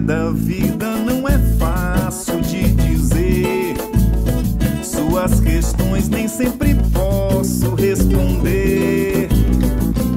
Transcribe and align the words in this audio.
da 0.00 0.30
vida 0.30 0.96
não 0.98 1.26
é 1.28 1.38
fácil 1.58 2.40
de 2.40 2.70
dizer. 2.72 3.74
Suas 4.82 5.40
questões 5.40 6.08
nem 6.08 6.28
sempre 6.28 6.74
posso 6.92 7.74
responder. 7.74 9.28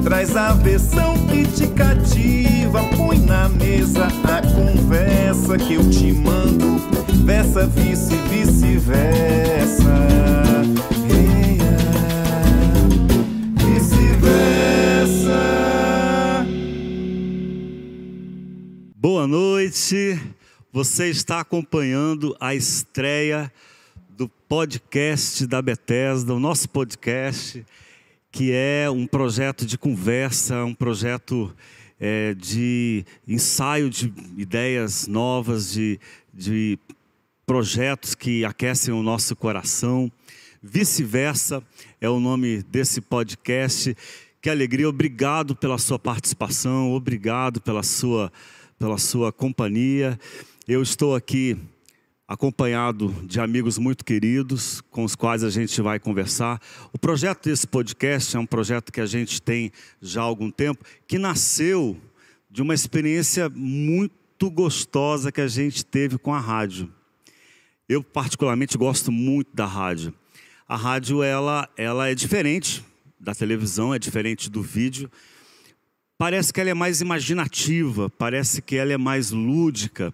Traz 0.03 0.35
a 0.35 0.53
versão 0.53 1.13
que 1.27 1.45
te 1.45 1.67
cativa, 1.67 2.83
põe 2.95 3.19
na 3.19 3.49
mesa 3.49 4.07
a 4.23 4.41
conversa 4.53 5.57
que 5.57 5.73
eu 5.75 5.89
te 5.89 6.11
mando. 6.11 6.79
Versa, 7.25 7.65
vice, 7.67 8.15
vice-versa. 8.29 9.91
Noite. 19.71 20.21
Você 20.73 21.09
está 21.09 21.39
acompanhando 21.39 22.35
a 22.41 22.53
estreia 22.53 23.51
do 24.09 24.27
podcast 24.27 25.47
da 25.47 25.61
Bethesda, 25.61 26.33
o 26.33 26.39
nosso 26.39 26.67
podcast, 26.67 27.65
que 28.29 28.51
é 28.51 28.89
um 28.89 29.07
projeto 29.07 29.65
de 29.65 29.77
conversa, 29.77 30.65
um 30.65 30.73
projeto 30.73 31.55
é, 31.99 32.33
de 32.33 33.05
ensaio 33.25 33.89
de 33.89 34.13
ideias 34.37 35.07
novas, 35.07 35.71
de, 35.71 35.97
de 36.33 36.77
projetos 37.45 38.13
que 38.13 38.43
aquecem 38.43 38.93
o 38.93 39.01
nosso 39.01 39.37
coração. 39.37 40.11
Vice-versa 40.61 41.63
é 42.01 42.09
o 42.09 42.19
nome 42.19 42.61
desse 42.63 42.99
podcast. 42.99 43.95
Que 44.41 44.49
alegria, 44.49 44.89
obrigado 44.89 45.55
pela 45.55 45.77
sua 45.77 45.97
participação, 45.97 46.91
obrigado 46.91 47.61
pela 47.61 47.83
sua, 47.83 48.31
pela 48.81 48.97
sua 48.97 49.31
companhia. 49.31 50.19
Eu 50.67 50.81
estou 50.81 51.15
aqui 51.15 51.55
acompanhado 52.27 53.13
de 53.27 53.39
amigos 53.39 53.77
muito 53.77 54.03
queridos 54.03 54.81
com 54.89 55.03
os 55.03 55.15
quais 55.15 55.43
a 55.43 55.51
gente 55.51 55.79
vai 55.83 55.99
conversar. 55.99 56.59
O 56.91 56.97
projeto 56.97 57.43
desse 57.43 57.67
podcast 57.67 58.35
é 58.35 58.39
um 58.39 58.45
projeto 58.45 58.91
que 58.91 58.99
a 58.99 59.05
gente 59.05 59.39
tem 59.39 59.71
já 60.01 60.21
há 60.21 60.23
algum 60.23 60.49
tempo, 60.49 60.83
que 61.07 61.19
nasceu 61.19 61.95
de 62.49 62.63
uma 62.63 62.73
experiência 62.73 63.49
muito 63.49 64.49
gostosa 64.49 65.31
que 65.31 65.41
a 65.41 65.47
gente 65.47 65.85
teve 65.85 66.17
com 66.17 66.33
a 66.33 66.39
rádio. 66.39 66.91
Eu 67.87 68.01
particularmente 68.01 68.79
gosto 68.79 69.11
muito 69.11 69.55
da 69.55 69.67
rádio. 69.67 70.11
A 70.67 70.75
rádio 70.75 71.21
ela, 71.21 71.69
ela 71.77 72.09
é 72.09 72.15
diferente 72.15 72.83
da 73.19 73.35
televisão, 73.35 73.93
é 73.93 73.99
diferente 73.99 74.49
do 74.49 74.63
vídeo. 74.63 75.07
Parece 76.21 76.53
que 76.53 76.61
ela 76.61 76.69
é 76.69 76.73
mais 76.75 77.01
imaginativa, 77.01 78.07
parece 78.07 78.61
que 78.61 78.75
ela 78.75 78.93
é 78.93 78.97
mais 78.97 79.31
lúdica, 79.31 80.13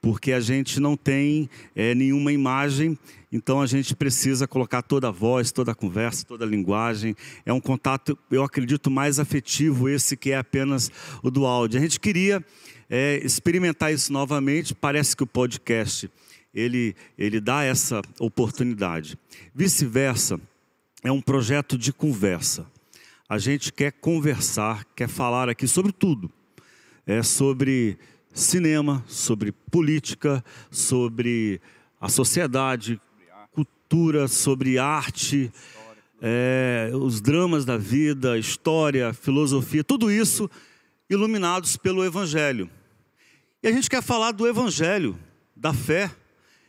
porque 0.00 0.32
a 0.32 0.40
gente 0.40 0.80
não 0.80 0.96
tem 0.96 1.46
é, 1.76 1.94
nenhuma 1.94 2.32
imagem, 2.32 2.98
então 3.30 3.60
a 3.60 3.66
gente 3.66 3.94
precisa 3.94 4.48
colocar 4.48 4.80
toda 4.80 5.08
a 5.08 5.10
voz, 5.10 5.52
toda 5.52 5.72
a 5.72 5.74
conversa, 5.74 6.24
toda 6.24 6.46
a 6.46 6.48
linguagem. 6.48 7.14
É 7.44 7.52
um 7.52 7.60
contato, 7.60 8.18
eu 8.30 8.42
acredito, 8.42 8.90
mais 8.90 9.18
afetivo 9.18 9.90
esse 9.90 10.16
que 10.16 10.30
é 10.30 10.38
apenas 10.38 10.90
o 11.22 11.30
do 11.30 11.44
áudio. 11.44 11.78
A 11.78 11.82
gente 11.82 12.00
queria 12.00 12.42
é, 12.88 13.20
experimentar 13.22 13.92
isso 13.92 14.10
novamente. 14.10 14.74
Parece 14.74 15.14
que 15.14 15.22
o 15.22 15.26
podcast 15.26 16.10
ele, 16.54 16.96
ele 17.18 17.42
dá 17.42 17.62
essa 17.62 18.00
oportunidade. 18.18 19.18
Vice-versa, 19.54 20.40
é 21.04 21.12
um 21.12 21.20
projeto 21.20 21.76
de 21.76 21.92
conversa. 21.92 22.71
A 23.32 23.38
gente 23.38 23.72
quer 23.72 23.92
conversar, 23.92 24.84
quer 24.94 25.08
falar 25.08 25.48
aqui 25.48 25.66
sobre 25.66 25.90
tudo. 25.90 26.30
É 27.06 27.22
sobre 27.22 27.96
cinema, 28.30 29.02
sobre 29.08 29.52
política, 29.52 30.44
sobre 30.70 31.58
a 31.98 32.10
sociedade, 32.10 33.00
cultura, 33.50 34.28
sobre 34.28 34.78
arte, 34.78 35.50
é, 36.20 36.90
os 36.92 37.22
dramas 37.22 37.64
da 37.64 37.78
vida, 37.78 38.38
história, 38.38 39.14
filosofia, 39.14 39.82
tudo 39.82 40.10
isso 40.10 40.50
iluminados 41.08 41.74
pelo 41.74 42.04
Evangelho. 42.04 42.68
E 43.62 43.66
a 43.66 43.72
gente 43.72 43.88
quer 43.88 44.02
falar 44.02 44.32
do 44.32 44.46
Evangelho, 44.46 45.18
da 45.56 45.72
fé, 45.72 46.14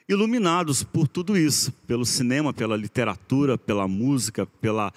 iluminados 0.07 0.81
por 0.81 1.09
tudo 1.09 1.37
isso, 1.37 1.73
pelo 1.85 2.05
cinema, 2.05 2.53
pela 2.53 2.77
literatura, 2.77 3.57
pela 3.57 3.85
música, 3.85 4.45
pela 4.61 4.93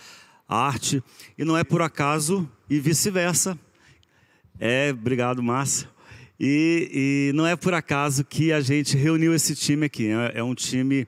arte, 0.49 1.03
e 1.37 1.45
não 1.45 1.57
é 1.57 1.65
por 1.65 1.83
acaso 1.83 2.49
e 2.69 2.79
vice-versa. 2.79 3.59
É, 4.59 4.91
obrigado, 4.91 5.43
Márcio. 5.43 5.89
E, 6.39 7.31
e, 7.31 7.33
não 7.35 7.47
é 7.47 7.57
por 7.57 7.75
acaso 7.75 8.25
que 8.25 8.53
a 8.53 8.61
gente 8.61 8.97
reuniu 8.97 9.35
esse 9.35 9.55
time 9.55 9.87
aqui. 9.87 10.09
É, 10.09 10.39
é 10.39 10.43
um 10.43 10.55
time 10.55 11.07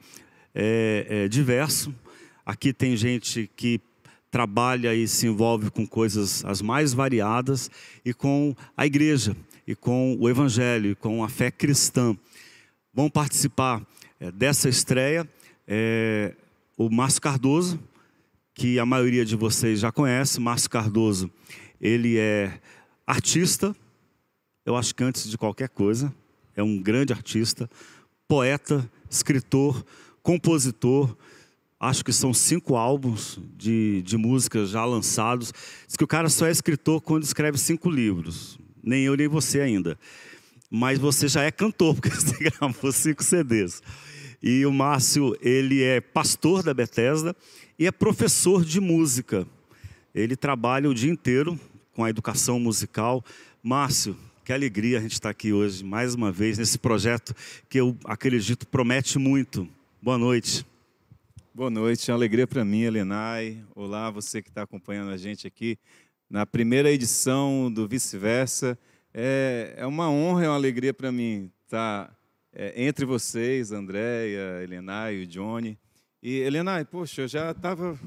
é, 0.54 1.06
é, 1.08 1.28
diverso. 1.28 1.94
Aqui 2.44 2.72
tem 2.72 2.96
gente 2.96 3.50
que 3.54 3.80
trabalha 4.30 4.94
e 4.94 5.06
se 5.06 5.26
envolve 5.26 5.70
com 5.70 5.86
coisas 5.86 6.44
as 6.44 6.60
mais 6.60 6.92
variadas 6.92 7.70
e 8.04 8.12
com 8.12 8.54
a 8.76 8.86
igreja, 8.86 9.36
e 9.66 9.74
com 9.74 10.16
o 10.18 10.28
evangelho, 10.28 10.90
e 10.90 10.94
com 10.94 11.22
a 11.22 11.28
fé 11.28 11.50
cristã. 11.50 12.16
Vão 12.92 13.08
participar 13.08 13.82
é, 14.18 14.32
dessa 14.32 14.68
estreia 14.68 15.28
é, 15.66 16.34
o 16.76 16.88
Márcio 16.90 17.20
Cardoso, 17.20 17.78
que 18.58 18.76
a 18.80 18.84
maioria 18.84 19.24
de 19.24 19.36
vocês 19.36 19.78
já 19.78 19.92
conhece, 19.92 20.40
Márcio 20.40 20.68
Cardoso. 20.68 21.30
Ele 21.80 22.18
é 22.18 22.60
artista, 23.06 23.74
eu 24.66 24.74
acho 24.74 24.92
que 24.92 25.04
antes 25.04 25.30
de 25.30 25.38
qualquer 25.38 25.68
coisa, 25.68 26.12
é 26.56 26.62
um 26.62 26.82
grande 26.82 27.12
artista, 27.12 27.70
poeta, 28.26 28.90
escritor, 29.08 29.86
compositor. 30.24 31.16
Acho 31.78 32.04
que 32.04 32.12
são 32.12 32.34
cinco 32.34 32.74
álbuns 32.74 33.38
de, 33.56 34.02
de 34.02 34.16
músicas 34.16 34.70
já 34.70 34.84
lançados. 34.84 35.54
Diz 35.86 35.94
que 35.94 36.02
o 36.02 36.08
cara 36.08 36.28
só 36.28 36.44
é 36.48 36.50
escritor 36.50 37.00
quando 37.00 37.22
escreve 37.22 37.58
cinco 37.58 37.88
livros. 37.88 38.58
Nem 38.82 39.04
eu, 39.04 39.14
nem 39.14 39.28
você 39.28 39.60
ainda. 39.60 39.96
Mas 40.68 40.98
você 40.98 41.28
já 41.28 41.44
é 41.44 41.52
cantor, 41.52 41.94
porque 42.02 42.10
você 42.10 42.50
gravou 42.50 42.90
cinco 42.90 43.22
CDs. 43.22 43.80
E 44.42 44.66
o 44.66 44.72
Márcio, 44.72 45.36
ele 45.40 45.80
é 45.80 46.00
pastor 46.00 46.64
da 46.64 46.74
Bethesda 46.74 47.36
e 47.78 47.86
é 47.86 47.92
professor 47.92 48.64
de 48.64 48.80
música. 48.80 49.46
Ele 50.12 50.34
trabalha 50.34 50.90
o 50.90 50.94
dia 50.94 51.10
inteiro 51.10 51.58
com 51.94 52.02
a 52.02 52.10
educação 52.10 52.58
musical. 52.58 53.24
Márcio, 53.62 54.16
que 54.44 54.52
alegria 54.52 54.98
a 54.98 55.00
gente 55.00 55.12
estar 55.12 55.30
aqui 55.30 55.52
hoje, 55.52 55.84
mais 55.84 56.14
uma 56.14 56.32
vez, 56.32 56.58
nesse 56.58 56.76
projeto 56.76 57.32
que 57.68 57.78
eu 57.78 57.96
acredito 58.04 58.66
promete 58.66 59.16
muito. 59.18 59.68
Boa 60.02 60.18
noite. 60.18 60.66
Boa 61.54 61.70
noite, 61.70 62.10
é 62.10 62.12
uma 62.12 62.18
alegria 62.18 62.46
para 62.46 62.64
mim, 62.64 62.82
Elenai. 62.82 63.62
Olá, 63.76 64.10
você 64.10 64.42
que 64.42 64.48
está 64.48 64.62
acompanhando 64.62 65.10
a 65.10 65.16
gente 65.16 65.46
aqui 65.46 65.78
na 66.28 66.44
primeira 66.44 66.90
edição 66.90 67.70
do 67.72 67.86
Vice-Versa. 67.86 68.76
É, 69.14 69.74
é 69.76 69.86
uma 69.86 70.10
honra, 70.10 70.44
é 70.44 70.48
uma 70.48 70.56
alegria 70.56 70.92
para 70.92 71.12
mim 71.12 71.50
estar 71.64 72.12
é, 72.52 72.84
entre 72.84 73.04
vocês, 73.04 73.70
Andréia, 73.70 74.62
Elenai 74.64 75.16
e 75.16 75.22
o 75.22 75.26
Johnny. 75.26 75.78
E, 76.22 76.38
Helena, 76.38 76.84
poxa, 76.84 77.22
eu 77.22 77.28
já 77.28 77.52
estava 77.52 77.98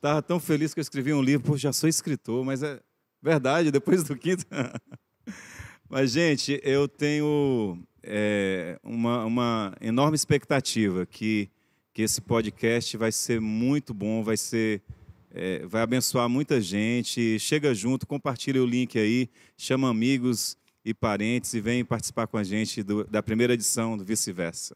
tava 0.00 0.22
tão 0.22 0.38
feliz 0.38 0.74
que 0.74 0.80
eu 0.80 0.82
escrevi 0.82 1.12
um 1.12 1.22
livro, 1.22 1.46
poxa, 1.46 1.62
já 1.62 1.72
sou 1.72 1.88
escritor, 1.88 2.44
mas 2.44 2.62
é 2.62 2.80
verdade, 3.22 3.70
depois 3.70 4.04
do 4.04 4.16
quinto. 4.16 4.44
mas, 5.88 6.12
gente, 6.12 6.60
eu 6.62 6.88
tenho 6.88 7.78
é, 8.02 8.78
uma, 8.82 9.24
uma 9.24 9.76
enorme 9.80 10.14
expectativa 10.14 11.06
que, 11.06 11.48
que 11.92 12.02
esse 12.02 12.20
podcast 12.20 12.96
vai 12.96 13.12
ser 13.12 13.40
muito 13.40 13.92
bom, 13.92 14.22
vai 14.22 14.36
ser. 14.36 14.82
É, 15.30 15.64
vai 15.66 15.82
abençoar 15.82 16.28
muita 16.28 16.60
gente. 16.60 17.38
Chega 17.38 17.74
junto, 17.74 18.06
compartilha 18.06 18.62
o 18.62 18.66
link 18.66 18.98
aí, 18.98 19.28
chama 19.56 19.88
amigos 19.90 20.56
e 20.84 20.94
parentes 20.94 21.52
e 21.52 21.60
vem 21.60 21.84
participar 21.84 22.26
com 22.26 22.38
a 22.38 22.42
gente 22.42 22.82
do, 22.82 23.04
da 23.04 23.22
primeira 23.22 23.52
edição 23.52 23.96
do 23.96 24.04
Vice-Versa. 24.04 24.74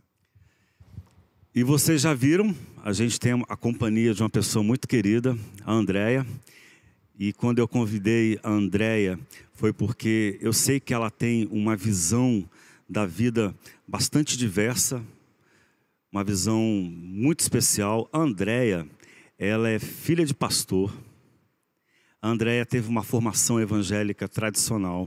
E 1.54 1.62
vocês 1.62 2.00
já 2.00 2.14
viram, 2.14 2.56
a 2.82 2.94
gente 2.94 3.20
tem 3.20 3.32
a 3.46 3.56
companhia 3.58 4.14
de 4.14 4.22
uma 4.22 4.30
pessoa 4.30 4.62
muito 4.62 4.88
querida, 4.88 5.36
a 5.66 5.70
Andrea. 5.74 6.26
E 7.18 7.30
quando 7.30 7.58
eu 7.58 7.68
convidei 7.68 8.40
a 8.42 8.48
Andrea, 8.48 9.20
foi 9.52 9.70
porque 9.70 10.38
eu 10.40 10.54
sei 10.54 10.80
que 10.80 10.94
ela 10.94 11.10
tem 11.10 11.46
uma 11.50 11.76
visão 11.76 12.48
da 12.88 13.04
vida 13.04 13.54
bastante 13.86 14.38
diversa, 14.38 15.04
uma 16.10 16.24
visão 16.24 16.58
muito 16.58 17.40
especial. 17.40 18.08
A 18.10 18.20
Andrea, 18.20 18.88
ela 19.38 19.68
é 19.68 19.78
filha 19.78 20.24
de 20.24 20.32
pastor. 20.32 20.90
A 22.22 22.30
Andrea 22.30 22.64
teve 22.64 22.88
uma 22.88 23.02
formação 23.02 23.60
evangélica 23.60 24.26
tradicional. 24.26 25.06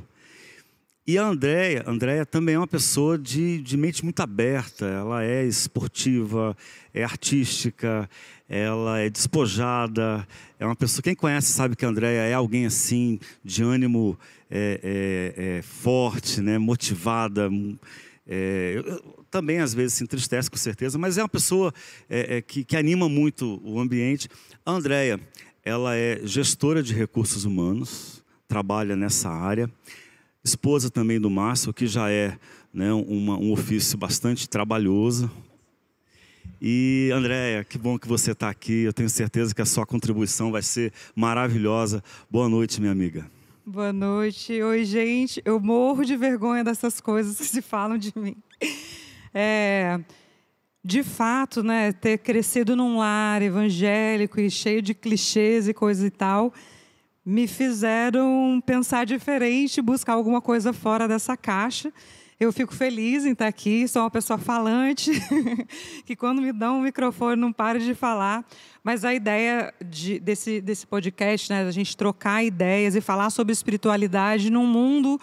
E 1.08 1.20
a 1.20 1.24
Andréia, 1.24 1.84
Andréia 1.86 2.26
também 2.26 2.56
é 2.56 2.58
uma 2.58 2.66
pessoa 2.66 3.16
de, 3.16 3.62
de 3.62 3.78
mente 3.78 4.04
muito 4.04 4.22
aberta. 4.22 4.88
Ela 4.88 5.24
é 5.24 5.46
esportiva, 5.46 6.58
é 6.92 7.04
artística, 7.04 8.10
ela 8.50 8.98
é 8.98 9.08
despojada. 9.08 10.28
É 10.60 10.66
uma 10.66 10.76
pessoa. 10.76 11.04
Quem 11.04 11.14
conhece 11.14 11.54
sabe 11.54 11.76
que 11.76 11.86
a 11.86 11.90
Andréia 11.90 12.22
é 12.22 12.34
alguém 12.34 12.66
assim, 12.66 13.20
de 13.44 13.62
ânimo 13.62 14.18
é, 14.50 14.80
é, 15.38 15.58
é, 15.58 15.62
forte, 15.62 16.42
né, 16.42 16.58
motivada. 16.58 17.52
É, 18.28 18.82
eu, 18.84 19.26
também 19.30 19.60
às 19.60 19.76
vezes 19.76 19.94
se 19.94 20.04
entristece 20.04 20.50
com 20.50 20.58
certeza, 20.58 20.98
mas 20.98 21.20
é 21.20 21.22
uma 21.22 21.30
pessoa 21.30 21.72
é, 22.10 22.38
é, 22.38 22.42
que, 22.42 22.64
que 22.64 22.76
anima 22.76 23.08
muito 23.08 23.62
o 23.64 23.80
ambiente. 23.80 24.28
A 24.66 24.72
Andréia, 24.72 25.20
ela 25.64 25.96
é 25.96 26.22
gestora 26.24 26.82
de 26.82 26.96
recursos 26.96 27.46
humanos, 27.46 28.24
trabalha 28.48 28.96
nessa 28.96 29.30
área 29.30 29.70
esposa 30.46 30.92
também 30.92 31.20
do 31.20 31.30
Márcio, 31.30 31.74
que 31.74 31.88
já 31.88 32.10
é 32.10 32.38
né, 32.72 32.94
uma, 32.94 33.36
um 33.38 33.52
ofício 33.52 33.98
bastante 33.98 34.48
trabalhoso. 34.48 35.30
E 36.62 37.10
Andréia, 37.12 37.64
que 37.64 37.78
bom 37.78 37.98
que 37.98 38.08
você 38.08 38.32
está 38.32 38.50
aqui. 38.50 38.84
Eu 38.84 38.94
tenho 38.94 39.10
certeza 39.10 39.54
que 39.54 39.62
a 39.62 39.66
sua 39.66 39.86
contribuição 39.86 40.52
vai 40.52 40.62
ser 40.62 40.94
maravilhosa. 41.16 42.04
Boa 42.30 42.48
noite, 42.48 42.80
minha 42.80 42.92
amiga. 42.92 43.30
Boa 43.66 43.92
noite. 43.92 44.62
Oi, 44.62 44.86
gente. 44.86 45.42
Eu 45.44 45.60
morro 45.60 46.06
de 46.06 46.16
vergonha 46.16 46.64
dessas 46.64 47.02
coisas 47.02 47.38
que 47.38 47.46
se 47.46 47.62
falam 47.62 47.98
de 47.98 48.14
mim. 48.16 48.36
É, 49.34 50.00
de 50.84 51.02
fato, 51.02 51.64
né, 51.64 51.92
ter 51.92 52.20
crescido 52.20 52.76
num 52.76 53.00
lar 53.00 53.42
evangélico 53.42 54.40
e 54.40 54.52
cheio 54.52 54.82
de 54.82 54.94
clichês 54.94 55.68
e 55.68 55.74
coisa 55.74 56.06
e 56.06 56.12
tal, 56.12 56.54
me 57.26 57.48
fizeram 57.48 58.62
pensar 58.64 59.06
diferente, 59.06 59.82
buscar 59.82 60.14
alguma 60.14 60.40
coisa 60.40 60.72
fora 60.72 61.08
dessa 61.08 61.36
caixa. 61.36 61.92
Eu 62.38 62.52
fico 62.52 62.76
feliz 62.76 63.26
em 63.26 63.32
estar 63.32 63.48
aqui, 63.48 63.88
sou 63.88 64.04
uma 64.04 64.12
pessoa 64.12 64.38
falante, 64.38 65.10
que 66.06 66.16
quando 66.16 66.42
me 66.42 66.52
dão 66.52 66.80
um 66.80 66.82
microfone 66.82 67.42
não 67.42 67.52
pare 67.52 67.80
de 67.80 67.96
falar. 67.96 68.46
Mas 68.84 69.06
a 69.06 69.14
ideia 69.14 69.74
de, 69.84 70.20
desse, 70.20 70.60
desse 70.60 70.86
podcast, 70.86 71.50
né, 71.50 71.64
a 71.64 71.72
gente 71.72 71.96
trocar 71.96 72.44
ideias 72.44 72.94
e 72.94 73.02
falar 73.02 73.30
sobre 73.30 73.54
espiritualidade 73.54 74.52
num 74.52 74.68
mundo 74.68 75.20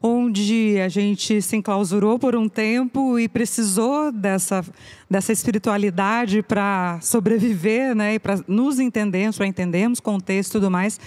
onde 0.00 0.80
a 0.80 0.88
gente 0.88 1.40
se 1.42 1.56
enclausurou 1.56 2.18
por 2.18 2.34
um 2.34 2.48
tempo 2.48 3.18
e 3.18 3.28
precisou 3.28 4.10
dessa, 4.10 4.64
dessa 5.08 5.32
espiritualidade 5.32 6.42
para 6.42 6.98
sobreviver 7.00 7.94
né, 7.94 8.14
e 8.14 8.18
para 8.18 8.40
nos 8.48 8.80
entendermos, 8.80 9.36
para 9.36 9.46
entendermos 9.46 10.00
contexto 10.00 10.50
e 10.50 10.52
tudo 10.52 10.70
mais. 10.70 10.98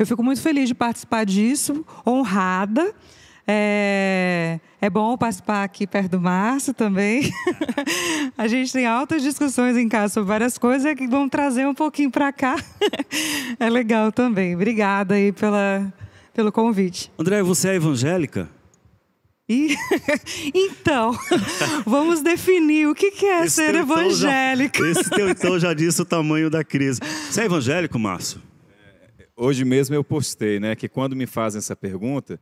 Eu 0.00 0.06
fico 0.06 0.22
muito 0.22 0.40
feliz 0.40 0.66
de 0.66 0.74
participar 0.74 1.26
disso, 1.26 1.84
honrada. 2.06 2.94
É, 3.46 4.58
é 4.80 4.88
bom 4.88 5.14
participar 5.14 5.62
aqui 5.62 5.86
perto 5.86 6.12
do 6.12 6.20
Márcio 6.22 6.72
também. 6.72 7.30
a 8.38 8.48
gente 8.48 8.72
tem 8.72 8.86
altas 8.86 9.22
discussões 9.22 9.76
em 9.76 9.90
casa 9.90 10.14
sobre 10.14 10.28
várias 10.28 10.56
coisas 10.56 10.94
que 10.94 11.06
vão 11.06 11.28
trazer 11.28 11.66
um 11.66 11.74
pouquinho 11.74 12.10
para 12.10 12.32
cá. 12.32 12.56
é 13.60 13.68
legal 13.68 14.10
também. 14.10 14.54
Obrigada 14.54 15.16
aí 15.16 15.32
pela, 15.32 15.92
pelo 16.32 16.50
convite. 16.50 17.12
André, 17.18 17.42
você 17.42 17.68
é 17.68 17.74
evangélica? 17.74 18.48
E, 19.46 19.76
então, 20.54 21.14
vamos 21.84 22.22
definir 22.22 22.88
o 22.88 22.94
que 22.94 23.26
é 23.26 23.44
esse 23.44 23.56
ser 23.56 23.74
evangélico. 23.74 24.78
Já, 24.78 24.90
esse 24.92 25.10
teu 25.10 25.28
então 25.28 25.58
já 25.58 25.74
disse 25.74 26.00
o 26.00 26.06
tamanho 26.06 26.48
da 26.48 26.64
crise. 26.64 27.00
Você 27.30 27.42
é 27.42 27.44
evangélico, 27.44 27.98
Márcio? 27.98 28.40
Hoje 29.42 29.64
mesmo 29.64 29.94
eu 29.94 30.04
postei, 30.04 30.60
né, 30.60 30.76
que 30.76 30.86
quando 30.86 31.16
me 31.16 31.26
fazem 31.26 31.60
essa 31.60 31.74
pergunta, 31.74 32.38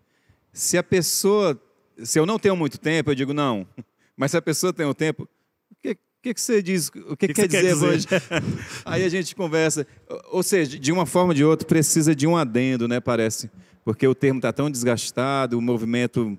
se 0.52 0.76
a 0.76 0.82
pessoa, 0.82 1.56
se 2.02 2.18
eu 2.18 2.26
não 2.26 2.40
tenho 2.40 2.56
muito 2.56 2.76
tempo, 2.76 3.12
eu 3.12 3.14
digo 3.14 3.32
não. 3.32 3.64
Mas 4.16 4.32
se 4.32 4.36
a 4.36 4.42
pessoa 4.42 4.72
tem 4.72 4.84
o 4.84 4.88
um 4.88 4.94
tempo, 4.94 5.22
o 5.22 5.76
que, 5.80 5.96
que, 6.20 6.34
que 6.34 6.40
você 6.40 6.60
diz? 6.60 6.88
O 6.88 7.16
que, 7.16 7.28
que, 7.28 7.34
que 7.34 7.34
quer 7.34 7.62
dizer, 7.62 7.74
hoje? 7.74 8.04
Aí 8.84 9.04
a 9.04 9.08
gente 9.08 9.36
conversa. 9.36 9.86
Ou 10.32 10.42
seja, 10.42 10.76
de 10.76 10.90
uma 10.90 11.06
forma 11.06 11.28
ou 11.28 11.34
de 11.34 11.44
outra, 11.44 11.64
precisa 11.68 12.16
de 12.16 12.26
um 12.26 12.36
adendo, 12.36 12.88
né? 12.88 12.98
Parece. 12.98 13.48
Porque 13.84 14.04
o 14.04 14.12
termo 14.12 14.40
está 14.40 14.52
tão 14.52 14.68
desgastado, 14.68 15.56
o 15.56 15.62
movimento 15.62 16.36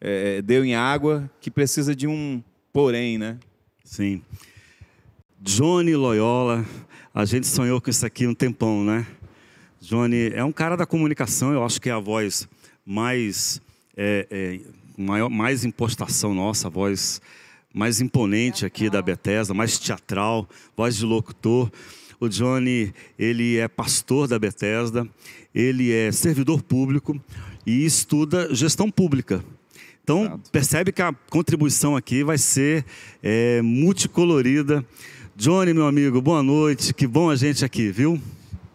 é, 0.00 0.40
deu 0.40 0.64
em 0.64 0.74
água, 0.74 1.30
que 1.38 1.50
precisa 1.50 1.94
de 1.94 2.06
um 2.06 2.42
porém, 2.72 3.18
né? 3.18 3.38
Sim. 3.84 4.22
Johnny 5.38 5.94
Loyola, 5.94 6.64
a 7.12 7.26
gente 7.26 7.46
sonhou 7.46 7.78
com 7.78 7.90
isso 7.90 8.06
aqui 8.06 8.26
um 8.26 8.34
tempão, 8.34 8.82
né? 8.82 9.06
Johnny 9.88 10.30
é 10.34 10.44
um 10.44 10.52
cara 10.52 10.76
da 10.76 10.84
comunicação, 10.84 11.50
eu 11.50 11.64
acho 11.64 11.80
que 11.80 11.88
é 11.88 11.92
a 11.92 11.98
voz 11.98 12.46
mais, 12.84 13.58
é, 13.96 14.26
é, 14.30 14.60
maior, 14.98 15.30
mais 15.30 15.64
impostação 15.64 16.34
nossa, 16.34 16.68
a 16.68 16.70
voz 16.70 17.22
mais 17.72 17.98
imponente 17.98 18.66
aqui 18.66 18.90
da 18.90 19.00
Bethesda, 19.00 19.54
mais 19.54 19.78
teatral, 19.78 20.46
voz 20.76 20.94
de 20.94 21.06
locutor. 21.06 21.72
O 22.20 22.28
Johnny, 22.28 22.92
ele 23.18 23.56
é 23.56 23.66
pastor 23.66 24.28
da 24.28 24.38
Bethesda, 24.38 25.08
ele 25.54 25.90
é 25.90 26.12
servidor 26.12 26.60
público 26.62 27.18
e 27.64 27.86
estuda 27.86 28.54
gestão 28.54 28.90
pública. 28.90 29.42
Então, 30.04 30.26
Exato. 30.26 30.50
percebe 30.50 30.92
que 30.92 31.00
a 31.00 31.14
contribuição 31.30 31.96
aqui 31.96 32.22
vai 32.22 32.36
ser 32.36 32.84
é, 33.22 33.62
multicolorida. 33.62 34.84
Johnny, 35.34 35.72
meu 35.72 35.86
amigo, 35.86 36.20
boa 36.20 36.42
noite. 36.42 36.92
Que 36.92 37.06
bom 37.06 37.30
a 37.30 37.36
gente 37.36 37.64
aqui, 37.64 37.90
viu? 37.90 38.20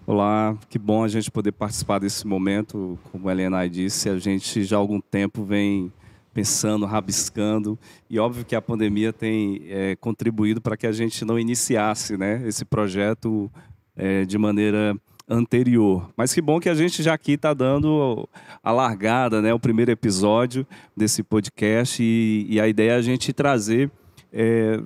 Olá, 0.06 0.58
que 0.70 0.78
bom 0.78 1.02
a 1.02 1.08
gente 1.08 1.32
poder 1.32 1.54
participar 1.54 1.98
desse 1.98 2.28
momento. 2.28 3.00
Como 3.10 3.30
a 3.30 3.32
Helena 3.32 3.66
disse, 3.70 4.10
a 4.10 4.18
gente 4.20 4.66
já 4.66 4.76
há 4.76 4.80
algum 4.80 5.00
tempo 5.00 5.46
vem 5.46 5.94
pensando, 6.34 6.86
rabiscando, 6.86 7.80
e 8.10 8.20
óbvio 8.20 8.44
que 8.44 8.54
a 8.54 8.62
pandemia 8.62 9.14
tem 9.14 9.62
é, 9.70 9.96
contribuído 9.96 10.60
para 10.60 10.76
que 10.76 10.86
a 10.86 10.92
gente 10.92 11.24
não 11.24 11.40
iniciasse 11.40 12.18
né, 12.18 12.46
esse 12.46 12.66
projeto 12.66 13.50
é, 13.96 14.26
de 14.26 14.38
maneira 14.38 14.94
anterior. 15.30 16.10
Mas 16.18 16.34
que 16.34 16.42
bom 16.42 16.60
que 16.60 16.68
a 16.68 16.76
gente 16.76 17.02
já 17.02 17.14
aqui 17.14 17.34
está 17.34 17.54
dando 17.54 18.28
a 18.62 18.74
largada, 18.74 19.42
né, 19.42 19.54
o 19.54 19.60
primeiro 19.60 19.92
episódio 19.92 20.68
desse 20.98 21.24
podcast, 21.24 22.04
e, 22.04 22.46
e 22.50 22.60
a 22.60 22.68
ideia 22.68 22.92
é 22.92 22.96
a 22.96 23.02
gente 23.02 23.32
trazer. 23.32 23.90
É, 24.34 24.82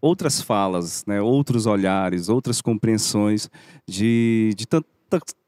outras 0.00 0.40
falas, 0.40 1.04
né, 1.06 1.20
outros 1.20 1.66
olhares, 1.66 2.28
outras 2.28 2.60
compreensões 2.60 3.50
de, 3.86 4.54
de, 4.56 4.66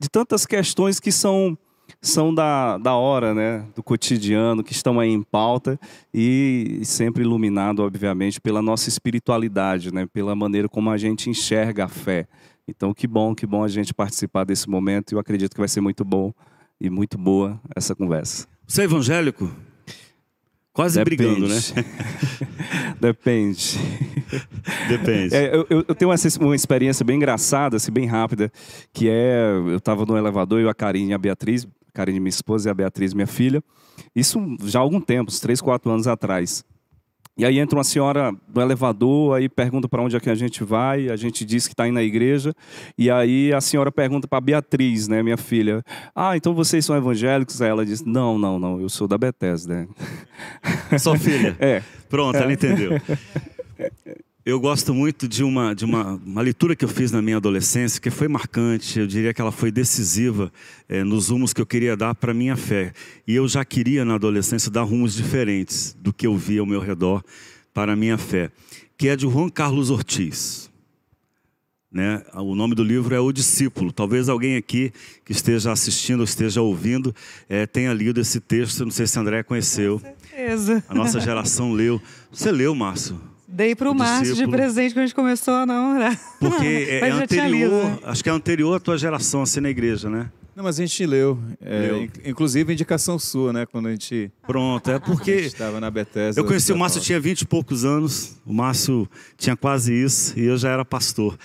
de 0.01 0.09
tantas 0.09 0.47
questões 0.47 1.01
que 1.01 1.13
são 1.13 1.57
são 2.01 2.35
da, 2.35 2.79
da 2.79 2.95
hora, 2.95 3.35
né, 3.35 3.67
do 3.75 3.83
cotidiano, 3.83 4.63
que 4.63 4.73
estão 4.73 5.01
aí 5.01 5.11
em 5.11 5.23
pauta 5.23 5.81
e 6.13 6.81
sempre 6.85 7.23
iluminado, 7.23 7.81
obviamente, 7.83 8.41
pela 8.41 8.63
nossa 8.63 8.89
espiritualidade, 8.89 9.93
né, 9.93 10.07
pela 10.07 10.35
maneira 10.35 10.69
como 10.69 10.91
a 10.91 10.97
gente 10.97 11.31
enxerga 11.31 11.87
a 11.87 11.89
fé. 11.89 12.27
Então, 12.69 12.93
que 12.93 13.07
bom, 13.07 13.35
que 13.35 13.47
bom 13.47 13.65
a 13.65 13.69
gente 13.69 13.95
participar 13.95 14.45
desse 14.45 14.69
momento 14.69 15.13
eu 15.13 15.19
acredito 15.19 15.55
que 15.55 15.61
vai 15.61 15.69
ser 15.69 15.81
muito 15.81 16.05
bom 16.05 16.33
e 16.81 16.91
muito 16.91 17.17
boa 17.17 17.61
essa 17.75 17.95
conversa. 17.95 18.47
Você 18.67 18.83
é 18.83 18.85
evangélico? 18.85 19.51
Quase 20.79 20.97
Depende. 21.03 21.17
brigando, 21.17 21.49
né? 21.49 21.61
Depende. 23.03 23.77
Depende. 24.89 25.35
É, 25.35 25.53
eu, 25.53 25.67
eu, 25.89 25.95
tenho 25.97 26.09
uma, 26.09 26.17
uma, 26.41 26.55
experiência 26.55 27.05
bem 27.05 27.17
engraçada, 27.17 27.77
assim, 27.77 27.91
bem 27.91 28.07
rápida, 28.07 28.49
que 28.93 29.09
é, 29.09 29.55
eu 29.57 29.79
estava 29.79 30.07
no 30.07 30.17
elevador, 30.17 30.61
eu, 30.61 30.69
a 30.69 30.75
Karine 30.75 31.11
e 31.11 31.15
a 31.15 31.19
Beatriz, 31.19 31.65
a 31.65 31.93
Karine 31.93 32.21
minha 32.21 32.29
esposa 32.29 32.69
e 32.69 32.71
a 32.71 32.75
Beatriz 32.75 33.13
minha 33.13 33.27
filha, 33.27 33.61
isso 34.15 34.39
já 34.63 34.79
há 34.79 34.83
algum 34.83 35.01
tempo, 35.01 35.33
uns 35.33 35.41
3, 35.41 35.61
4 35.61 35.91
anos 35.91 36.07
atrás. 36.07 36.65
E 37.39 37.45
aí 37.45 37.61
entra 37.61 37.79
uma 37.79 37.85
senhora 37.85 38.33
no 38.53 38.61
elevador, 38.61 39.37
aí 39.37 39.49
pergunta 39.49 39.89
para 39.89 40.03
onde 40.03 40.17
é 40.17 40.21
que 40.21 40.29
a 40.29 40.35
gente 40.35 40.65
vai, 40.65 41.09
a 41.09 41.15
gente 41.15 41.45
diz 41.45 41.69
que 41.69 41.73
está 41.73 41.87
indo 41.87 41.95
na 41.95 42.03
igreja, 42.03 42.53
e 42.99 43.09
aí 43.09 43.53
a 43.53 43.61
senhora 43.61 43.93
pergunta 43.93 44.27
para 44.27 44.41
Beatriz, 44.41 45.07
né, 45.07 45.23
minha 45.23 45.37
filha, 45.37 45.85
ah, 46.15 46.37
então 46.37 46.53
vocês 46.53 46.85
são 46.85 46.97
evangélicos? 46.97 47.63
Aí 47.63 47.69
ela 47.69 47.87
diz, 47.87 48.05
não, 48.05 48.37
não, 48.37 48.59
não, 48.59 48.81
eu 48.81 48.89
sou 48.89 49.07
da 49.07 49.17
Bethesda. 49.17 49.89
Sua 50.99 51.17
filha? 51.17 51.57
É. 51.61 51.83
Pronto, 52.09 52.37
é. 52.37 52.43
ela 52.43 52.53
entendeu. 52.53 52.91
Eu 54.49 54.59
gosto 54.59 54.95
muito 54.95 55.29
de, 55.29 55.45
uma, 55.45 55.75
de 55.75 55.85
uma, 55.85 56.19
uma 56.25 56.41
leitura 56.41 56.75
que 56.75 56.83
eu 56.83 56.89
fiz 56.89 57.13
na 57.13 57.21
minha 57.21 57.37
adolescência, 57.37 58.01
que 58.01 58.09
foi 58.09 58.29
marcante, 58.29 58.99
eu 58.99 59.07
diria 59.07 59.35
que 59.35 59.43
ela 59.43 59.53
foi 59.53 59.71
decisiva 59.71 60.51
é, 60.89 61.05
nos 61.05 61.29
rumos 61.29 61.53
que 61.53 61.61
eu 61.61 61.67
queria 61.67 61.95
dar 61.95 62.15
para 62.15 62.31
a 62.31 62.35
minha 62.35 62.57
fé. 62.57 62.95
E 63.27 63.35
eu 63.35 63.47
já 63.47 63.63
queria, 63.63 64.07
na 64.07 64.15
adolescência, 64.15 64.71
dar 64.71 64.85
rumos 64.85 65.15
diferentes 65.15 65.95
do 66.01 66.15
que 66.15 66.27
eu 66.27 66.35
via 66.35 66.61
ao 66.63 66.67
meu 66.67 66.81
redor 66.81 67.23
para 67.75 67.93
a 67.93 67.97
minha 67.97 68.17
fé, 68.17 68.51
que 68.97 69.09
é 69.11 69.17
de 69.17 69.29
Juan 69.29 69.51
Carlos 69.51 69.91
Ortiz. 69.91 70.71
Né? 71.93 72.25
O 72.33 72.55
nome 72.55 72.75
do 72.75 72.83
livro 72.83 73.15
é 73.15 73.21
O 73.21 73.31
Discípulo. 73.31 73.93
Talvez 73.93 74.31
alguém 74.31 74.57
aqui 74.57 74.91
que 75.27 75.33
esteja 75.33 75.73
assistindo 75.73 76.21
ou 76.21 76.25
esteja 76.25 76.63
ouvindo 76.63 77.15
é, 77.51 77.67
tenha 77.67 77.93
lido 77.93 78.19
esse 78.19 78.41
texto. 78.41 78.83
Não 78.83 78.91
sei 78.91 79.07
se 79.07 79.19
André 79.19 79.43
conheceu. 79.43 80.01
Com 80.01 80.07
certeza. 80.07 80.83
A 80.89 80.95
nossa 80.95 81.21
geração 81.21 81.71
leu. 81.75 82.01
Você 82.33 82.51
leu, 82.51 82.75
Márcio? 82.75 83.28
Dei 83.59 83.75
para 83.75 83.91
o 83.91 83.95
Márcio 83.95 84.37
de 84.37 84.47
presente 84.47 84.95
quando 84.95 85.03
a 85.03 85.07
gente 85.07 85.17
começou 85.17 85.53
a 85.53 85.67
namorar. 85.67 86.17
Porque 86.39 86.65
é, 86.65 87.01
é 87.01 87.11
anterior, 87.11 87.99
acho 88.05 88.23
que 88.23 88.31
é 88.31 88.33
anterior 88.33 88.77
à 88.77 88.79
tua 88.79 88.97
geração 88.97 89.43
assim 89.43 89.59
na 89.59 89.69
igreja, 89.69 90.09
né? 90.09 90.31
Não, 90.55 90.63
mas 90.63 90.79
a 90.79 90.87
gente 90.87 91.05
leu. 91.05 91.37
É, 91.61 91.81
Leu. 91.81 92.09
Inclusive 92.25 92.73
indicação 92.73 93.19
sua, 93.19 93.53
né? 93.53 93.67
Quando 93.67 93.89
a 93.89 93.91
gente 93.91 94.31
Pronto, 94.47 94.89
é 94.89 95.01
porque 95.01 95.33
estava 95.33 95.81
na 95.81 95.91
Bethesda. 95.91 96.41
eu 96.41 96.45
conheci 96.45 96.73
o 96.73 96.79
Márcio, 96.79 97.01
tinha 97.01 97.19
20 97.19 97.41
e 97.41 97.47
poucos 97.47 97.85
anos, 97.85 98.37
o 98.47 98.53
Márcio 98.53 99.09
tinha 99.37 99.57
quase 99.57 99.93
isso, 99.93 100.39
e 100.39 100.45
eu 100.45 100.57
já 100.57 100.71
era 100.71 100.85
pastor. 100.85 101.37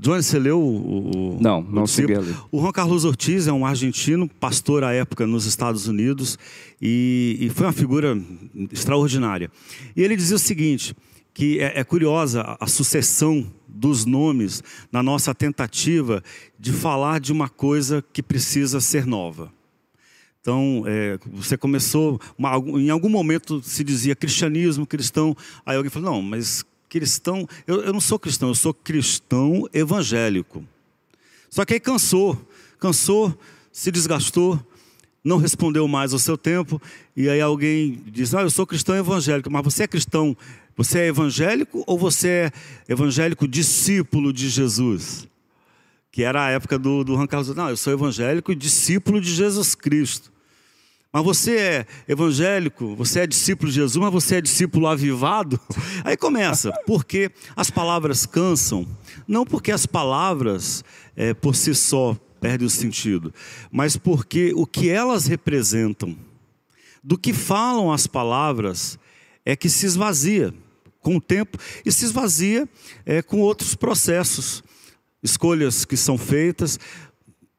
Johnny, 0.00 0.22
você 0.22 0.38
leu 0.38 0.58
o. 0.58 1.36
o 1.36 1.38
Não, 1.38 1.60
não 1.60 1.86
cheguei 1.86 2.16
a 2.16 2.20
ler. 2.20 2.34
O 2.50 2.62
Juan 2.62 2.72
Carlos 2.72 3.04
Ortiz 3.04 3.46
é 3.46 3.52
um 3.52 3.66
argentino, 3.66 4.26
pastor 4.40 4.84
à 4.84 4.94
época 4.94 5.26
nos 5.26 5.44
Estados 5.44 5.86
Unidos, 5.86 6.38
e, 6.80 7.36
e 7.40 7.50
foi 7.50 7.66
uma 7.66 7.72
figura 7.74 8.18
extraordinária. 8.72 9.50
E 9.94 10.02
ele 10.02 10.16
dizia 10.16 10.36
o 10.36 10.38
seguinte: 10.38 10.94
que 11.38 11.60
é, 11.60 11.78
é 11.78 11.84
curiosa 11.84 12.56
a, 12.58 12.66
sucessão 12.66 13.46
dos 13.68 14.04
nomes 14.04 14.60
na 14.90 15.04
nossa 15.04 15.32
tentativa 15.32 16.20
de 16.58 16.72
falar 16.72 17.20
de 17.20 17.30
uma 17.30 17.48
coisa 17.48 18.04
que 18.12 18.20
precisa 18.24 18.80
ser 18.80 19.06
nova. 19.06 19.52
Então, 20.40 20.82
é, 20.84 21.16
você 21.26 21.56
começou, 21.56 22.20
uma- 22.36 22.56
em 22.80 22.90
algum 22.90 23.08
momento 23.08 23.62
se 23.62 23.84
dizia 23.84 24.16
cristianismo, 24.16 24.84
cristão, 24.84 25.36
aí 25.64 25.76
alguém 25.76 25.90
falou, 25.90 26.10
não, 26.10 26.20
mas 26.20 26.64
cristão, 26.88 27.48
eu, 27.68 27.82
eu 27.82 27.92
não 27.92 28.00
sou 28.00 28.18
cristão, 28.18 28.48
eu 28.48 28.54
sou 28.56 28.74
cristão 28.74 29.68
evangélico. 29.72 30.64
Só 31.48 31.64
que 31.64 31.74
aí 31.74 31.78
cansou, 31.78 32.36
cansou, 32.80 33.32
se 33.70 33.92
desgastou, 33.92 34.60
não 35.22 35.36
respondeu 35.36 35.86
mais 35.86 36.12
ao 36.12 36.18
seu 36.18 36.36
tempo, 36.36 36.82
e 37.16 37.28
aí 37.28 37.40
alguém 37.40 38.02
diz, 38.06 38.34
ah, 38.34 38.42
eu 38.42 38.50
sou 38.50 38.66
cristão 38.66 38.96
evangélico, 38.96 39.48
mas 39.52 39.62
você 39.62 39.84
é 39.84 39.86
cristão, 39.86 40.36
você 40.78 41.00
é 41.00 41.06
evangélico 41.08 41.82
ou 41.88 41.98
você 41.98 42.28
é 42.28 42.52
evangélico 42.88 43.48
discípulo 43.48 44.32
de 44.32 44.48
Jesus? 44.48 45.26
Que 46.12 46.22
era 46.22 46.44
a 46.44 46.50
época 46.50 46.78
do, 46.78 47.02
do 47.02 47.16
Juan 47.16 47.26
Carlos, 47.26 47.52
não, 47.52 47.68
eu 47.68 47.76
sou 47.76 47.92
evangélico 47.92 48.52
e 48.52 48.54
discípulo 48.54 49.20
de 49.20 49.34
Jesus 49.34 49.74
Cristo. 49.74 50.32
Mas 51.12 51.24
você 51.24 51.56
é 51.56 51.86
evangélico, 52.06 52.94
você 52.94 53.20
é 53.20 53.26
discípulo 53.26 53.72
de 53.72 53.74
Jesus, 53.74 53.96
mas 53.96 54.12
você 54.12 54.36
é 54.36 54.40
discípulo 54.40 54.86
avivado? 54.86 55.58
Aí 56.04 56.16
começa, 56.16 56.70
porque 56.86 57.32
as 57.56 57.72
palavras 57.72 58.24
cansam, 58.24 58.86
não 59.26 59.44
porque 59.44 59.72
as 59.72 59.84
palavras 59.84 60.84
eh, 61.16 61.34
por 61.34 61.56
si 61.56 61.74
só 61.74 62.16
perdem 62.40 62.68
o 62.68 62.70
sentido, 62.70 63.34
mas 63.68 63.96
porque 63.96 64.52
o 64.54 64.64
que 64.64 64.88
elas 64.88 65.26
representam, 65.26 66.16
do 67.02 67.18
que 67.18 67.32
falam 67.32 67.90
as 67.90 68.06
palavras, 68.06 68.96
é 69.44 69.56
que 69.56 69.68
se 69.68 69.84
esvazia 69.84 70.54
com 71.08 71.16
o 71.16 71.20
tempo 71.22 71.56
e 71.86 71.90
se 71.90 72.04
esvazia 72.04 72.68
eh, 73.06 73.22
com 73.22 73.40
outros 73.40 73.74
processos, 73.74 74.62
escolhas 75.22 75.86
que 75.86 75.96
são 75.96 76.18
feitas. 76.18 76.78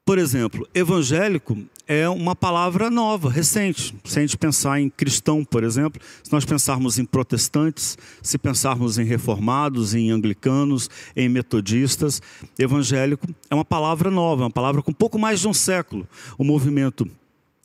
Por 0.05 0.19
exemplo, 0.19 0.67
evangélico 0.71 1.57
é 1.87 2.07
uma 2.07 2.35
palavra 2.35 2.91
nova, 2.91 3.27
recente. 3.27 3.95
Se 4.03 4.19
a 4.19 4.21
gente 4.21 4.37
pensar 4.37 4.79
em 4.79 4.87
cristão, 4.87 5.43
por 5.43 5.63
exemplo, 5.63 5.99
se 6.23 6.31
nós 6.31 6.45
pensarmos 6.45 6.99
em 6.99 7.05
protestantes, 7.05 7.97
se 8.21 8.37
pensarmos 8.37 8.99
em 8.99 9.03
reformados, 9.03 9.95
em 9.95 10.11
anglicanos, 10.11 10.87
em 11.15 11.27
metodistas, 11.27 12.21
evangélico 12.59 13.25
é 13.49 13.55
uma 13.55 13.65
palavra 13.65 14.11
nova, 14.11 14.43
uma 14.43 14.51
palavra 14.51 14.83
com 14.83 14.93
pouco 14.93 15.17
mais 15.17 15.39
de 15.39 15.47
um 15.47 15.55
século. 15.55 16.07
O 16.37 16.43
movimento 16.43 17.09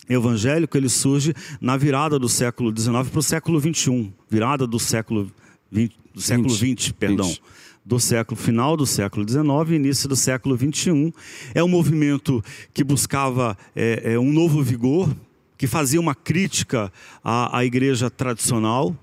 evangélico 0.08 0.78
ele 0.78 0.88
surge 0.88 1.34
na 1.60 1.76
virada 1.76 2.18
do 2.18 2.28
século 2.28 2.72
XIX 2.74 3.06
para 3.10 3.18
o 3.18 3.22
século 3.22 3.60
XXI, 3.60 4.10
virada 4.30 4.66
do 4.66 4.78
século 4.78 5.30
XX, 5.74 5.90
do 6.14 6.20
século 6.20 6.50
XX, 6.50 6.92
perdão 6.92 7.26
Vinte. 7.26 7.42
do 7.84 8.00
século 8.00 8.40
final 8.40 8.76
do 8.76 8.86
século 8.86 9.28
XIX 9.28 9.70
e 9.70 9.74
início 9.74 10.08
do 10.08 10.16
século 10.16 10.56
XXI. 10.56 11.12
É 11.54 11.62
um 11.62 11.68
movimento 11.68 12.42
que 12.72 12.84
buscava 12.84 13.56
é, 13.74 14.12
é, 14.14 14.18
um 14.18 14.32
novo 14.32 14.62
vigor, 14.62 15.14
que 15.58 15.66
fazia 15.66 16.00
uma 16.00 16.14
crítica 16.14 16.92
à, 17.22 17.58
à 17.58 17.64
igreja 17.64 18.10
tradicional, 18.10 18.96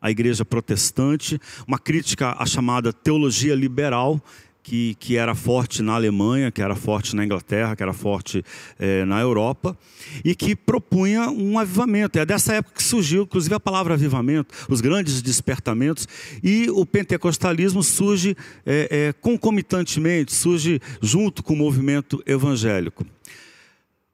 à 0.00 0.10
igreja 0.10 0.44
protestante, 0.44 1.40
uma 1.66 1.78
crítica 1.78 2.36
à 2.38 2.46
chamada 2.46 2.92
teologia 2.92 3.54
liberal, 3.54 4.20
que, 4.66 4.96
que 4.96 5.16
era 5.16 5.32
forte 5.32 5.80
na 5.80 5.94
Alemanha, 5.94 6.50
que 6.50 6.60
era 6.60 6.74
forte 6.74 7.14
na 7.14 7.24
Inglaterra, 7.24 7.76
que 7.76 7.84
era 7.84 7.92
forte 7.92 8.44
eh, 8.80 9.04
na 9.04 9.20
Europa, 9.20 9.78
e 10.24 10.34
que 10.34 10.56
propunha 10.56 11.30
um 11.30 11.56
avivamento. 11.56 12.18
É 12.18 12.26
dessa 12.26 12.54
época 12.54 12.74
que 12.74 12.82
surgiu, 12.82 13.22
inclusive, 13.22 13.54
a 13.54 13.60
palavra 13.60 13.94
avivamento, 13.94 14.52
os 14.68 14.80
grandes 14.80 15.22
despertamentos, 15.22 16.08
e 16.42 16.68
o 16.70 16.84
pentecostalismo 16.84 17.80
surge 17.80 18.36
eh, 18.66 18.88
eh, 18.90 19.14
concomitantemente, 19.20 20.34
surge 20.34 20.80
junto 21.00 21.44
com 21.44 21.54
o 21.54 21.56
movimento 21.56 22.20
evangélico. 22.26 23.06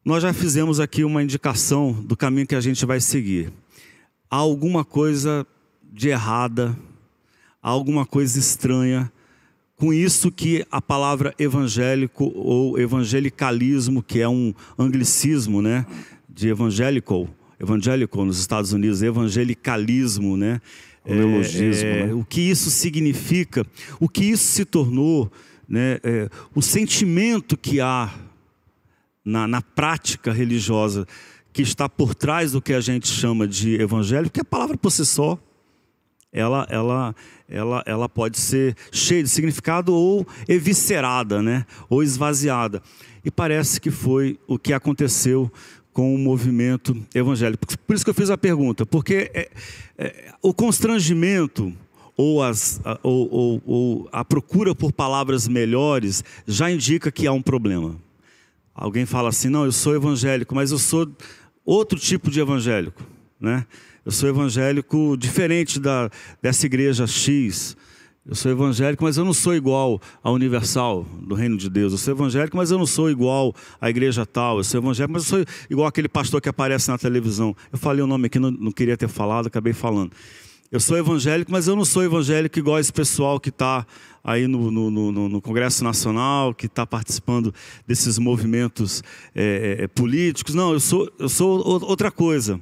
Nós 0.04 0.22
já 0.22 0.34
fizemos 0.34 0.80
aqui 0.80 1.02
uma 1.02 1.22
indicação 1.22 1.92
do 1.94 2.14
caminho 2.14 2.46
que 2.46 2.54
a 2.54 2.60
gente 2.60 2.84
vai 2.84 3.00
seguir. 3.00 3.50
Há 4.30 4.36
alguma 4.36 4.84
coisa 4.84 5.46
de 5.82 6.10
errada, 6.10 6.76
há 7.62 7.70
alguma 7.70 8.04
coisa 8.04 8.38
estranha 8.38 9.10
com 9.82 9.92
isso 9.92 10.30
que 10.30 10.64
a 10.70 10.80
palavra 10.80 11.34
evangélico 11.36 12.32
ou 12.36 12.78
evangelicalismo, 12.78 14.00
que 14.00 14.20
é 14.20 14.28
um 14.28 14.54
anglicismo, 14.78 15.60
né, 15.60 15.84
de 16.28 16.46
evangelical, 16.46 17.28
evangelical 17.58 18.24
nos 18.24 18.38
Estados 18.38 18.72
Unidos, 18.72 19.02
evangelicalismo, 19.02 20.36
né? 20.36 20.60
Um 21.04 21.16
neologismo, 21.16 21.88
É, 21.88 22.06
né? 22.06 22.14
O 22.14 22.24
que 22.24 22.42
isso 22.42 22.70
significa, 22.70 23.66
o 23.98 24.08
que 24.08 24.24
isso 24.26 24.44
se 24.44 24.64
tornou, 24.64 25.28
né? 25.68 25.98
é, 26.04 26.28
o 26.54 26.62
sentimento 26.62 27.56
que 27.56 27.80
há 27.80 28.14
na, 29.24 29.48
na 29.48 29.60
prática 29.60 30.32
religiosa 30.32 31.08
que 31.52 31.62
está 31.62 31.88
por 31.88 32.14
trás 32.14 32.52
do 32.52 32.62
que 32.62 32.72
a 32.72 32.80
gente 32.80 33.08
chama 33.08 33.48
de 33.48 33.82
evangelho, 33.82 34.30
que 34.30 34.40
a 34.40 34.44
palavra 34.44 34.78
por 34.78 34.92
si 34.92 35.04
só 35.04 35.36
ela, 36.32 36.66
ela, 36.70 37.14
ela, 37.48 37.82
ela 37.84 38.08
pode 38.08 38.38
ser 38.38 38.74
cheia 38.90 39.22
de 39.22 39.28
significado 39.28 39.92
ou 39.94 40.26
eviscerada, 40.48 41.42
né? 41.42 41.66
ou 41.90 42.02
esvaziada. 42.02 42.82
E 43.24 43.30
parece 43.30 43.80
que 43.80 43.90
foi 43.90 44.38
o 44.46 44.58
que 44.58 44.72
aconteceu 44.72 45.52
com 45.92 46.14
o 46.14 46.18
movimento 46.18 46.96
evangélico. 47.14 47.66
Por 47.86 47.94
isso 47.94 48.04
que 48.04 48.10
eu 48.10 48.14
fiz 48.14 48.30
a 48.30 48.38
pergunta, 48.38 48.86
porque 48.86 49.30
é, 49.34 49.50
é, 49.98 50.32
o 50.40 50.54
constrangimento 50.54 51.72
ou, 52.16 52.42
as, 52.42 52.80
ou, 53.02 53.28
ou, 53.30 53.62
ou 53.66 54.08
a 54.10 54.24
procura 54.24 54.74
por 54.74 54.92
palavras 54.92 55.46
melhores 55.46 56.24
já 56.46 56.70
indica 56.70 57.12
que 57.12 57.26
há 57.26 57.32
um 57.32 57.42
problema. 57.42 57.96
Alguém 58.74 59.04
fala 59.04 59.28
assim, 59.28 59.48
não, 59.48 59.66
eu 59.66 59.72
sou 59.72 59.94
evangélico, 59.94 60.54
mas 60.54 60.70
eu 60.70 60.78
sou 60.78 61.10
outro 61.64 61.98
tipo 61.98 62.30
de 62.30 62.40
evangélico, 62.40 63.02
né? 63.38 63.66
Eu 64.04 64.10
sou 64.10 64.28
evangélico 64.28 65.16
diferente 65.16 65.78
da, 65.78 66.10
dessa 66.40 66.66
igreja 66.66 67.06
X. 67.06 67.76
Eu 68.26 68.34
sou 68.34 68.50
evangélico, 68.50 69.04
mas 69.04 69.16
eu 69.16 69.24
não 69.24 69.32
sou 69.32 69.54
igual 69.54 70.00
à 70.22 70.30
Universal 70.30 71.04
do 71.20 71.36
Reino 71.36 71.56
de 71.56 71.70
Deus. 71.70 71.92
Eu 71.92 71.98
sou 71.98 72.12
evangélico, 72.12 72.56
mas 72.56 72.72
eu 72.72 72.78
não 72.78 72.86
sou 72.86 73.08
igual 73.08 73.54
à 73.80 73.88
igreja 73.88 74.26
tal. 74.26 74.58
Eu 74.58 74.64
sou 74.64 74.80
evangélico, 74.80 75.12
mas 75.12 75.22
eu 75.24 75.28
sou 75.28 75.54
igual 75.70 75.86
aquele 75.86 76.08
pastor 76.08 76.40
que 76.40 76.48
aparece 76.48 76.88
na 76.88 76.98
televisão. 76.98 77.54
Eu 77.72 77.78
falei 77.78 78.02
o 78.02 78.06
nome 78.06 78.26
aqui, 78.26 78.40
não, 78.40 78.50
não 78.50 78.72
queria 78.72 78.96
ter 78.96 79.08
falado, 79.08 79.46
acabei 79.46 79.72
falando. 79.72 80.12
Eu 80.70 80.80
sou 80.80 80.96
evangélico, 80.96 81.52
mas 81.52 81.68
eu 81.68 81.76
não 81.76 81.84
sou 81.84 82.02
evangélico 82.02 82.58
igual 82.58 82.78
esse 82.78 82.92
pessoal 82.92 83.38
que 83.38 83.50
está 83.50 83.86
aí 84.24 84.46
no, 84.48 84.70
no, 84.70 84.90
no, 84.90 85.28
no 85.28 85.40
Congresso 85.40 85.84
Nacional, 85.84 86.54
que 86.54 86.66
está 86.66 86.86
participando 86.86 87.54
desses 87.86 88.18
movimentos 88.18 89.02
é, 89.34 89.76
é, 89.80 89.86
políticos. 89.88 90.54
Não, 90.54 90.72
eu 90.72 90.80
sou, 90.80 91.12
eu 91.18 91.28
sou 91.28 91.58
outra 91.84 92.10
coisa. 92.10 92.60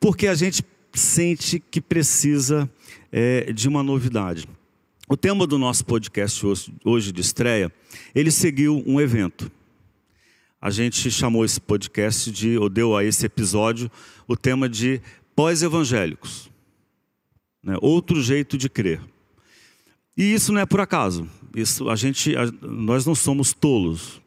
Porque 0.00 0.26
a 0.26 0.34
gente 0.34 0.64
sente 0.98 1.58
que 1.58 1.80
precisa 1.80 2.70
é, 3.12 3.52
de 3.52 3.68
uma 3.68 3.82
novidade. 3.82 4.48
O 5.08 5.16
tema 5.16 5.46
do 5.46 5.58
nosso 5.58 5.84
podcast 5.84 6.40
hoje, 6.84 7.12
de 7.12 7.20
estreia, 7.20 7.72
ele 8.14 8.30
seguiu 8.30 8.82
um 8.86 9.00
evento. 9.00 9.50
A 10.60 10.70
gente 10.70 11.10
chamou 11.10 11.44
esse 11.44 11.60
podcast 11.60 12.30
de, 12.30 12.56
ou 12.56 12.70
deu 12.70 12.96
a 12.96 13.04
esse 13.04 13.26
episódio, 13.26 13.90
o 14.26 14.34
tema 14.36 14.66
de 14.68 15.00
pós-evangélicos. 15.36 16.50
Né? 17.62 17.76
Outro 17.82 18.22
jeito 18.22 18.56
de 18.56 18.68
crer. 18.70 19.00
E 20.16 20.32
isso 20.32 20.52
não 20.52 20.60
é 20.60 20.66
por 20.66 20.80
acaso. 20.80 21.28
Isso 21.54 21.90
a 21.90 21.96
gente, 21.96 22.34
a- 22.34 22.50
nós 22.62 23.04
não 23.04 23.14
somos 23.14 23.52
tolos. 23.52 24.22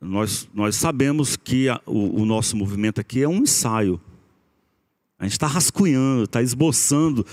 Nós, 0.00 0.48
nós 0.54 0.76
sabemos 0.76 1.34
que 1.36 1.68
a- 1.68 1.80
o, 1.86 2.22
o 2.22 2.24
nosso 2.24 2.56
movimento 2.56 3.00
aqui 3.00 3.22
é 3.22 3.28
um 3.28 3.38
ensaio. 3.38 4.00
A 5.24 5.26
gente 5.26 5.32
está 5.32 5.46
rascunhando, 5.46 6.24
está 6.24 6.42
esboçando 6.42 7.24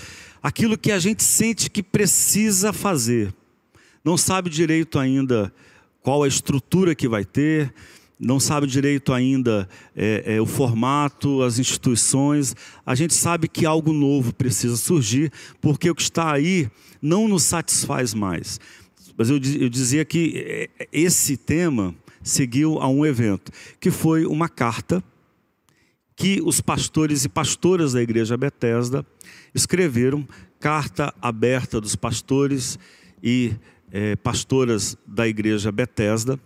aquilo 0.42 0.78
que 0.78 0.90
a 0.90 0.98
gente 0.98 1.22
sente 1.22 1.70
que 1.70 1.82
precisa 1.82 2.72
fazer. 2.72 3.34
Não 4.02 4.16
sabe 4.16 4.48
direito 4.48 4.98
ainda 4.98 5.52
qual 6.02 6.22
a 6.22 6.28
estrutura 6.28 6.94
que 6.94 7.06
vai 7.06 7.22
ter, 7.22 7.72
não 8.18 8.40
sabe 8.40 8.66
direito 8.66 9.12
ainda 9.12 9.68
é, 9.94 10.36
é, 10.36 10.40
o 10.40 10.46
formato, 10.46 11.42
as 11.42 11.58
instituições. 11.58 12.56
A 12.86 12.94
gente 12.94 13.12
sabe 13.12 13.46
que 13.46 13.66
algo 13.66 13.92
novo 13.92 14.32
precisa 14.32 14.76
surgir, 14.76 15.30
porque 15.60 15.90
o 15.90 15.94
que 15.94 16.02
está 16.02 16.32
aí 16.32 16.70
não 17.00 17.28
nos 17.28 17.42
satisfaz 17.42 18.14
mais. 18.14 18.58
Mas 19.18 19.28
eu, 19.28 19.36
eu 19.36 19.68
dizia 19.68 20.02
que 20.02 20.70
é, 20.78 20.88
esse 20.90 21.36
tema 21.36 21.94
seguiu 22.22 22.80
a 22.80 22.88
um 22.88 23.04
evento, 23.04 23.52
que 23.78 23.90
foi 23.90 24.24
uma 24.24 24.48
carta 24.48 25.04
que 26.16 26.40
os 26.44 26.60
pastores 26.60 27.24
e 27.24 27.28
pastoras 27.28 27.92
da 27.92 28.02
igreja 28.02 28.36
Bethesda 28.36 29.04
escreveram, 29.54 30.26
carta 30.60 31.12
aberta 31.20 31.80
dos 31.80 31.96
pastores 31.96 32.78
e 33.22 33.52
eh, 33.90 34.16
pastoras 34.16 34.96
da 35.06 35.26
igreja 35.26 35.72
Bethesda, 35.72 36.38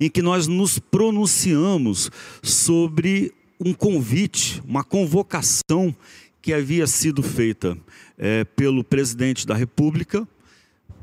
em 0.00 0.08
que 0.08 0.22
nós 0.22 0.46
nos 0.46 0.78
pronunciamos 0.78 2.10
sobre 2.42 3.32
um 3.60 3.74
convite, 3.74 4.62
uma 4.66 4.84
convocação 4.84 5.94
que 6.40 6.52
havia 6.52 6.86
sido 6.86 7.22
feita 7.22 7.76
eh, 8.16 8.44
pelo 8.44 8.84
presidente 8.84 9.46
da 9.46 9.54
República, 9.54 10.26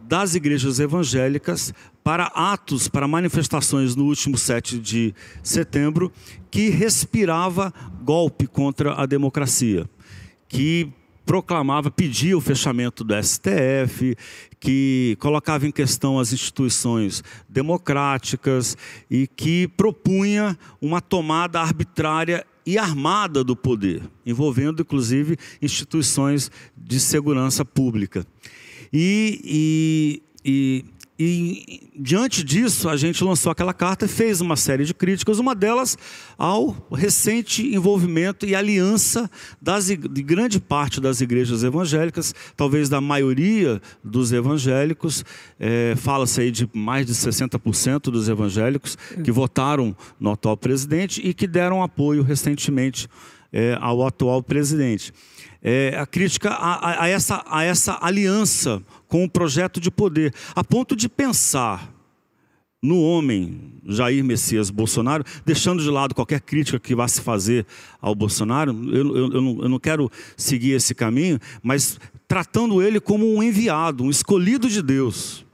das 0.07 0.35
igrejas 0.35 0.79
evangélicas 0.79 1.73
para 2.05 2.25
atos, 2.25 2.87
para 2.87 3.07
manifestações 3.07 3.95
no 3.95 4.05
último 4.05 4.37
7 4.37 4.77
de 4.77 5.11
setembro, 5.41 6.11
que 6.51 6.69
respirava 6.69 7.73
golpe 8.03 8.45
contra 8.45 8.93
a 8.93 9.07
democracia, 9.07 9.89
que 10.47 10.93
proclamava, 11.25 11.89
pedia 11.89 12.37
o 12.37 12.41
fechamento 12.41 13.03
do 13.03 13.15
STF, 13.15 14.15
que 14.59 15.17
colocava 15.19 15.65
em 15.65 15.71
questão 15.71 16.19
as 16.19 16.31
instituições 16.31 17.23
democráticas 17.49 18.77
e 19.09 19.25
que 19.25 19.67
propunha 19.69 20.55
uma 20.79 21.01
tomada 21.01 21.59
arbitrária 21.59 22.45
e 22.63 22.77
armada 22.77 23.43
do 23.43 23.55
poder, 23.55 24.03
envolvendo 24.23 24.83
inclusive 24.83 25.37
instituições 25.59 26.51
de 26.77 26.99
segurança 26.99 27.65
pública. 27.65 28.23
E, 28.93 29.41
e, 29.43 30.23
e, 30.45 30.85
e, 31.17 31.89
diante 31.97 32.43
disso, 32.43 32.89
a 32.89 32.97
gente 32.97 33.23
lançou 33.23 33.49
aquela 33.49 33.73
carta 33.73 34.03
e 34.03 34.07
fez 34.07 34.41
uma 34.41 34.57
série 34.57 34.83
de 34.83 34.93
críticas, 34.93 35.39
uma 35.39 35.55
delas 35.55 35.97
ao 36.37 36.75
recente 36.91 37.73
envolvimento 37.73 38.45
e 38.45 38.53
aliança 38.53 39.29
das, 39.61 39.87
de 39.87 40.23
grande 40.23 40.59
parte 40.59 40.99
das 40.99 41.21
igrejas 41.21 41.63
evangélicas, 41.63 42.35
talvez 42.57 42.89
da 42.89 42.99
maioria 42.99 43.81
dos 44.03 44.33
evangélicos, 44.33 45.23
é, 45.57 45.93
fala-se 45.95 46.41
aí 46.41 46.51
de 46.51 46.69
mais 46.73 47.05
de 47.05 47.13
60% 47.13 48.11
dos 48.11 48.27
evangélicos 48.27 48.97
que 49.23 49.31
votaram 49.31 49.95
no 50.19 50.31
atual 50.31 50.57
presidente 50.57 51.21
e 51.25 51.33
que 51.33 51.47
deram 51.47 51.81
apoio 51.81 52.23
recentemente 52.23 53.07
é, 53.53 53.77
ao 53.79 54.05
atual 54.05 54.43
presidente. 54.43 55.13
É, 55.63 55.97
a 55.97 56.05
crítica 56.05 56.49
a, 56.49 57.03
a, 57.03 57.07
essa, 57.07 57.43
a 57.49 57.63
essa 57.63 57.97
aliança 58.01 58.83
com 59.15 59.23
o 59.23 59.29
projeto 59.29 59.79
de 59.79 59.89
poder, 59.89 60.33
a 60.53 60.61
ponto 60.61 60.93
de 60.93 61.07
pensar 61.07 61.89
no 62.83 63.01
homem 63.01 63.79
Jair 63.87 64.21
Messias 64.25 64.69
Bolsonaro, 64.69 65.23
deixando 65.45 65.81
de 65.81 65.89
lado 65.89 66.13
qualquer 66.13 66.41
crítica 66.41 66.77
que 66.77 66.93
vá 66.93 67.07
se 67.07 67.21
fazer 67.21 67.65
ao 68.01 68.13
Bolsonaro, 68.13 68.73
eu, 68.93 69.15
eu, 69.15 69.31
eu, 69.31 69.41
não, 69.41 69.59
eu 69.61 69.69
não 69.69 69.79
quero 69.79 70.11
seguir 70.35 70.71
esse 70.71 70.93
caminho, 70.93 71.39
mas 71.63 71.97
tratando 72.27 72.81
ele 72.81 72.99
como 72.99 73.25
um 73.33 73.41
enviado, 73.41 74.03
um 74.03 74.09
escolhido 74.09 74.67
de 74.67 74.81
Deus. 74.81 75.45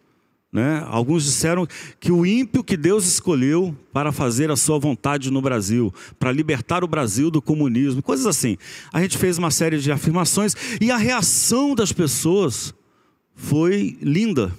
Né? 0.51 0.83
Alguns 0.87 1.23
disseram 1.23 1.67
que 1.99 2.11
o 2.11 2.25
ímpio 2.25 2.63
que 2.63 2.75
Deus 2.75 3.05
escolheu 3.05 3.77
para 3.93 4.11
fazer 4.11 4.49
a 4.49 4.55
sua 4.55 4.79
vontade 4.79 5.29
no 5.29 5.39
Brasil, 5.39 5.93
para 6.17 6.31
libertar 6.31 6.83
o 6.83 6.87
Brasil 6.87 7.29
do 7.29 7.43
comunismo, 7.43 8.01
coisas 8.01 8.25
assim. 8.25 8.57
A 8.91 8.99
gente 9.03 9.19
fez 9.19 9.37
uma 9.37 9.51
série 9.51 9.77
de 9.77 9.91
afirmações 9.91 10.55
e 10.81 10.89
a 10.89 10.97
reação 10.97 11.75
das 11.75 11.93
pessoas 11.93 12.73
foi 13.35 13.97
linda. 14.01 14.51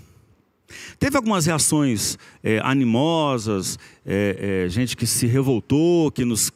Teve 0.99 1.17
algumas 1.17 1.47
reações 1.47 2.19
é, 2.43 2.61
animosas, 2.63 3.79
é, 4.05 4.65
é, 4.65 4.69
gente 4.69 4.97
que 4.97 5.07
se 5.07 5.27
revoltou, 5.27 6.11
que 6.11 6.25
nos. 6.25 6.53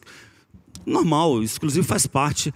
Normal, 0.85 1.43
isso 1.43 1.57
inclusive 1.57 1.85
faz 1.85 2.07
parte 2.07 2.53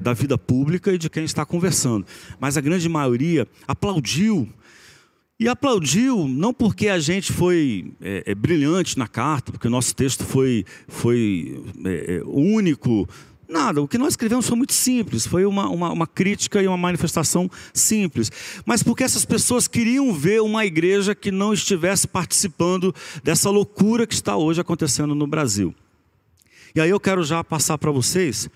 da 0.00 0.12
vida 0.12 0.38
pública 0.38 0.92
e 0.92 0.98
de 0.98 1.10
quem 1.10 1.24
está 1.24 1.44
conversando. 1.44 2.06
Mas 2.38 2.56
a 2.56 2.60
grande 2.60 2.88
maioria 2.88 3.48
aplaudiu 3.66 4.48
e 5.40 5.48
aplaudiu, 5.48 6.28
não 6.28 6.54
porque 6.54 6.86
a 6.86 7.00
gente 7.00 7.32
foi 7.32 7.92
brilhante 8.36 8.96
na 8.96 9.08
carta, 9.08 9.50
porque 9.50 9.66
o 9.66 9.70
nosso 9.72 9.92
texto 9.92 10.24
foi, 10.24 10.64
foi 10.86 11.60
único. 12.26 13.08
Nada, 13.52 13.82
o 13.82 13.86
que 13.86 13.98
nós 13.98 14.14
escrevemos 14.14 14.48
foi 14.48 14.56
muito 14.56 14.72
simples, 14.72 15.26
foi 15.26 15.44
uma, 15.44 15.68
uma, 15.68 15.92
uma, 15.92 16.06
crítica 16.06 16.62
e 16.62 16.66
uma 16.66 16.76
manifestação 16.78 17.50
simples. 17.74 18.32
Mas 18.64 18.82
porque 18.82 19.04
essas 19.04 19.26
pessoas 19.26 19.68
queriam 19.68 20.10
ver 20.14 20.40
uma 20.40 20.64
igreja 20.64 21.14
que 21.14 21.30
não 21.30 21.52
estivesse 21.52 22.08
participando 22.08 22.94
dessa 23.22 23.50
loucura 23.50 24.06
que 24.06 24.14
está 24.14 24.38
hoje 24.38 24.62
acontecendo 24.62 25.14
no 25.14 25.26
Brasil. 25.26 25.74
E 26.74 26.80
aí 26.80 26.88
eu 26.88 26.98
quero 26.98 27.22
já 27.22 27.44
passar 27.44 27.76
para 27.76 27.90
vocês, 27.90 28.48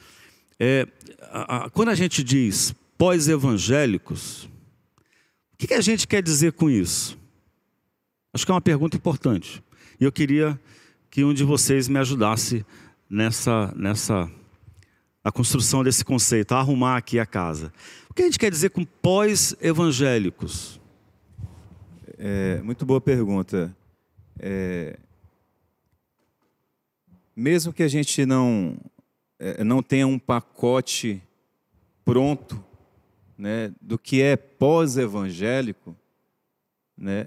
é, 0.58 0.88
a, 1.30 1.66
a, 1.66 1.70
quando 1.70 1.90
a 1.90 1.94
gente 1.94 2.24
diz 2.24 2.74
pós-evangélicos, 2.96 4.48
o 5.52 5.58
que 5.58 5.74
a 5.74 5.82
gente 5.82 6.08
quer 6.08 6.22
dizer 6.22 6.52
com 6.52 6.70
isso? 6.70 7.18
Acho 8.32 8.46
que 8.46 8.50
é 8.50 8.54
uma 8.54 8.62
pergunta 8.62 8.96
importante. 8.96 9.62
E 10.00 10.04
eu 10.04 10.12
queria 10.12 10.58
que 11.10 11.22
um 11.22 11.34
de 11.34 11.44
vocês 11.44 11.86
me 11.86 11.98
ajudasse 11.98 12.64
nessa, 13.10 13.74
nessa 13.76 14.30
a 15.26 15.32
construção 15.32 15.82
desse 15.82 16.04
conceito, 16.04 16.52
a 16.52 16.60
arrumar 16.60 16.96
aqui 16.96 17.18
a 17.18 17.26
casa. 17.26 17.72
O 18.08 18.14
que 18.14 18.22
a 18.22 18.24
gente 18.26 18.38
quer 18.38 18.48
dizer 18.48 18.70
com 18.70 18.84
pós-evangélicos? 18.84 20.80
É, 22.16 22.60
muito 22.62 22.86
boa 22.86 23.00
pergunta. 23.00 23.76
É, 24.38 24.96
mesmo 27.34 27.72
que 27.72 27.82
a 27.82 27.88
gente 27.88 28.24
não, 28.24 28.76
é, 29.36 29.64
não 29.64 29.82
tenha 29.82 30.06
um 30.06 30.16
pacote 30.16 31.20
pronto 32.04 32.64
né, 33.36 33.72
do 33.82 33.98
que 33.98 34.22
é 34.22 34.36
pós-evangélico, 34.36 35.96
né, 36.96 37.26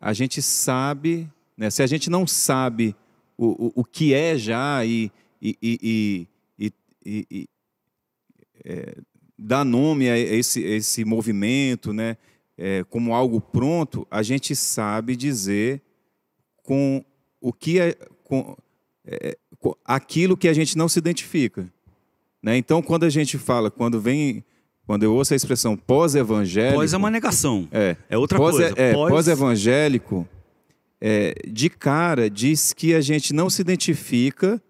a 0.00 0.14
gente 0.14 0.40
sabe, 0.40 1.30
né, 1.54 1.68
se 1.68 1.82
a 1.82 1.86
gente 1.86 2.08
não 2.08 2.26
sabe 2.26 2.96
o, 3.36 3.66
o, 3.66 3.72
o 3.82 3.84
que 3.84 4.14
é 4.14 4.38
já 4.38 4.82
e, 4.86 5.12
e, 5.42 5.58
e, 5.62 6.26
e, 7.06 7.26
e 7.30 7.48
é, 8.64 8.96
dá 9.38 9.64
nome 9.64 10.10
a 10.10 10.18
esse, 10.18 10.60
esse 10.62 11.04
movimento 11.04 11.92
né, 11.92 12.16
é, 12.58 12.84
como 12.84 13.14
algo 13.14 13.40
pronto, 13.40 14.06
a 14.10 14.22
gente 14.22 14.56
sabe 14.56 15.14
dizer 15.14 15.80
com 16.62 17.04
o 17.40 17.52
que 17.52 17.78
é, 17.78 17.94
com, 18.24 18.56
é, 19.06 19.38
com 19.58 19.74
aquilo 19.84 20.36
que 20.36 20.48
a 20.48 20.52
gente 20.52 20.76
não 20.76 20.88
se 20.88 20.98
identifica. 20.98 21.70
Né? 22.42 22.56
Então, 22.56 22.82
quando 22.82 23.04
a 23.04 23.10
gente 23.10 23.38
fala, 23.38 23.70
quando 23.70 24.00
vem 24.00 24.44
quando 24.86 25.02
eu 25.02 25.12
ouço 25.12 25.32
a 25.32 25.36
expressão 25.36 25.76
pós-evangélico. 25.76 26.76
Pós 26.76 26.92
é 26.92 26.96
uma 26.96 27.10
negação. 27.10 27.66
É, 27.72 27.96
é 28.08 28.16
outra 28.16 28.38
pós 28.38 28.56
coisa. 28.56 28.72
É, 28.76 28.92
pós... 28.92 29.10
Pós-evangélico, 29.10 30.26
é, 31.00 31.34
de 31.44 31.68
cara, 31.68 32.30
diz 32.30 32.72
que 32.72 32.94
a 32.94 33.00
gente 33.00 33.34
não 33.34 33.50
se 33.50 33.60
identifica 33.60 34.62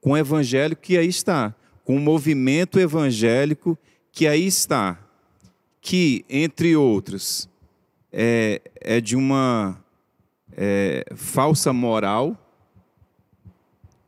com 0.00 0.12
o 0.12 0.16
evangélico 0.16 0.80
que 0.80 0.96
aí 0.96 1.08
está, 1.08 1.54
com 1.84 1.96
o 1.96 2.00
movimento 2.00 2.80
evangélico 2.80 3.78
que 4.10 4.26
aí 4.26 4.46
está, 4.46 4.98
que, 5.80 6.24
entre 6.28 6.74
outros, 6.74 7.48
é, 8.12 8.62
é 8.80 9.00
de 9.00 9.16
uma 9.16 9.78
é, 10.52 11.04
falsa 11.14 11.72
moral. 11.72 12.36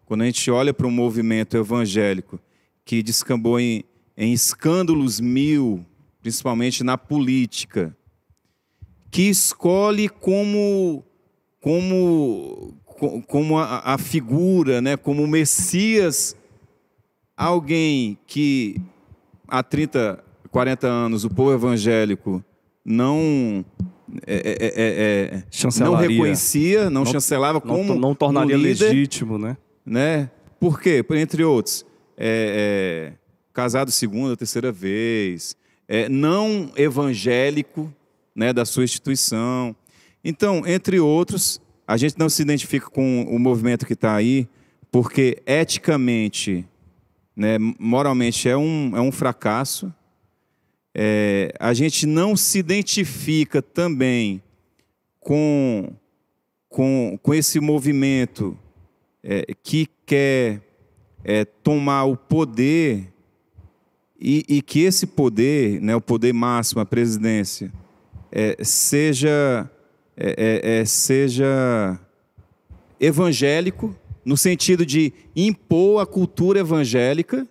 Quando 0.07 0.23
a 0.23 0.27
gente 0.27 0.51
olha 0.51 0.73
para 0.73 0.87
um 0.87 0.91
movimento 0.91 1.57
evangélico 1.57 2.41
que 2.85 3.03
descambou 3.03 3.61
em 3.61 3.85
em 4.17 4.33
escândalos 4.33 5.21
mil, 5.21 5.85
principalmente 6.23 6.83
na 6.83 6.97
política, 6.97 7.95
que 9.11 9.23
escolhe 9.23 10.09
como 10.09 11.05
como 11.61 12.75
como 13.27 13.59
a, 13.59 13.95
a 13.95 13.99
figura, 13.99 14.81
né, 14.81 14.97
como 14.97 15.23
o 15.23 15.29
Messias, 15.29 16.35
alguém 17.37 18.19
que 18.27 18.81
há 19.47 19.63
30, 19.63 20.23
40 20.51 20.87
anos 20.87 21.25
o 21.25 21.31
povo 21.31 21.53
evangélico 21.53 22.45
não 22.85 23.65
é, 24.27 24.37
é, 24.37 24.57
é, 24.61 25.43
é 25.43 25.81
não 25.81 25.95
reconhecia, 25.95 26.85
não, 26.85 27.05
não 27.05 27.07
chancelava 27.07 27.61
como 27.61 27.85
não, 27.85 27.97
não 27.97 28.15
tornaria 28.15 28.57
um 28.57 28.61
líder, 28.61 28.85
legítimo, 28.87 29.39
né? 29.39 29.57
né? 29.85 30.31
Por 30.61 30.81
quê? 30.81 31.05
Entre 31.11 31.45
outros, 31.45 31.85
é, 32.17 33.13
é 33.13 33.27
casado 33.53 33.91
segunda, 33.91 34.37
terceira 34.37 34.71
vez, 34.71 35.57
é, 35.89 36.09
não 36.09 36.71
evangélico 36.77 37.93
né, 38.35 38.53
da 38.53 38.65
sua 38.65 38.85
instituição. 38.85 39.75
Então, 40.25 40.63
entre 40.67 41.01
outros, 41.01 41.61
a 41.87 41.97
gente 41.97 42.19
não 42.19 42.29
se 42.29 42.43
identifica 42.43 42.89
com 42.91 43.23
o 43.25 43.39
movimento 43.39 43.87
que 43.87 43.95
está 43.95 44.15
aí, 44.15 44.49
porque 44.91 45.43
eticamente, 45.47 46.67
né, 47.37 47.59
moralmente 47.79 48.49
é 48.49 48.57
um, 48.57 48.97
é 48.97 49.01
um 49.01 49.13
fracasso. 49.13 49.93
É, 50.95 51.53
a 51.61 51.75
gente 51.75 52.07
não 52.07 52.35
se 52.35 52.59
identifica 52.59 53.61
também 53.61 54.43
com, 55.21 55.93
com, 56.69 57.19
com 57.23 57.35
esse 57.35 57.61
movimento 57.61 58.57
é, 59.23 59.45
que 59.63 59.87
quer 60.07 60.63
é, 61.23 61.45
tomar 61.45 62.05
o 62.05 62.17
poder 62.17 63.13
e, 64.19 64.45
e, 64.49 64.63
que 64.63 64.81
esse 64.81 65.07
poder, 65.07 65.81
né, 65.83 65.95
o 65.95 66.01
poder 66.01 66.33
máximo, 66.33 66.81
a 66.81 66.87
presidência, 66.87 67.71
é, 68.33 68.57
seja, 68.63 69.71
é, 70.17 70.81
é, 70.81 70.85
seja 70.87 72.01
evangélico, 72.99 73.95
no 74.27 74.37
sentido 74.37 74.85
de 74.85 75.13
impor 75.37 76.03
a 76.03 76.07
cultura 76.07 76.59
evangélica. 76.59 77.47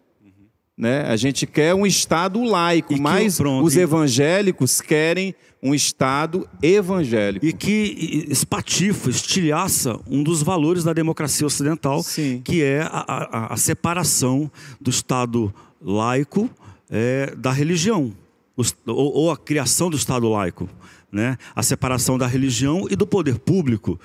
Né? 0.77 1.03
A 1.03 1.15
gente 1.15 1.47
quer 1.47 1.73
um 1.73 1.85
Estado 1.85 2.43
laico, 2.43 2.93
que, 2.93 2.99
mas 2.99 3.39
os 3.39 3.77
evangélicos 3.77 4.81
querem 4.81 5.33
um 5.63 5.73
Estado 5.73 6.45
evangélico. 6.61 7.45
E 7.45 7.53
que 7.53 8.27
espatifa, 8.29 9.09
estilhaça 9.09 9.97
um 10.05 10.21
dos 10.21 10.43
valores 10.43 10.83
da 10.83 10.91
democracia 10.91 11.47
ocidental, 11.47 12.03
Sim. 12.03 12.41
que 12.43 12.61
é 12.61 12.81
a, 12.81 13.05
a, 13.07 13.53
a, 13.53 13.57
separação 13.57 14.51
do 14.81 14.89
Estado 14.89 15.53
laico 15.81 16.49
é, 16.89 17.33
da 17.38 17.53
religião, 17.53 18.11
ou, 18.57 18.65
ou 19.13 19.31
a 19.31 19.38
criação 19.38 19.89
do 19.89 19.95
Estado 19.95 20.27
laico. 20.27 20.69
Né? 21.09 21.38
A 21.55 21.63
separação 21.63 22.17
da 22.17 22.27
religião 22.27 22.85
e 22.91 22.97
do 22.97 23.07
poder 23.07 23.39
público. 23.39 23.97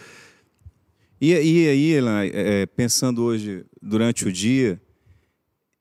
E, 1.20 1.32
e 1.32 1.68
aí, 1.68 1.94
é, 2.32 2.64
pensando 2.64 3.22
hoje, 3.22 3.66
durante 3.82 4.26
o 4.26 4.32
dia, 4.32 4.80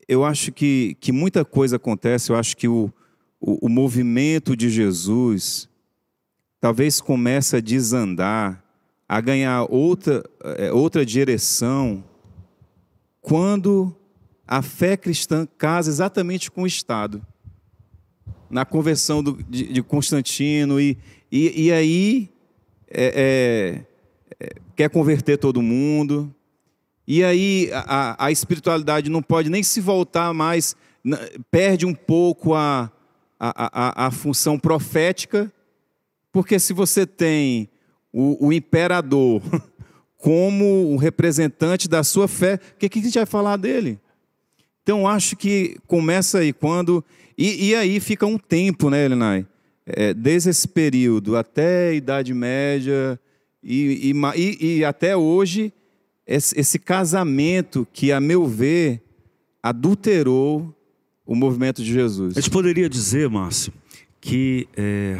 eu 0.06 0.22
acho 0.22 0.52
que, 0.52 0.96
que 1.00 1.12
muita 1.12 1.46
coisa 1.46 1.76
acontece. 1.76 2.30
Eu 2.30 2.36
acho 2.36 2.54
que 2.56 2.68
o, 2.68 2.92
o, 3.40 3.66
o 3.66 3.68
movimento 3.68 4.54
de 4.54 4.68
Jesus 4.68 5.66
talvez 6.60 7.00
comece 7.00 7.56
a 7.56 7.60
desandar, 7.60 8.62
a 9.08 9.18
ganhar 9.18 9.64
outra, 9.70 10.22
é, 10.58 10.70
outra 10.70 11.06
direção, 11.06 12.04
quando 13.22 13.96
a 14.46 14.60
fé 14.60 14.94
cristã 14.94 15.48
casa 15.56 15.88
exatamente 15.88 16.50
com 16.50 16.64
o 16.64 16.66
Estado. 16.66 17.26
Na 18.50 18.66
conversão 18.66 19.22
do, 19.22 19.42
de, 19.44 19.72
de, 19.72 19.82
Constantino, 19.82 20.78
e, 20.78 20.98
e, 21.32 21.66
e 21.66 21.72
aí 21.72 22.30
é, 22.90 23.78
é 23.86 23.89
quer 24.76 24.88
converter 24.90 25.38
todo 25.38 25.62
mundo. 25.62 26.34
E 27.06 27.24
aí 27.24 27.70
a, 27.72 28.26
a 28.26 28.30
espiritualidade 28.30 29.10
não 29.10 29.22
pode 29.22 29.50
nem 29.50 29.62
se 29.62 29.80
voltar 29.80 30.32
mais, 30.32 30.76
perde 31.50 31.84
um 31.84 31.94
pouco 31.94 32.54
a, 32.54 32.90
a, 33.38 34.04
a, 34.04 34.06
a 34.06 34.10
função 34.10 34.58
profética, 34.58 35.52
porque 36.32 36.58
se 36.58 36.72
você 36.72 37.06
tem 37.06 37.68
o, 38.12 38.46
o 38.48 38.52
imperador 38.52 39.42
como 40.16 40.92
o 40.92 40.96
representante 40.96 41.88
da 41.88 42.04
sua 42.04 42.28
fé, 42.28 42.60
o 42.74 42.78
que, 42.78 42.88
que 42.88 42.98
a 42.98 43.02
gente 43.02 43.18
vai 43.18 43.26
falar 43.26 43.56
dele? 43.56 43.98
Então, 44.82 45.06
acho 45.06 45.36
que 45.36 45.76
começa 45.86 46.38
aí 46.38 46.52
quando. 46.52 47.04
E, 47.36 47.68
e 47.68 47.74
aí 47.74 48.00
fica 48.00 48.26
um 48.26 48.38
tempo, 48.38 48.90
né, 48.90 49.04
Elenai? 49.04 49.46
É, 49.86 50.12
desde 50.12 50.50
esse 50.50 50.68
período 50.68 51.36
até 51.36 51.88
a 51.88 51.92
Idade 51.94 52.34
Média, 52.34 53.18
e, 53.62 54.12
e, 54.36 54.78
e 54.78 54.84
até 54.84 55.16
hoje, 55.16 55.72
esse, 56.26 56.58
esse 56.58 56.78
casamento 56.78 57.86
que, 57.92 58.12
a 58.12 58.20
meu 58.20 58.46
ver, 58.46 59.02
adulterou 59.62 60.74
o 61.26 61.34
movimento 61.34 61.82
de 61.82 61.92
Jesus. 61.92 62.36
A 62.36 62.40
gente 62.40 62.50
poderia 62.50 62.88
dizer, 62.88 63.28
Márcio, 63.28 63.72
que 64.20 64.68
é, 64.76 65.18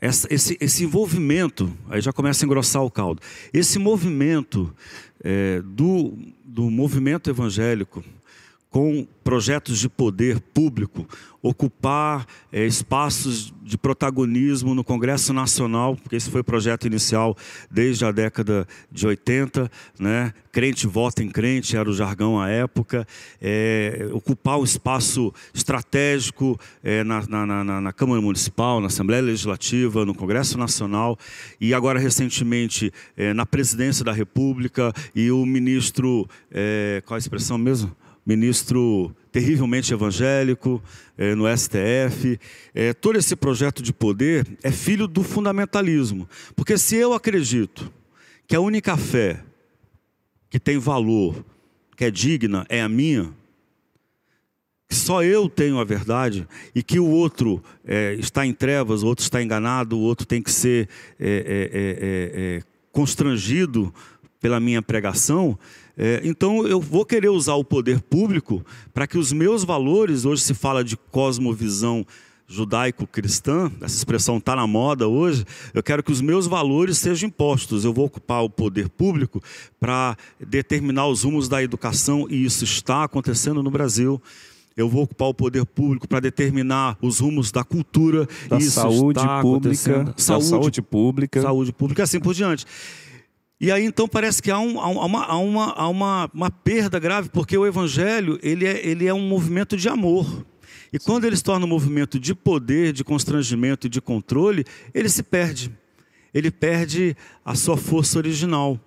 essa, 0.00 0.32
esse, 0.32 0.56
esse 0.60 0.84
envolvimento, 0.84 1.72
aí 1.88 2.00
já 2.00 2.12
começa 2.12 2.44
a 2.44 2.46
engrossar 2.46 2.82
o 2.84 2.90
caldo, 2.90 3.20
esse 3.52 3.78
movimento 3.78 4.72
é, 5.22 5.60
do, 5.62 6.16
do 6.44 6.70
movimento 6.70 7.28
evangélico 7.28 8.04
com 8.70 9.06
projetos 9.24 9.78
de 9.78 9.88
poder 9.88 10.40
público, 10.40 11.06
ocupar 11.42 12.26
é, 12.52 12.66
espaços 12.66 13.52
de 13.62 13.78
protagonismo 13.78 14.74
no 14.74 14.82
Congresso 14.82 15.32
Nacional, 15.32 15.96
porque 15.96 16.16
esse 16.16 16.30
foi 16.30 16.40
o 16.40 16.44
projeto 16.44 16.86
inicial 16.86 17.36
desde 17.70 18.04
a 18.04 18.12
década 18.12 18.66
de 18.90 19.06
80, 19.06 19.70
né? 19.98 20.32
crente 20.50 20.86
vota 20.86 21.22
em 21.22 21.28
crente, 21.28 21.76
era 21.76 21.88
o 21.88 21.92
jargão 21.92 22.40
à 22.40 22.48
época, 22.48 23.06
é, 23.40 24.08
ocupar 24.12 24.58
um 24.58 24.64
espaço 24.64 25.32
estratégico 25.54 26.58
é, 26.82 27.04
na, 27.04 27.26
na, 27.26 27.64
na, 27.64 27.80
na, 27.80 27.92
Câmara 27.92 28.20
Municipal, 28.20 28.80
na 28.80 28.88
Assembleia 28.88 29.22
Legislativa, 29.22 30.04
no 30.04 30.14
Congresso 30.14 30.58
Nacional 30.58 31.18
e 31.60 31.72
agora 31.72 31.98
recentemente 31.98 32.92
na 33.34 33.44
Presidência 33.44 34.04
da 34.04 34.12
República 34.12 34.92
e 35.14 35.30
o 35.30 35.44
ministro, 35.44 36.28
qual 37.04 37.16
a 37.16 37.18
expressão 37.18 37.58
mesmo? 37.58 37.94
Ministro 38.28 39.16
terrivelmente 39.32 39.94
evangélico 39.94 40.82
é, 41.16 41.34
no 41.34 41.44
STF. 41.56 42.38
É, 42.74 42.92
todo 42.92 43.16
esse 43.16 43.34
projeto 43.34 43.82
de 43.82 43.90
poder 43.90 44.46
é 44.62 44.70
filho 44.70 45.08
do 45.08 45.22
fundamentalismo. 45.22 46.28
Porque 46.54 46.76
se 46.76 46.96
eu 46.96 47.14
acredito 47.14 47.90
que 48.46 48.54
a 48.54 48.60
única 48.60 48.98
fé 48.98 49.42
que 50.50 50.60
tem 50.60 50.76
valor, 50.76 51.42
que 51.96 52.04
é 52.04 52.10
digna, 52.10 52.66
é 52.68 52.82
a 52.82 52.88
minha, 52.88 53.32
que 54.86 54.94
só 54.94 55.22
eu 55.22 55.48
tenho 55.48 55.78
a 55.78 55.84
verdade 55.84 56.46
e 56.74 56.82
que 56.82 56.98
o 56.98 57.06
outro 57.06 57.62
é, 57.82 58.14
está 58.14 58.44
em 58.44 58.52
trevas, 58.52 59.02
o 59.02 59.06
outro 59.06 59.22
está 59.22 59.42
enganado, 59.42 59.96
o 59.96 60.02
outro 60.02 60.26
tem 60.26 60.42
que 60.42 60.50
ser 60.50 60.86
é, 61.18 61.70
é, 61.72 62.58
é, 62.58 62.62
constrangido 62.92 63.92
pela 64.40 64.60
minha 64.60 64.80
pregação, 64.80 65.58
é, 65.98 66.20
então 66.22 66.64
eu 66.66 66.80
vou 66.80 67.04
querer 67.04 67.28
usar 67.28 67.54
o 67.54 67.64
poder 67.64 68.00
público 68.00 68.64
para 68.94 69.06
que 69.06 69.18
os 69.18 69.32
meus 69.32 69.64
valores, 69.64 70.24
hoje 70.24 70.42
se 70.42 70.54
fala 70.54 70.84
de 70.84 70.96
cosmovisão 70.96 72.06
judaico-cristã, 72.46 73.70
essa 73.80 73.96
expressão 73.96 74.38
está 74.38 74.54
na 74.54 74.66
moda 74.66 75.08
hoje, 75.08 75.44
eu 75.74 75.82
quero 75.82 76.02
que 76.02 76.12
os 76.12 76.20
meus 76.20 76.46
valores 76.46 76.96
sejam 76.96 77.28
impostos. 77.28 77.84
Eu 77.84 77.92
vou 77.92 78.06
ocupar 78.06 78.42
o 78.42 78.48
poder 78.48 78.88
público 78.88 79.42
para 79.78 80.16
determinar 80.40 81.08
os 81.08 81.24
rumos 81.24 81.48
da 81.48 81.62
educação, 81.62 82.26
e 82.30 82.44
isso 82.44 82.64
está 82.64 83.04
acontecendo 83.04 83.62
no 83.62 83.70
Brasil 83.70 84.22
eu 84.78 84.88
vou 84.88 85.02
ocupar 85.02 85.28
o 85.28 85.34
poder 85.34 85.66
público 85.66 86.06
para 86.06 86.20
determinar 86.20 86.96
os 87.02 87.18
rumos 87.18 87.50
da 87.50 87.64
cultura, 87.64 88.28
da 88.48 88.58
isso 88.58 88.70
saúde 88.70 89.18
pública, 89.42 90.14
saúde, 90.16 90.46
saúde 90.46 90.82
pública, 90.82 91.42
saúde 91.42 91.72
pública, 91.72 92.02
assim 92.04 92.20
por 92.20 92.32
diante. 92.32 92.64
E 93.60 93.72
aí 93.72 93.84
então 93.84 94.06
parece 94.06 94.40
que 94.40 94.50
há, 94.50 94.58
um, 94.58 94.80
há, 94.80 94.88
uma, 94.88 95.24
há, 95.24 95.38
uma, 95.38 95.72
há 95.72 95.88
uma, 95.88 96.30
uma 96.32 96.50
perda 96.50 96.98
grave, 96.98 97.28
porque 97.28 97.58
o 97.58 97.66
evangelho 97.66 98.38
ele 98.42 98.66
é, 98.66 98.86
ele 98.86 99.06
é 99.06 99.12
um 99.12 99.26
movimento 99.26 99.76
de 99.76 99.88
amor. 99.88 100.46
E 100.92 100.98
quando 100.98 101.24
ele 101.24 101.36
se 101.36 101.42
torna 101.42 101.66
um 101.66 101.68
movimento 101.68 102.18
de 102.18 102.34
poder, 102.34 102.92
de 102.92 103.02
constrangimento 103.02 103.86
e 103.86 103.90
de 103.90 104.00
controle, 104.00 104.64
ele 104.94 105.08
se 105.08 105.22
perde. 105.22 105.70
Ele 106.32 106.50
perde 106.50 107.16
a 107.44 107.54
sua 107.54 107.76
força 107.76 108.18
original. 108.18 108.78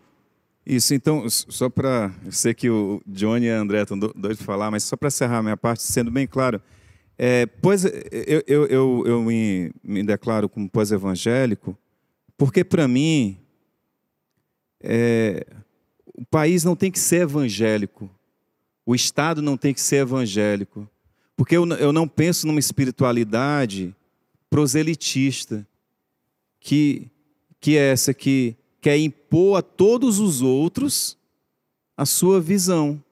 Isso, 0.66 0.94
então, 0.94 1.28
só 1.30 1.70
para. 1.70 2.14
Eu 2.24 2.32
sei 2.32 2.54
que 2.54 2.70
o 2.70 3.02
Johnny 3.06 3.48
e 3.48 3.52
a 3.52 3.60
André 3.60 3.82
estão 3.82 3.98
doidos 3.98 4.38
de 4.38 4.44
falar, 4.44 4.72
mas 4.72 4.84
só 4.84 4.96
para 4.96 5.08
encerrar 5.08 5.40
a 5.40 5.44
minha 5.44 5.58
parte, 5.58 5.84
sendo 5.84 6.10
bem 6.12 6.28
claro. 6.28 6.62
É, 7.18 7.46
pois 7.46 7.84
eu, 7.86 8.44
eu, 8.48 8.66
eu, 8.68 9.04
eu 9.06 9.22
me, 9.22 9.72
me 9.84 10.04
declaro 10.04 10.48
como 10.48 10.70
pós-evangélico, 10.70 11.78
porque 12.38 12.64
para 12.64 12.88
mim 12.88 13.41
é, 14.84 15.46
o 16.14 16.26
país 16.26 16.64
não 16.64 16.76
tem 16.76 16.92
que 16.92 17.00
ser 17.00 17.22
evangélico, 17.22 18.10
o 18.86 18.96
Estado 18.96 19.42
não 19.42 19.58
tem 19.58 19.74
que 19.74 19.82
ser 19.82 19.98
evangélico, 19.98 20.90
porque 21.36 21.56
eu, 21.56 21.68
eu 21.74 21.94
não 21.94 22.08
penso 22.08 22.46
numa 22.48 22.60
espiritualidade 22.60 23.96
proselitista, 24.50 25.66
que, 26.60 27.10
que 27.60 27.78
é 27.78 27.92
essa 27.92 28.14
que 28.14 28.56
quer 28.80 28.98
impor 28.98 29.58
a 29.58 29.62
todos 29.62 30.20
os 30.20 30.42
outros 30.42 31.18
a 31.98 32.06
sua 32.06 32.42
visão, 32.42 33.04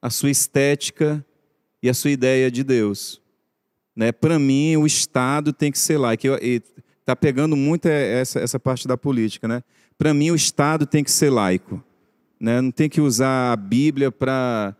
a 0.00 0.08
sua 0.10 0.30
estética 0.30 1.24
e 1.82 1.88
a 1.88 1.94
sua 1.94 2.10
ideia 2.10 2.50
de 2.50 2.62
Deus. 2.62 3.20
Né? 3.94 4.12
Para 4.12 4.38
mim, 4.38 4.76
o 4.76 4.86
Estado 4.86 5.52
tem 5.52 5.70
que 5.72 5.78
ser 5.78 5.98
lá. 5.98 6.14
Está 6.14 7.14
pegando 7.16 7.56
muito 7.56 7.86
essa, 7.86 8.40
essa 8.40 8.58
parte 8.58 8.86
da 8.86 8.96
política. 8.96 9.48
Né? 9.48 9.62
Para 10.00 10.14
mim 10.14 10.30
o 10.30 10.34
Estado 10.34 10.86
tem 10.86 11.04
que 11.04 11.10
ser 11.10 11.28
laico. 11.28 11.84
Né? 12.40 12.58
Não 12.62 12.70
tem 12.70 12.88
que 12.88 13.02
usar 13.02 13.52
a 13.52 13.56
Bíblia 13.56 14.10
para 14.10 14.74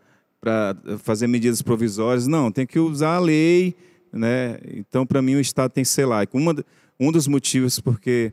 fazer 1.00 1.26
medidas 1.26 1.60
provisórias, 1.60 2.26
não, 2.26 2.50
tem 2.50 2.66
que 2.66 2.78
usar 2.78 3.16
a 3.16 3.18
lei. 3.18 3.76
Né? 4.10 4.58
Então, 4.74 5.04
para 5.04 5.20
mim, 5.20 5.34
o 5.34 5.40
Estado 5.40 5.72
tem 5.72 5.84
que 5.84 5.90
ser 5.90 6.06
laico. 6.06 6.38
Uma, 6.38 6.56
um 6.98 7.12
dos 7.12 7.28
motivos 7.28 7.78
porque 7.78 8.32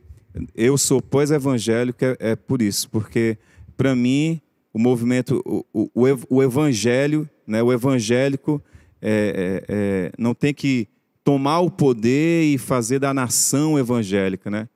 eu 0.54 0.78
sou 0.78 1.02
pós-evangélico 1.02 2.02
é, 2.02 2.16
é, 2.20 2.36
por 2.36 2.62
isso, 2.62 2.88
porque 2.88 3.36
para 3.76 3.94
mim 3.94 4.40
o 4.72 4.78
movimento, 4.78 5.42
o, 5.44 5.90
o, 5.94 6.06
o 6.30 6.42
evangelho, 6.42 7.28
né, 7.46 7.62
o 7.62 7.70
evangélico 7.70 8.62
é, 9.02 9.62
é, 9.68 9.74
é, 10.08 10.12
não 10.16 10.34
tem 10.34 10.54
que 10.54 10.88
tomar 11.22 11.60
o 11.60 11.70
poder 11.70 12.44
e 12.44 12.56
fazer 12.56 12.98
da 12.98 13.12
nação 13.12 13.78
evangélica, 13.78 14.50
né? 14.50 14.70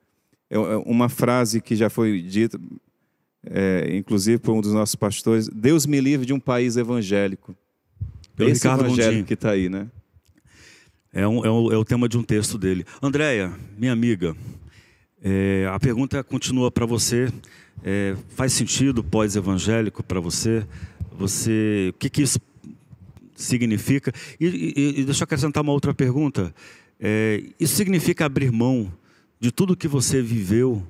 É, 0.52 0.74
é 0.74 0.76
uma 0.86 1.08
frase 1.08 1.60
que 1.60 1.74
já 1.74 1.88
foi 1.90 2.20
dita, 2.22 2.60
é, 3.44 3.96
inclusive 3.96 4.38
por 4.38 4.52
um 4.52 4.60
dos 4.60 4.72
nossos 4.72 4.94
pastores: 4.94 5.48
Deus 5.48 5.86
me 5.86 6.00
livre 6.00 6.26
de 6.26 6.32
um 6.32 6.40
país 6.40 6.76
evangélico. 6.76 7.56
Pelo 8.36 8.50
Esse 8.50 8.62
Ricardo 8.68 8.84
Gondim. 8.88 9.24
que 9.24 9.34
está 9.34 9.50
aí, 9.50 9.68
né? 9.68 9.88
É, 11.12 11.26
um, 11.28 11.44
é, 11.44 11.50
o, 11.50 11.72
é 11.72 11.76
o 11.76 11.84
tema 11.84 12.08
de 12.08 12.16
um 12.16 12.22
texto 12.22 12.56
dele. 12.56 12.84
Andréia, 13.02 13.52
minha 13.76 13.92
amiga, 13.92 14.34
é, 15.22 15.68
a 15.70 15.78
pergunta 15.78 16.22
continua 16.24 16.70
para 16.70 16.86
você. 16.86 17.30
É, 17.84 18.16
faz 18.30 18.52
sentido 18.52 19.02
pós-evangélico 19.04 20.02
para 20.02 20.20
você? 20.20 20.64
Você, 21.18 21.90
o 21.94 21.98
que, 21.98 22.08
que 22.08 22.22
isso 22.22 22.38
significa? 23.34 24.12
E, 24.40 24.46
e- 24.46 25.00
e 25.00 25.04
deixa 25.04 25.22
eu 25.22 25.24
acrescentar 25.24 25.62
uma 25.62 25.72
outra 25.72 25.92
pergunta. 25.92 26.54
Isso 27.58 27.74
significa 27.74 28.24
abrir 28.24 28.52
mão 28.52 28.90
de 29.42 29.50
tudo 29.50 29.76
que 29.76 29.88
você 29.88 30.22
viveu 30.22 30.86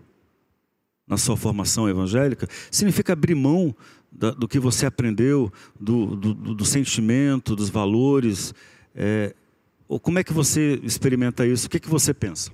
na 1.08 1.16
sua 1.16 1.38
formação 1.38 1.88
evangélica? 1.88 2.46
Significa 2.70 3.14
abrir 3.14 3.34
mão 3.34 3.74
da- 4.12 4.32
do 4.32 4.46
que 4.46 4.58
você 4.58 4.84
aprendeu, 4.84 5.50
do, 5.80 6.14
do- 6.14 6.34
do- 6.54 6.64
sentimento, 6.66 7.56
dos 7.56 7.70
valores? 7.70 8.52
É, 8.94 9.34
ou 9.88 9.98
como 9.98 10.18
é 10.18 10.22
que 10.24 10.34
você 10.34 10.78
experimenta 10.82 11.46
isso? 11.46 11.66
O 11.66 11.70
que, 11.70 11.80
que 11.80 11.88
você 11.88 12.12
pensa? 12.12 12.50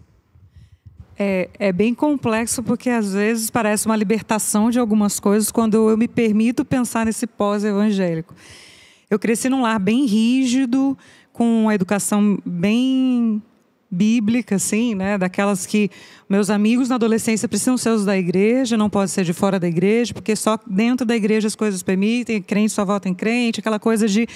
É, 1.19 1.51
é 1.59 1.73
bem 1.73 1.93
complexo 1.93 2.63
porque 2.63 2.89
às 2.91 3.13
vezes 3.13 3.51
parece 3.51 3.87
uma 3.87 3.97
libertação 3.97 4.71
de 4.71 4.79
algumas 4.79 5.19
coisas 5.19 5.51
quando 5.51 5.91
eu 5.91 5.97
me 5.97 6.07
permito 6.07 6.65
pensar 6.65 7.07
nesse 7.07 7.27
pós-evangélico. 7.27 8.37
Eu 9.11 9.19
cresci 9.19 9.49
num 9.49 9.63
lar 9.63 9.81
bem 9.81 10.07
rígido, 10.07 10.97
com 11.33 11.63
uma 11.63 11.75
educação 11.75 12.39
bem 12.47 13.43
bíblica, 13.91 14.57
assim, 14.57 14.95
né? 14.95 15.17
Daquelas 15.17 15.65
que 15.65 15.91
meus 16.29 16.51
amigos 16.51 16.89
na 16.89 16.97
adolescência 16.97 17.49
precisam 17.49 17.79
ser 17.79 17.91
os 17.91 18.05
da 18.05 18.17
igreja, 18.17 18.77
não 18.77 18.91
pode 18.91 19.11
ser 19.11 19.25
de 19.25 19.33
fora 19.33 19.59
da 19.59 19.67
igreja, 19.67 20.13
porque 20.13 20.37
só 20.37 20.59
dentro 20.67 21.07
da 21.07 21.17
igreja 21.17 21.47
as 21.47 21.57
coisas 21.57 21.83
permitem, 21.83 22.43
crente 22.43 22.73
só 22.73 22.85
vota 22.85 23.09
em 23.09 23.15
crente, 23.15 23.61
aquela 23.61 23.79
coisa 23.79 24.07
de 24.07 24.29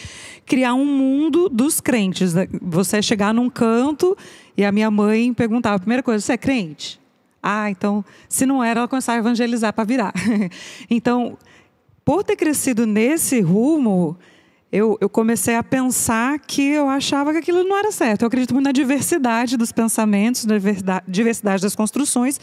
criar 0.46 0.74
um 0.74 0.86
mundo 0.86 1.48
dos 1.50 1.80
crentes. 1.80 2.32
né? 2.32 2.48
Você 2.62 3.02
chegar 3.02 3.34
num 3.34 3.50
canto 3.50 4.16
e 4.56 4.64
a 4.64 4.72
minha 4.72 4.90
mãe 4.90 5.34
perguntava, 5.34 5.78
primeira 5.78 6.02
coisa, 6.02 6.24
você 6.24 6.32
é 6.32 6.38
crente? 6.38 6.98
Ah, 7.42 7.70
então, 7.70 8.04
se 8.28 8.46
não 8.46 8.62
era, 8.62 8.80
ela 8.80 8.88
começava 8.88 9.18
a 9.18 9.20
evangelizar 9.20 9.72
para 9.72 9.84
virar. 9.84 10.14
então, 10.88 11.36
por 12.04 12.24
ter 12.24 12.36
crescido 12.36 12.86
nesse 12.86 13.40
rumo, 13.40 14.16
eu, 14.72 14.96
eu 15.02 15.08
comecei 15.08 15.54
a 15.54 15.62
pensar 15.62 16.38
que 16.38 16.62
eu 16.62 16.88
achava 16.88 17.32
que 17.32 17.38
aquilo 17.38 17.62
não 17.62 17.76
era 17.76 17.92
certo. 17.92 18.22
Eu 18.22 18.28
acredito 18.28 18.54
muito 18.54 18.64
na 18.64 18.72
diversidade 18.72 19.58
dos 19.58 19.70
pensamentos, 19.70 20.46
na 20.46 20.58
diversidade- 21.06 21.62
das 21.62 21.76
construções. 21.76 22.40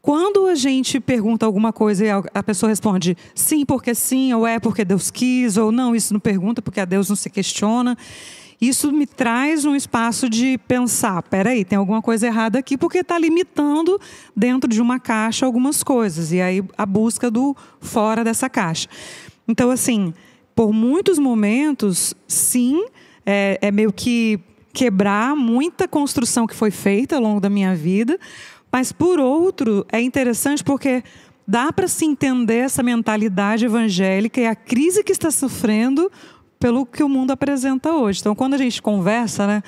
Quando 0.00 0.46
a 0.46 0.54
gente 0.54 1.00
pergunta 1.00 1.44
alguma 1.44 1.72
coisa 1.72 2.06
e 2.06 2.08
a 2.10 2.42
pessoa 2.44 2.70
responde 2.70 3.16
sim 3.34 3.66
porque 3.66 3.92
sim, 3.92 4.32
ou 4.32 4.46
é 4.46 4.60
porque 4.60 4.84
Deus 4.84 5.10
quis, 5.10 5.56
ou 5.56 5.72
não, 5.72 5.96
isso 5.96 6.12
não 6.12 6.20
pergunta 6.20 6.62
porque 6.62 6.80
a 6.80 6.84
Deus 6.84 7.08
não 7.08 7.16
se 7.16 7.28
questiona, 7.28 7.98
isso 8.60 8.92
me 8.92 9.06
traz 9.06 9.64
um 9.64 9.74
espaço 9.74 10.28
de 10.28 10.58
pensar, 10.68 11.22
peraí, 11.24 11.64
tem 11.64 11.76
alguma 11.76 12.00
coisa 12.00 12.26
errada 12.26 12.58
aqui, 12.60 12.78
porque 12.78 12.98
está 12.98 13.18
limitando 13.18 14.00
dentro 14.34 14.70
de 14.70 14.80
uma 14.80 15.00
caixa 15.00 15.44
algumas 15.44 15.82
coisas, 15.82 16.32
e 16.32 16.40
aí 16.40 16.62
a 16.76 16.86
busca 16.86 17.30
do 17.30 17.56
fora 17.80 18.22
dessa 18.22 18.48
caixa. 18.48 18.88
Então, 19.46 19.70
assim, 19.70 20.14
por 20.58 20.72
muitos 20.72 21.20
momentos, 21.20 22.16
sim, 22.26 22.84
é, 23.24 23.60
é 23.62 23.70
meio 23.70 23.92
que 23.92 24.40
quebrar 24.72 25.36
muita 25.36 25.86
construção 25.86 26.48
que 26.48 26.54
foi 26.56 26.72
feita 26.72 27.14
ao 27.14 27.22
longo 27.22 27.40
da 27.40 27.48
minha 27.48 27.76
vida, 27.76 28.18
mas 28.72 28.90
por 28.90 29.20
outro, 29.20 29.86
é 29.92 30.00
interessante 30.00 30.64
porque 30.64 31.04
dá 31.46 31.72
para 31.72 31.86
se 31.86 32.04
entender 32.04 32.56
essa 32.56 32.82
mentalidade 32.82 33.66
evangélica 33.66 34.40
e 34.40 34.46
a 34.46 34.56
crise 34.56 35.04
que 35.04 35.12
está 35.12 35.30
sofrendo 35.30 36.10
pelo 36.58 36.84
que 36.84 37.02
o 37.02 37.08
mundo 37.08 37.30
apresenta 37.30 37.92
hoje. 37.92 38.20
Então, 38.20 38.34
quando 38.34 38.54
a 38.54 38.58
gente 38.58 38.82
conversa, 38.82 39.46
né, 39.46 39.62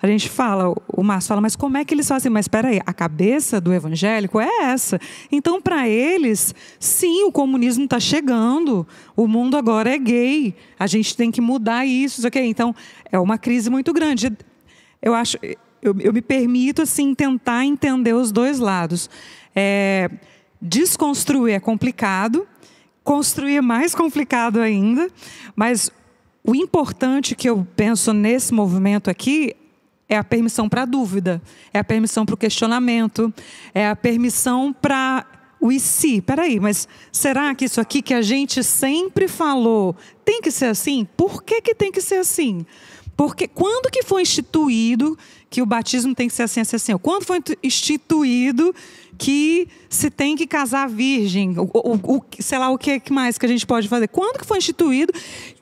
a 0.00 0.06
gente 0.06 0.28
fala, 0.28 0.72
o 0.88 1.02
Márcio 1.02 1.28
fala, 1.28 1.40
mas 1.40 1.56
como 1.56 1.76
é 1.76 1.84
que 1.84 1.92
eles 1.92 2.06
fazem? 2.06 2.30
Mas 2.30 2.44
espera 2.44 2.68
aí, 2.68 2.80
a 2.86 2.92
cabeça 2.92 3.60
do 3.60 3.72
evangélico 3.72 4.40
é 4.40 4.48
essa. 4.64 5.00
Então, 5.30 5.60
para 5.60 5.88
eles, 5.88 6.54
sim, 6.78 7.24
o 7.24 7.32
comunismo 7.32 7.84
está 7.84 7.98
chegando, 7.98 8.86
o 9.16 9.26
mundo 9.26 9.56
agora 9.56 9.92
é 9.92 9.98
gay, 9.98 10.54
a 10.78 10.86
gente 10.86 11.16
tem 11.16 11.30
que 11.30 11.40
mudar 11.40 11.84
isso, 11.84 12.24
aqui. 12.26 12.40
Então, 12.40 12.74
é 13.10 13.18
uma 13.18 13.38
crise 13.38 13.68
muito 13.68 13.92
grande. 13.92 14.32
Eu 15.02 15.14
acho, 15.14 15.36
eu, 15.82 15.96
eu 16.00 16.12
me 16.12 16.22
permito 16.22 16.82
assim 16.82 17.14
tentar 17.14 17.64
entender 17.64 18.12
os 18.12 18.30
dois 18.30 18.58
lados. 18.58 19.10
É, 19.54 20.10
desconstruir 20.60 21.54
é 21.54 21.60
complicado, 21.60 22.46
construir 23.02 23.56
é 23.56 23.60
mais 23.60 23.94
complicado 23.94 24.60
ainda, 24.60 25.08
mas 25.54 25.90
o 26.46 26.54
importante 26.54 27.34
que 27.34 27.48
eu 27.48 27.66
penso 27.74 28.12
nesse 28.12 28.54
movimento 28.54 29.10
aqui 29.10 29.54
é 30.08 30.16
a 30.16 30.22
permissão 30.22 30.68
para 30.68 30.82
a 30.82 30.84
dúvida, 30.84 31.42
é 31.74 31.80
a 31.80 31.84
permissão 31.84 32.24
para 32.24 32.34
o 32.34 32.38
questionamento, 32.38 33.34
é 33.74 33.88
a 33.88 33.96
permissão 33.96 34.72
para 34.72 35.26
o 35.60 35.72
e 35.72 35.80
se. 35.80 36.20
Peraí, 36.20 36.60
mas 36.60 36.86
será 37.10 37.54
que 37.54 37.64
isso 37.64 37.80
aqui 37.80 38.00
que 38.00 38.14
a 38.14 38.22
gente 38.22 38.62
sempre 38.62 39.26
falou 39.26 39.96
tem 40.24 40.40
que 40.40 40.50
ser 40.52 40.66
assim? 40.66 41.06
Por 41.16 41.42
que, 41.42 41.60
que 41.60 41.74
tem 41.74 41.90
que 41.90 42.00
ser 42.00 42.16
assim? 42.16 42.64
Porque 43.16 43.48
quando 43.48 43.90
que 43.90 44.02
foi 44.02 44.22
instituído 44.22 45.18
que 45.48 45.62
o 45.62 45.66
batismo 45.66 46.14
tem 46.14 46.28
que 46.28 46.34
ser 46.34 46.42
assim, 46.44 46.60
assim, 46.60 46.76
assim? 46.76 46.98
Quando 46.98 47.24
foi 47.24 47.40
instituído 47.62 48.74
que 49.18 49.66
se 49.88 50.10
tem 50.10 50.36
que 50.36 50.46
casar 50.46 50.88
virgem? 50.88 51.58
O, 51.58 51.70
o, 51.72 52.16
o, 52.16 52.22
sei 52.38 52.58
lá, 52.58 52.68
o 52.70 52.78
que 52.78 53.00
mais 53.10 53.38
que 53.38 53.46
a 53.46 53.48
gente 53.48 53.66
pode 53.66 53.88
fazer? 53.88 54.08
Quando 54.08 54.38
que 54.38 54.46
foi 54.46 54.58
instituído 54.58 55.12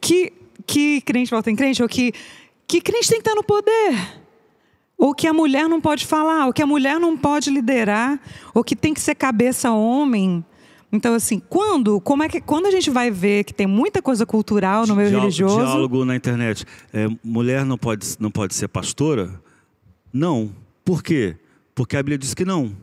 que, 0.01 0.33
que 0.67 1.01
crente 1.03 1.31
volta 1.31 1.51
em 1.51 1.57
crente? 1.57 1.83
Ou 1.83 1.89
que, 1.89 2.13
que 2.67 2.81
crente 2.81 3.09
tem 3.09 3.19
que 3.21 3.29
estar 3.29 3.35
no 3.35 3.43
poder? 3.45 4.23
Ou 4.97 5.15
que 5.15 5.27
a 5.27 5.33
mulher 5.33 5.69
não 5.69 5.81
pode 5.81 6.07
falar? 6.07 6.47
Ou 6.47 6.53
que 6.53 6.63
a 6.63 6.67
mulher 6.67 6.99
não 7.01 7.17
pode 7.17 7.51
liderar? 7.51 8.21
Ou 8.55 8.63
que 8.63 8.77
tem 8.77 8.95
que 8.95 9.01
ser 9.01 9.15
cabeça 9.15 9.71
homem? 9.73 10.45
Então, 10.93 11.13
assim, 11.15 11.41
quando, 11.49 12.01
como 12.01 12.23
é 12.23 12.29
que, 12.29 12.41
quando 12.41 12.67
a 12.67 12.71
gente 12.71 12.89
vai 12.89 13.11
ver 13.11 13.43
que 13.43 13.53
tem 13.53 13.67
muita 13.67 14.01
coisa 14.01 14.25
cultural 14.25 14.87
no 14.87 14.95
meio 14.95 15.09
Diálogo- 15.09 15.23
religioso... 15.27 15.57
Diálogo 15.57 16.05
na 16.05 16.15
internet. 16.15 16.65
É, 16.93 17.09
mulher 17.23 17.65
não 17.65 17.77
pode, 17.77 18.07
não 18.21 18.31
pode 18.31 18.55
ser 18.55 18.69
pastora? 18.69 19.43
Não. 20.13 20.55
Por 20.85 21.03
quê? 21.03 21.37
Porque 21.75 21.97
a 21.97 22.01
Bíblia 22.01 22.17
diz 22.17 22.33
que 22.33 22.45
não. 22.45 22.77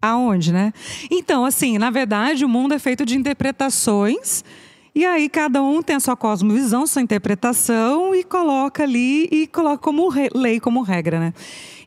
Aonde, 0.00 0.52
né? 0.52 0.72
Então, 1.10 1.44
assim, 1.44 1.78
na 1.78 1.90
verdade, 1.90 2.44
o 2.44 2.48
mundo 2.48 2.74
é 2.74 2.78
feito 2.78 3.04
de 3.06 3.16
interpretações. 3.16 4.44
E 4.94 5.04
aí 5.04 5.28
cada 5.28 5.62
um 5.62 5.82
tem 5.82 5.96
a 5.96 6.00
sua 6.00 6.16
cosmovisão, 6.16 6.86
sua 6.86 7.02
interpretação 7.02 8.14
e 8.14 8.24
coloca 8.24 8.82
ali 8.82 9.28
e 9.30 9.46
coloca 9.46 9.78
como 9.78 10.08
lei, 10.34 10.58
como 10.58 10.82
regra, 10.82 11.20
né? 11.20 11.34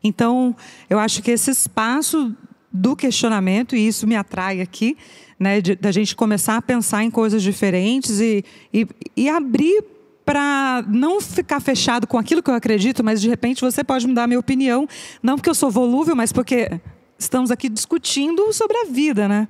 Então, 0.02 0.56
eu 0.88 0.98
acho 0.98 1.22
que 1.22 1.30
esse 1.30 1.50
espaço 1.50 2.34
do 2.72 2.96
questionamento, 2.96 3.76
e 3.76 3.86
isso 3.86 4.06
me 4.06 4.16
atrai 4.16 4.60
aqui, 4.60 4.96
né, 5.38 5.60
da 5.60 5.92
gente 5.92 6.16
começar 6.16 6.56
a 6.56 6.62
pensar 6.62 7.04
em 7.04 7.10
coisas 7.10 7.42
diferentes 7.42 8.18
e, 8.20 8.44
e, 8.72 8.86
e 9.16 9.28
abrir 9.28 9.84
para 10.24 10.84
não 10.88 11.20
ficar 11.20 11.60
fechado 11.60 12.06
com 12.06 12.16
aquilo 12.16 12.42
que 12.42 12.48
eu 12.48 12.54
acredito, 12.54 13.02
mas 13.02 13.20
de 13.20 13.28
repente 13.28 13.60
você 13.60 13.82
pode 13.82 14.06
mudar 14.06 14.24
a 14.24 14.26
minha 14.26 14.38
opinião, 14.38 14.88
não 15.22 15.36
porque 15.36 15.50
eu 15.50 15.54
sou 15.54 15.70
volúvel, 15.70 16.14
mas 16.14 16.32
porque 16.32 16.80
estamos 17.18 17.50
aqui 17.50 17.68
discutindo 17.68 18.52
sobre 18.52 18.76
a 18.78 18.84
vida, 18.84 19.28
né? 19.28 19.48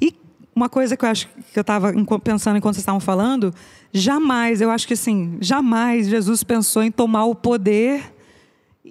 E 0.00 0.12
uma 0.54 0.68
coisa 0.68 0.96
que 0.96 1.04
eu 1.04 1.08
acho 1.08 1.28
que 1.52 1.58
eu 1.58 1.62
estava 1.62 1.92
pensando 2.22 2.56
enquanto 2.56 2.74
vocês 2.74 2.82
estavam 2.82 3.00
falando, 3.00 3.54
jamais, 3.92 4.60
eu 4.60 4.70
acho 4.70 4.86
que 4.86 4.94
assim, 4.94 5.38
jamais 5.40 6.08
Jesus 6.08 6.42
pensou 6.42 6.82
em 6.82 6.90
tomar 6.90 7.24
o 7.24 7.34
poder 7.34 8.12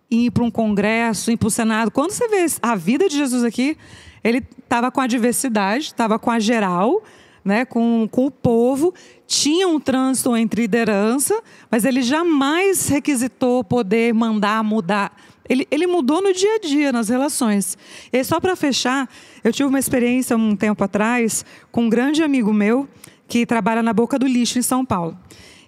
ir 0.09 0.31
para 0.31 0.43
um 0.43 0.51
congresso, 0.51 1.31
ir 1.31 1.37
para 1.37 1.47
o 1.47 1.51
Senado. 1.51 1.91
Quando 1.91 2.11
você 2.11 2.27
vê 2.27 2.45
a 2.61 2.75
vida 2.75 3.07
de 3.07 3.17
Jesus 3.17 3.43
aqui, 3.43 3.77
ele 4.23 4.43
estava 4.63 4.91
com 4.91 5.01
a 5.01 5.07
diversidade, 5.07 5.85
estava 5.85 6.17
com 6.17 6.31
a 6.31 6.39
geral, 6.39 7.03
né, 7.43 7.65
com, 7.65 8.07
com 8.11 8.25
o 8.25 8.31
povo, 8.31 8.93
tinha 9.25 9.67
um 9.67 9.79
trânsito 9.79 10.35
entre 10.35 10.61
liderança, 10.61 11.41
mas 11.69 11.85
ele 11.85 12.01
jamais 12.01 12.87
requisitou 12.89 13.63
poder 13.63 14.13
mandar 14.13 14.63
mudar. 14.63 15.15
Ele, 15.49 15.67
ele 15.71 15.87
mudou 15.87 16.21
no 16.21 16.31
dia 16.31 16.55
a 16.55 16.59
dia, 16.59 16.91
nas 16.91 17.09
relações. 17.09 17.77
E 18.13 18.23
só 18.23 18.39
para 18.39 18.55
fechar, 18.55 19.09
eu 19.43 19.51
tive 19.51 19.67
uma 19.67 19.79
experiência 19.79 20.37
um 20.37 20.55
tempo 20.55 20.83
atrás 20.83 21.43
com 21.71 21.85
um 21.85 21.89
grande 21.89 22.21
amigo 22.21 22.53
meu 22.53 22.87
que 23.27 23.45
trabalha 23.45 23.81
na 23.81 23.91
Boca 23.91 24.19
do 24.19 24.27
Lixo, 24.27 24.59
em 24.59 24.61
São 24.61 24.85
Paulo. 24.85 25.17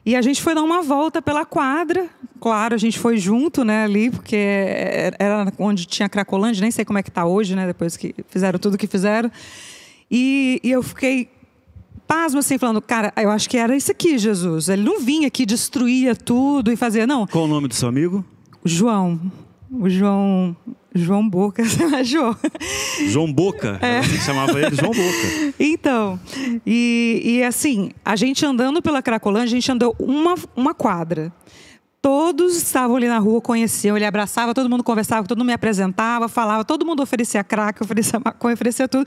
E 0.06 0.15
a 0.15 0.22
gente 0.22 0.41
foi 0.41 0.56
dar 0.56 0.63
uma 0.63 0.82
volta 0.82 1.22
pela 1.22 1.46
quadra. 1.46 2.10
Claro, 2.39 2.74
a 2.74 2.78
gente 2.78 2.98
foi 2.98 3.17
junto, 3.17 3.63
né, 3.63 3.84
ali, 3.84 4.10
porque 4.10 4.36
era 5.20 5.52
onde 5.60 5.86
tinha 5.86 6.10
Cracolândia, 6.10 6.62
nem 6.62 6.72
sei 6.72 6.84
como 6.84 6.98
é 6.98 7.04
que 7.04 7.10
está 7.10 7.26
hoje, 7.26 7.56
né, 7.56 7.67
depois 7.67 7.96
que 7.96 8.15
fizeram 8.28 8.58
tudo 8.58 8.78
que 8.78 8.88
fizeram. 8.88 9.32
E, 10.10 10.60
e 10.63 10.72
eu 10.72 10.82
fiquei 10.82 11.30
pasmo 12.08 12.39
assim, 12.39 12.58
falando, 12.58 12.82
cara, 12.82 13.13
eu 13.15 13.30
acho 13.30 13.50
que 13.50 13.58
era 13.58 13.76
isso 13.76 13.91
aqui, 13.91 14.17
Jesus. 14.17 14.70
Ele 14.70 14.84
não 14.84 15.00
vinha 15.00 15.28
aqui, 15.28 15.46
destruía 15.46 16.15
tudo 16.15 16.72
e 16.72 16.76
fazia, 16.76 17.06
não. 17.06 17.28
Qual 17.28 17.46
o 17.46 17.48
nome 17.48 17.67
do 17.67 17.76
seu 17.76 17.88
amigo? 17.88 18.26
João. 18.65 19.20
O 19.72 19.90
João 19.90 20.56
João 20.94 21.28
Boca, 21.28 21.64
João. 22.04 22.36
João 23.08 23.32
Boca, 23.32 23.80
é. 23.82 24.00
a 24.00 24.02
gente 24.02 24.24
chamava 24.24 24.60
ele 24.60 24.76
João 24.76 24.92
Boca. 24.92 25.54
Então, 25.58 26.20
e, 26.66 27.22
e 27.24 27.44
assim, 27.44 27.92
a 28.04 28.16
gente 28.16 28.46
andando 28.46 28.82
pela 28.82 29.02
Cracolândia, 29.02 29.46
a 29.46 29.60
gente 29.60 29.72
andou 29.72 29.96
uma, 29.98 30.36
uma 30.56 30.74
quadra. 30.74 31.32
Todos 32.02 32.56
estavam 32.56 32.96
ali 32.96 33.08
na 33.08 33.20
rua, 33.20 33.40
conheciam, 33.40 33.96
ele 33.96 34.06
abraçava, 34.06 34.56
todo 34.56 34.68
mundo 34.68 34.84
conversava, 34.84 35.28
todo 35.28 35.38
mundo 35.38 35.48
me 35.48 35.54
apresentava, 35.54 36.28
falava, 36.28 36.66
todo 36.66 36.84
mundo 36.84 37.04
oferecia 37.04 37.44
crack, 37.44 37.84
oferecia 37.84 38.18
maconha, 38.26 38.56
oferecia 38.56 38.88
tudo. 38.88 39.06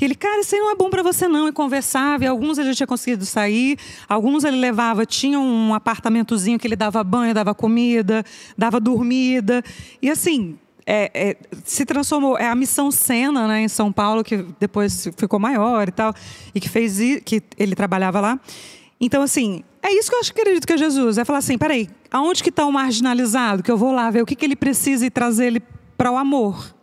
E 0.00 0.02
ele, 0.02 0.14
cara, 0.14 0.40
isso 0.40 0.54
aí 0.54 0.60
não 0.60 0.70
é 0.70 0.74
bom 0.74 0.88
para 0.88 1.02
você 1.02 1.28
não, 1.28 1.48
e 1.48 1.52
conversava, 1.52 2.24
e 2.24 2.26
alguns 2.26 2.56
ele 2.56 2.68
já 2.68 2.76
tinha 2.76 2.86
conseguido 2.86 3.26
sair, 3.26 3.76
alguns 4.08 4.44
ele 4.44 4.56
levava, 4.56 5.04
tinha 5.04 5.38
um 5.38 5.74
apartamentozinho 5.74 6.58
que 6.58 6.66
ele 6.66 6.76
dava 6.76 7.04
banho, 7.04 7.34
dava 7.34 7.54
comida, 7.54 8.24
dava 8.56 8.80
dormida, 8.80 9.62
e 10.00 10.08
assim, 10.08 10.58
é, 10.86 11.10
é, 11.14 11.36
se 11.62 11.84
transformou. 11.84 12.38
É 12.38 12.46
a 12.46 12.54
missão 12.54 12.90
Sena, 12.90 13.46
né, 13.46 13.60
em 13.60 13.68
São 13.68 13.92
Paulo, 13.92 14.24
que 14.24 14.46
depois 14.58 15.10
ficou 15.14 15.38
maior 15.38 15.86
e 15.86 15.92
tal, 15.92 16.14
e 16.54 16.58
que 16.58 16.70
fez 16.70 16.98
que 17.22 17.42
ele 17.58 17.74
trabalhava 17.74 18.18
lá. 18.18 18.40
Então, 18.98 19.22
assim, 19.22 19.62
é 19.82 19.92
isso 19.92 20.08
que 20.08 20.16
eu 20.16 20.20
acho 20.20 20.32
que 20.34 20.40
acredito 20.40 20.66
que 20.66 20.72
é 20.72 20.78
Jesus. 20.78 21.18
É 21.18 21.24
falar 21.24 21.38
assim, 21.38 21.56
peraí, 21.56 21.88
aonde 22.10 22.42
que 22.42 22.50
está 22.50 22.64
o 22.64 22.72
marginalizado? 22.72 23.62
Que 23.62 23.70
eu 23.70 23.76
vou 23.76 23.92
lá 23.92 24.10
ver 24.10 24.22
o 24.22 24.26
que, 24.26 24.34
que 24.34 24.44
ele 24.44 24.56
precisa 24.56 25.06
e 25.06 25.10
trazer 25.10 25.46
ele 25.46 25.62
para 25.96 26.10
o 26.10 26.16
amor. 26.16 26.74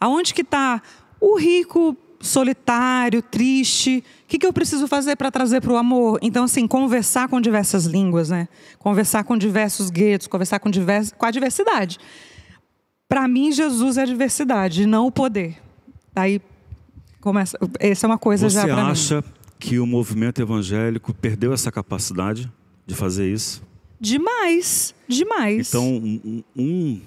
Aonde 0.00 0.34
que 0.34 0.42
está 0.42 0.82
o 1.20 1.36
rico 1.36 1.96
solitário, 2.20 3.22
triste? 3.22 4.04
O 4.24 4.28
que, 4.28 4.38
que 4.38 4.46
eu 4.46 4.52
preciso 4.52 4.86
fazer 4.86 5.16
para 5.16 5.30
trazer 5.30 5.60
para 5.60 5.72
o 5.72 5.76
amor? 5.76 6.18
Então, 6.22 6.44
assim, 6.44 6.66
conversar 6.66 7.28
com 7.28 7.40
diversas 7.40 7.86
línguas, 7.86 8.30
né? 8.30 8.48
Conversar 8.78 9.24
com 9.24 9.36
diversos 9.36 9.90
guetos, 9.90 10.26
conversar 10.26 10.58
com, 10.58 10.70
divers... 10.70 11.12
com 11.12 11.26
a 11.26 11.30
diversidade. 11.30 11.98
Para 13.08 13.26
mim, 13.26 13.50
Jesus 13.52 13.96
é 13.96 14.02
a 14.02 14.06
diversidade, 14.06 14.86
não 14.86 15.06
o 15.06 15.12
poder. 15.12 15.56
Aí 16.14 16.40
começa. 17.20 17.58
Essa 17.78 18.06
é 18.06 18.08
uma 18.08 18.18
coisa 18.18 18.50
Você 18.50 18.54
já. 18.54 18.66
Você 18.66 19.14
acha 19.14 19.24
que 19.58 19.78
o 19.78 19.86
movimento 19.86 20.42
evangélico 20.42 21.14
perdeu 21.14 21.52
essa 21.52 21.72
capacidade 21.72 22.50
de 22.86 22.94
fazer 22.94 23.32
isso? 23.32 23.62
Demais, 24.00 24.94
demais. 25.06 25.68
Então, 25.68 25.84
um, 25.86 26.42
um, 26.56 27.00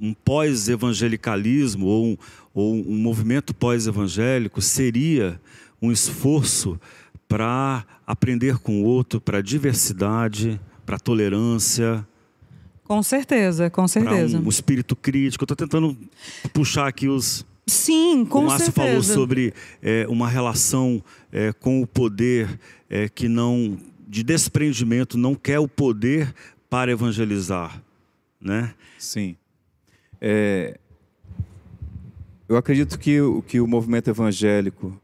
um 0.00 0.14
pós-evangelicalismo 0.14 1.86
ou, 1.86 2.06
um, 2.06 2.16
ou 2.52 2.74
um 2.74 2.96
movimento 2.98 3.54
pós-evangélico 3.54 4.60
seria 4.60 5.40
um 5.80 5.90
esforço 5.90 6.78
para 7.28 7.84
aprender 8.06 8.58
com 8.58 8.82
o 8.82 8.84
outro, 8.84 9.20
para 9.20 9.40
diversidade, 9.40 10.60
para 10.84 10.98
tolerância. 10.98 12.06
Com 12.84 13.02
certeza, 13.02 13.70
com 13.70 13.88
certeza. 13.88 14.38
Um, 14.38 14.44
um 14.44 14.48
espírito 14.48 14.94
crítico. 14.94 15.42
Eu 15.42 15.46
estou 15.46 15.56
tentando 15.56 15.96
puxar 16.52 16.86
aqui 16.86 17.08
os, 17.08 17.46
Sim, 17.66 18.26
com 18.26 18.40
o 18.40 18.46
Márcio 18.46 18.66
certeza. 18.66 18.88
falou 18.88 19.02
sobre 19.02 19.54
é, 19.82 20.06
uma 20.08 20.28
relação 20.28 21.02
é, 21.32 21.52
com 21.52 21.80
o 21.80 21.86
poder 21.86 22.60
é, 22.90 23.08
que 23.08 23.26
não 23.26 23.78
de 24.06 24.22
desprendimento, 24.22 25.16
não 25.16 25.34
quer 25.34 25.58
o 25.58 25.68
poder 25.68 26.34
para 26.68 26.90
evangelizar, 26.90 27.82
né? 28.40 28.74
Sim. 28.98 29.36
É, 30.20 30.78
eu 32.48 32.56
acredito 32.56 32.98
que, 32.98 33.18
que 33.46 33.60
o 33.60 33.66
movimento 33.66 34.08
evangélico 34.08 35.00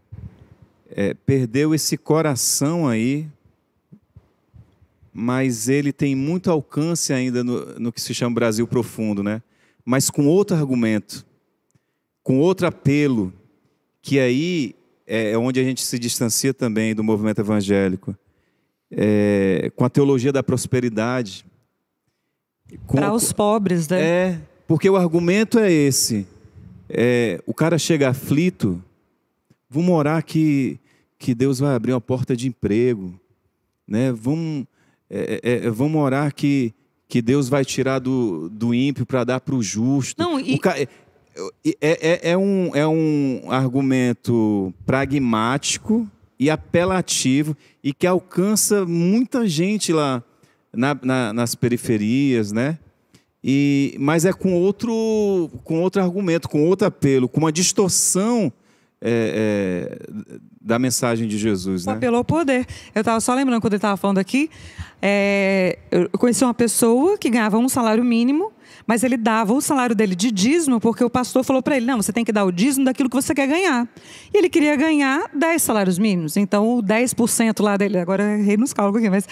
é, 0.91 1.15
perdeu 1.15 1.75
esse 1.75 1.97
coração 1.97 2.87
aí, 2.87 3.29
mas 5.13 5.69
ele 5.69 5.93
tem 5.93 6.15
muito 6.15 6.51
alcance 6.51 7.13
ainda 7.13 7.43
no, 7.43 7.79
no 7.79 7.93
que 7.93 8.01
se 8.01 8.15
chama 8.15 8.35
Brasil 8.35 8.67
profundo, 8.67 9.23
né? 9.23 9.43
Mas 9.85 10.11
com 10.11 10.27
outro 10.27 10.57
argumento 10.57 11.25
com 12.23 12.39
outro 12.39 12.67
apelo, 12.67 13.33
que 14.03 14.19
aí 14.19 14.75
é, 15.07 15.33
é 15.33 15.39
onde 15.39 15.61
a 15.61 15.65
gente 15.65 15.83
se 15.83 15.99
distancia 15.99 16.55
também 16.55 16.95
do 16.95 17.03
movimento 17.03 17.41
evangélico, 17.41 18.17
é, 18.91 19.71
com 19.77 19.85
a 19.85 19.89
teologia 19.89 20.33
da 20.33 20.43
prosperidade. 20.43 21.45
Para 22.87 23.13
os 23.13 23.33
pobres, 23.33 23.89
né? 23.89 24.01
É, 24.01 24.41
porque 24.67 24.89
o 24.89 24.97
argumento 24.97 25.59
é 25.59 25.71
esse. 25.71 26.27
É, 26.89 27.41
o 27.47 27.55
cara 27.55 27.79
chega 27.79 28.09
aflito, 28.09 28.83
vamos 29.69 29.91
orar 29.91 30.25
que, 30.25 30.79
que 31.19 31.35
Deus 31.35 31.59
vai 31.59 31.75
abrir 31.75 31.93
uma 31.93 32.01
porta 32.01 32.37
de 32.37 32.49
emprego. 32.49 33.19
Né? 33.87 34.13
Vamos, 34.13 34.67
é, 35.09 35.41
é, 35.43 35.67
é 35.67 35.71
vamos 35.71 36.01
orar 36.01 36.35
que, 36.35 36.73
que 37.09 37.21
Deus 37.23 37.49
vai 37.49 37.65
tirar 37.65 37.99
do, 37.99 38.49
do 38.49 38.75
ímpio 38.75 39.07
para 39.07 39.25
dar 39.25 39.41
para 39.41 39.55
o 39.55 39.63
justo. 39.63 40.21
Não, 40.21 40.39
e... 40.39 40.57
o, 40.57 40.69
é, 41.65 41.79
é, 41.81 42.31
é, 42.31 42.37
um, 42.37 42.71
é 42.75 42.87
um 42.87 43.51
argumento 43.51 44.75
pragmático 44.85 46.09
e 46.41 46.49
apelativo 46.49 47.55
e 47.85 47.93
que 47.93 48.07
alcança 48.07 48.87
muita 48.87 49.47
gente 49.47 49.93
lá 49.93 50.25
na, 50.73 50.99
na, 51.03 51.33
nas 51.35 51.55
periferias, 51.55 52.51
né? 52.51 52.79
E, 53.45 53.95
mas 54.01 54.25
é 54.25 54.33
com 54.33 54.55
outro, 54.55 55.51
com 55.65 55.83
outro 55.83 56.03
argumento, 56.03 56.49
com 56.49 56.67
outro 56.67 56.87
apelo, 56.87 57.29
com 57.29 57.41
uma 57.41 57.53
distorção 57.53 58.51
é, 59.03 59.93
é, 59.93 60.39
da 60.61 60.79
mensagem 60.79 61.29
de 61.29 61.37
Jesus. 61.37 61.85
Né? 61.85 61.93
Apelo 61.93 62.17
ao 62.17 62.25
poder. 62.25 62.67
Eu 62.95 63.01
estava 63.01 63.21
só 63.21 63.35
lembrando 63.35 63.61
quando 63.61 63.75
ele 63.75 63.79
estava 63.79 63.97
falando 63.99 64.19
aqui, 64.19 64.51
é, 65.01 65.79
eu 65.91 66.09
conheci 66.19 66.43
uma 66.43 66.55
pessoa 66.55 67.19
que 67.19 67.29
ganhava 67.29 67.59
um 67.59 67.69
salário 67.69 68.05
mínimo 68.05 68.51
mas 68.87 69.03
ele 69.03 69.17
dava 69.17 69.53
o 69.53 69.61
salário 69.61 69.95
dele 69.95 70.15
de 70.15 70.31
dízimo 70.31 70.81
porque 70.81 71.05
o 71.05 71.11
pastor 71.11 71.45
falou 71.45 71.63
para 71.63 71.77
ele: 71.77 71.87
não, 71.87 72.01
você 72.01 72.13
tem 72.13 72.25
que 72.25 72.33
dar 72.33 72.45
o 72.45 72.53
dízimo 72.53 72.85
daquilo 72.85 73.09
que 73.09 73.17
você 73.17 73.35
quer 73.35 73.47
ganhar. 73.47 73.89
E 74.33 74.39
ele 74.39 74.49
queria 74.49 74.77
ganhar 74.77 75.31
10 75.35 75.63
salários 75.63 75.99
mínimos. 75.99 76.37
Então 76.37 76.79
o 76.79 76.83
10% 76.83 77.63
lá 77.63 77.77
dele, 77.77 77.99
agora 77.99 78.39
errei 78.39 78.57
nos 78.57 78.73
cálculos 78.73 79.03
aqui, 79.03 79.11
mas 79.11 79.29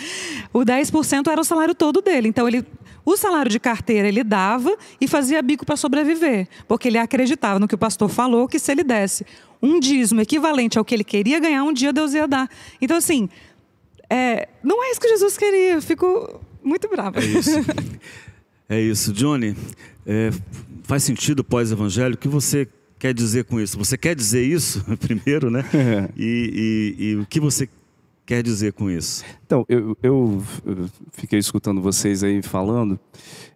o 0.53 0.61
10% 0.61 1.31
era 1.31 1.41
o 1.41 1.45
salário 1.45 1.75
todo 1.75 2.01
dele. 2.01 2.29
Então 2.29 2.47
ele. 2.47 2.65
O 3.05 3.17
salário 3.17 3.51
de 3.51 3.59
carteira 3.59 4.07
ele 4.07 4.23
dava 4.23 4.77
e 5.01 5.09
fazia 5.09 5.41
bico 5.41 5.65
para 5.65 5.77
sobreviver, 5.77 6.47
porque 6.67 6.89
ele 6.89 6.99
acreditava 6.99 7.59
no 7.59 7.67
que 7.67 7.75
o 7.75 7.79
pastor 7.79 8.11
falou, 8.11 8.47
que 8.47 8.59
se 8.59 8.71
ele 8.71 8.85
desse 8.85 9.25
um 9.63 9.81
dízimo 9.81 10.21
equivalente 10.21 10.79
ao 10.79 10.85
que 10.85 10.95
ele 10.95 11.05
queria 11.05 11.41
ganhar, 11.41 11.65
um 11.65 11.73
dia 11.73 11.93
Deus 11.93 12.13
ia 12.15 12.29
dar. 12.29 12.49
Então, 12.81 12.97
assim, 12.97 13.29
é, 14.09 14.49
não 14.63 14.85
é 14.85 14.91
isso 14.91 15.01
que 15.01 15.09
Jesus 15.09 15.37
queria. 15.37 15.75
Eu 15.75 15.83
fico 15.83 16.41
muito 16.63 16.89
brava. 16.89 17.19
É 17.21 17.25
isso. 17.25 17.51
É 18.69 18.79
isso. 18.79 19.15
Johnny, 19.15 19.57
é, 20.07 20.31
faz 20.83 21.03
sentido 21.03 21.43
pós-evangelho? 21.43 22.15
O 22.15 22.19
que 22.19 22.29
você 22.29 22.69
quer 22.99 23.15
dizer 23.15 23.45
com 23.45 23.59
isso? 23.59 23.79
Você 23.79 23.97
quer 23.97 24.15
dizer 24.15 24.45
isso 24.45 24.85
primeiro, 25.01 25.51
né? 25.51 25.65
E, 26.17 26.95
e, 26.99 27.05
e, 27.05 27.17
o 27.17 27.25
que 27.25 27.41
você 27.41 27.69
quer 28.27 28.43
dizer 28.43 28.75
com 28.75 28.91
isso? 28.91 29.25
Então, 29.47 29.65
eu, 29.69 29.97
eu, 30.03 30.43
eu 30.67 30.91
fiquei 31.13 31.39
escutando 31.39 31.81
vocês 31.81 32.23
aí 32.23 32.43
falando, 32.43 33.01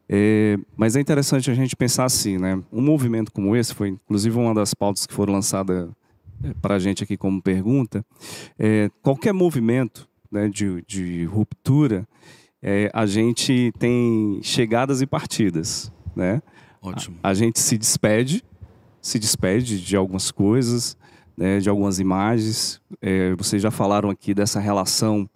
é, 0.09 0.57
mas 0.75 0.97
é 0.97 1.01
interessante 1.01 1.51
a 1.51 1.55
gente 1.55 1.77
pensar 1.77 2.05
assim, 2.05 2.39
né? 2.39 2.63
Um 2.73 2.81
movimento 2.81 3.31
como 3.33 3.55
esse 3.55 3.75
foi, 3.75 3.89
inclusive, 3.89 4.35
uma 4.35 4.55
das 4.55 4.73
pautas 4.73 5.07
que 5.07 5.13
foram 5.13 5.35
lançadas 5.35 5.91
é, 6.43 6.55
para 6.63 6.77
a 6.77 6.79
gente 6.79 7.05
aqui 7.05 7.19
como 7.19 7.43
pergunta. 7.43 8.03
É, 8.59 8.91
qualquer 9.03 9.35
movimento 9.35 10.09
né, 10.31 10.49
de, 10.49 10.83
de 10.87 11.25
ruptura 11.25 12.09
é, 12.63 12.91
a 12.95 13.05
gente 13.07 13.73
tem 13.79 14.41
chegadas 14.43 15.03
e 15.03 15.07
partidas, 15.07 15.93
né? 16.15 16.41
Ótimo. 16.81 17.19
A, 17.23 17.31
a 17.31 17.35
gente 17.35 17.59
se 17.59 17.77
despede, 17.77 18.45
se 19.01 19.19
despede 19.19 19.81
de 19.81 19.97
algumas 19.97 20.31
coisas, 20.31 20.97
né, 21.37 21.59
de 21.59 21.69
algumas 21.69 21.99
imagens. 21.99 22.81
É, 23.01 23.35
vocês 23.35 23.61
já 23.61 23.71
falaram 23.71 24.11
aqui 24.11 24.33
dessa 24.33 24.61
relação 24.61 25.29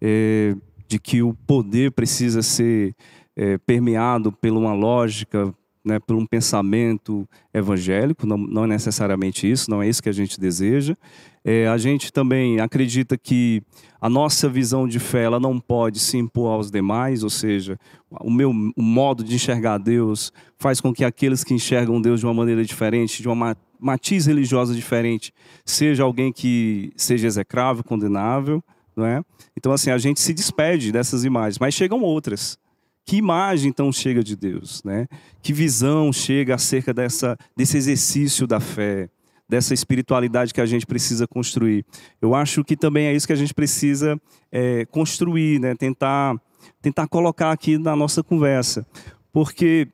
é, 0.00 0.54
de 0.86 0.98
que 0.98 1.22
o 1.22 1.34
poder 1.34 1.90
precisa 1.92 2.42
ser 2.42 2.94
é, 3.36 3.58
permeado 3.58 4.30
por 4.30 4.50
uma 4.50 4.74
lógica, 4.74 5.52
né, 5.84 5.98
por 5.98 6.14
um 6.16 6.26
pensamento 6.26 7.28
evangélico, 7.52 8.26
não, 8.26 8.36
não 8.36 8.64
é 8.64 8.68
necessariamente 8.68 9.50
isso, 9.50 9.70
não 9.70 9.82
é 9.82 9.88
isso 9.88 10.02
que 10.02 10.08
a 10.08 10.12
gente 10.12 10.38
deseja. 10.38 10.96
É, 11.44 11.66
a 11.66 11.76
gente 11.76 12.12
também 12.12 12.60
acredita 12.60 13.18
que 13.18 13.62
a 14.00 14.08
nossa 14.08 14.48
visão 14.48 14.86
de 14.86 15.00
fé 15.00 15.24
ela 15.24 15.40
não 15.40 15.58
pode 15.58 15.98
se 15.98 16.16
impor 16.16 16.52
aos 16.52 16.70
demais, 16.70 17.24
ou 17.24 17.30
seja, 17.30 17.78
o 18.20 18.30
meu 18.30 18.50
o 18.50 18.82
modo 18.82 19.24
de 19.24 19.34
enxergar 19.34 19.78
Deus 19.78 20.32
faz 20.56 20.80
com 20.80 20.92
que 20.92 21.04
aqueles 21.04 21.42
que 21.42 21.52
enxergam 21.52 22.00
Deus 22.00 22.20
de 22.20 22.26
uma 22.26 22.34
maneira 22.34 22.64
diferente, 22.64 23.22
de 23.22 23.28
uma 23.28 23.56
matiz 23.78 24.26
religiosa 24.26 24.72
diferente, 24.72 25.34
seja 25.64 26.04
alguém 26.04 26.32
que 26.32 26.92
seja 26.96 27.26
execrável, 27.26 27.82
condenável, 27.82 28.62
não 28.96 29.04
é? 29.04 29.20
Então 29.56 29.72
assim 29.72 29.90
a 29.90 29.98
gente 29.98 30.20
se 30.20 30.32
despede 30.32 30.92
dessas 30.92 31.24
imagens, 31.24 31.58
mas 31.58 31.74
chegam 31.74 32.02
outras. 32.02 32.56
Que 33.04 33.16
imagem 33.16 33.68
então 33.68 33.90
chega 33.90 34.22
de 34.22 34.36
Deus, 34.36 34.80
né? 34.84 35.08
Que 35.42 35.52
visão 35.52 36.12
chega 36.12 36.54
acerca 36.54 36.94
dessa 36.94 37.36
desse 37.56 37.76
exercício 37.76 38.46
da 38.46 38.60
fé? 38.60 39.10
Dessa 39.52 39.74
espiritualidade 39.74 40.54
que 40.54 40.62
a 40.62 40.64
gente 40.64 40.86
precisa 40.86 41.26
construir. 41.26 41.84
Eu 42.22 42.34
acho 42.34 42.64
que 42.64 42.74
também 42.74 43.08
é 43.08 43.14
isso 43.14 43.26
que 43.26 43.34
a 43.34 43.36
gente 43.36 43.52
precisa 43.52 44.18
é, 44.50 44.86
construir, 44.86 45.60
né? 45.60 45.74
tentar, 45.74 46.40
tentar 46.80 47.06
colocar 47.06 47.52
aqui 47.52 47.76
na 47.76 47.94
nossa 47.94 48.22
conversa. 48.22 48.86
Porque 49.30 49.88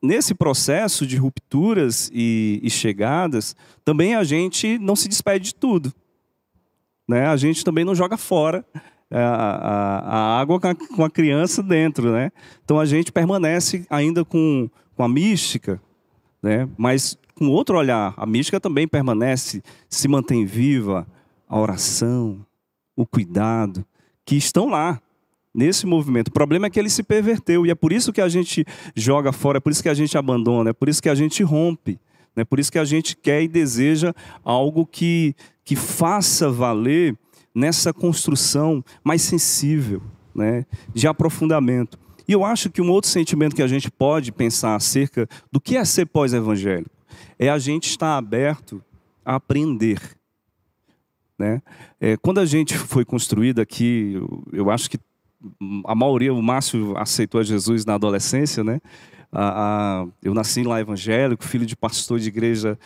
nesse 0.00 0.32
processo 0.32 1.04
de 1.04 1.16
rupturas 1.16 2.08
e, 2.14 2.60
e, 2.62 2.70
chegadas, 2.70 3.56
também 3.84 4.14
a 4.14 4.22
gente 4.22 4.78
não 4.78 4.94
se 4.94 5.08
despede 5.08 5.46
de 5.46 5.54
tudo. 5.56 5.92
Né? 7.08 7.26
A 7.26 7.36
gente 7.36 7.64
também 7.64 7.84
não 7.84 7.96
joga 7.96 8.16
fora 8.16 8.64
a, 9.10 9.18
a, 9.18 9.98
a 9.98 10.40
água 10.40 10.60
com 10.94 11.02
a 11.02 11.10
criança 11.10 11.64
dentro. 11.64 12.12
Né? 12.12 12.30
Então 12.64 12.78
a 12.78 12.86
gente 12.86 13.10
permanece 13.10 13.84
ainda 13.90 14.24
com, 14.24 14.70
com 14.94 15.02
a 15.02 15.08
mística, 15.08 15.82
né? 16.40 16.68
mas 16.78 17.18
com 17.40 17.48
outro 17.48 17.78
olhar. 17.78 18.12
A 18.18 18.26
mística 18.26 18.60
também 18.60 18.86
permanece, 18.86 19.62
se 19.88 20.06
mantém 20.06 20.44
viva, 20.44 21.06
a 21.48 21.58
oração, 21.58 22.44
o 22.94 23.06
cuidado, 23.06 23.82
que 24.26 24.36
estão 24.36 24.68
lá 24.68 25.00
nesse 25.54 25.86
movimento. 25.86 26.28
O 26.28 26.32
problema 26.32 26.66
é 26.66 26.70
que 26.70 26.78
ele 26.78 26.90
se 26.90 27.02
perverteu 27.02 27.64
e 27.64 27.70
é 27.70 27.74
por 27.74 27.94
isso 27.94 28.12
que 28.12 28.20
a 28.20 28.28
gente 28.28 28.62
joga 28.94 29.32
fora, 29.32 29.56
é 29.56 29.60
por 29.60 29.72
isso 29.72 29.82
que 29.82 29.88
a 29.88 29.94
gente 29.94 30.18
abandona, 30.18 30.68
é 30.68 30.72
por 30.74 30.90
isso 30.90 31.02
que 31.02 31.08
a 31.08 31.14
gente 31.14 31.42
rompe, 31.42 31.98
é 32.36 32.44
por 32.44 32.60
isso 32.60 32.70
que 32.70 32.78
a 32.78 32.84
gente 32.84 33.16
quer 33.16 33.42
e 33.42 33.48
deseja 33.48 34.12
algo 34.44 34.84
que, 34.84 35.34
que 35.64 35.74
faça 35.74 36.50
valer 36.50 37.16
nessa 37.54 37.90
construção 37.90 38.84
mais 39.02 39.22
sensível, 39.22 40.02
né, 40.34 40.66
de 40.92 41.08
aprofundamento. 41.08 41.98
E 42.28 42.32
eu 42.32 42.44
acho 42.44 42.68
que 42.68 42.82
um 42.82 42.90
outro 42.90 43.08
sentimento 43.08 43.56
que 43.56 43.62
a 43.62 43.66
gente 43.66 43.90
pode 43.90 44.30
pensar 44.30 44.74
acerca 44.76 45.26
do 45.50 45.58
que 45.58 45.74
é 45.74 45.84
ser 45.86 46.04
pós-evangélico 46.04 46.99
é 47.40 47.48
a 47.48 47.58
gente 47.58 47.88
estar 47.88 48.18
aberto 48.18 48.84
a 49.24 49.36
aprender. 49.36 49.98
Né? 51.38 51.62
É, 51.98 52.14
quando 52.18 52.38
a 52.38 52.44
gente 52.44 52.76
foi 52.76 53.02
construído 53.02 53.60
aqui, 53.60 54.12
eu, 54.14 54.44
eu 54.52 54.70
acho 54.70 54.90
que 54.90 54.98
a 55.86 55.94
maioria, 55.94 56.34
o 56.34 56.42
Márcio 56.42 56.94
aceitou 56.98 57.40
a 57.40 57.42
Jesus 57.42 57.86
na 57.86 57.94
adolescência, 57.94 58.62
né? 58.62 58.78
A, 59.32 60.02
a, 60.02 60.06
eu 60.22 60.34
nasci 60.34 60.62
lá 60.62 60.82
evangélico, 60.82 61.42
filho 61.42 61.64
de 61.64 61.74
pastor 61.74 62.20
de 62.20 62.28
igreja 62.28 62.78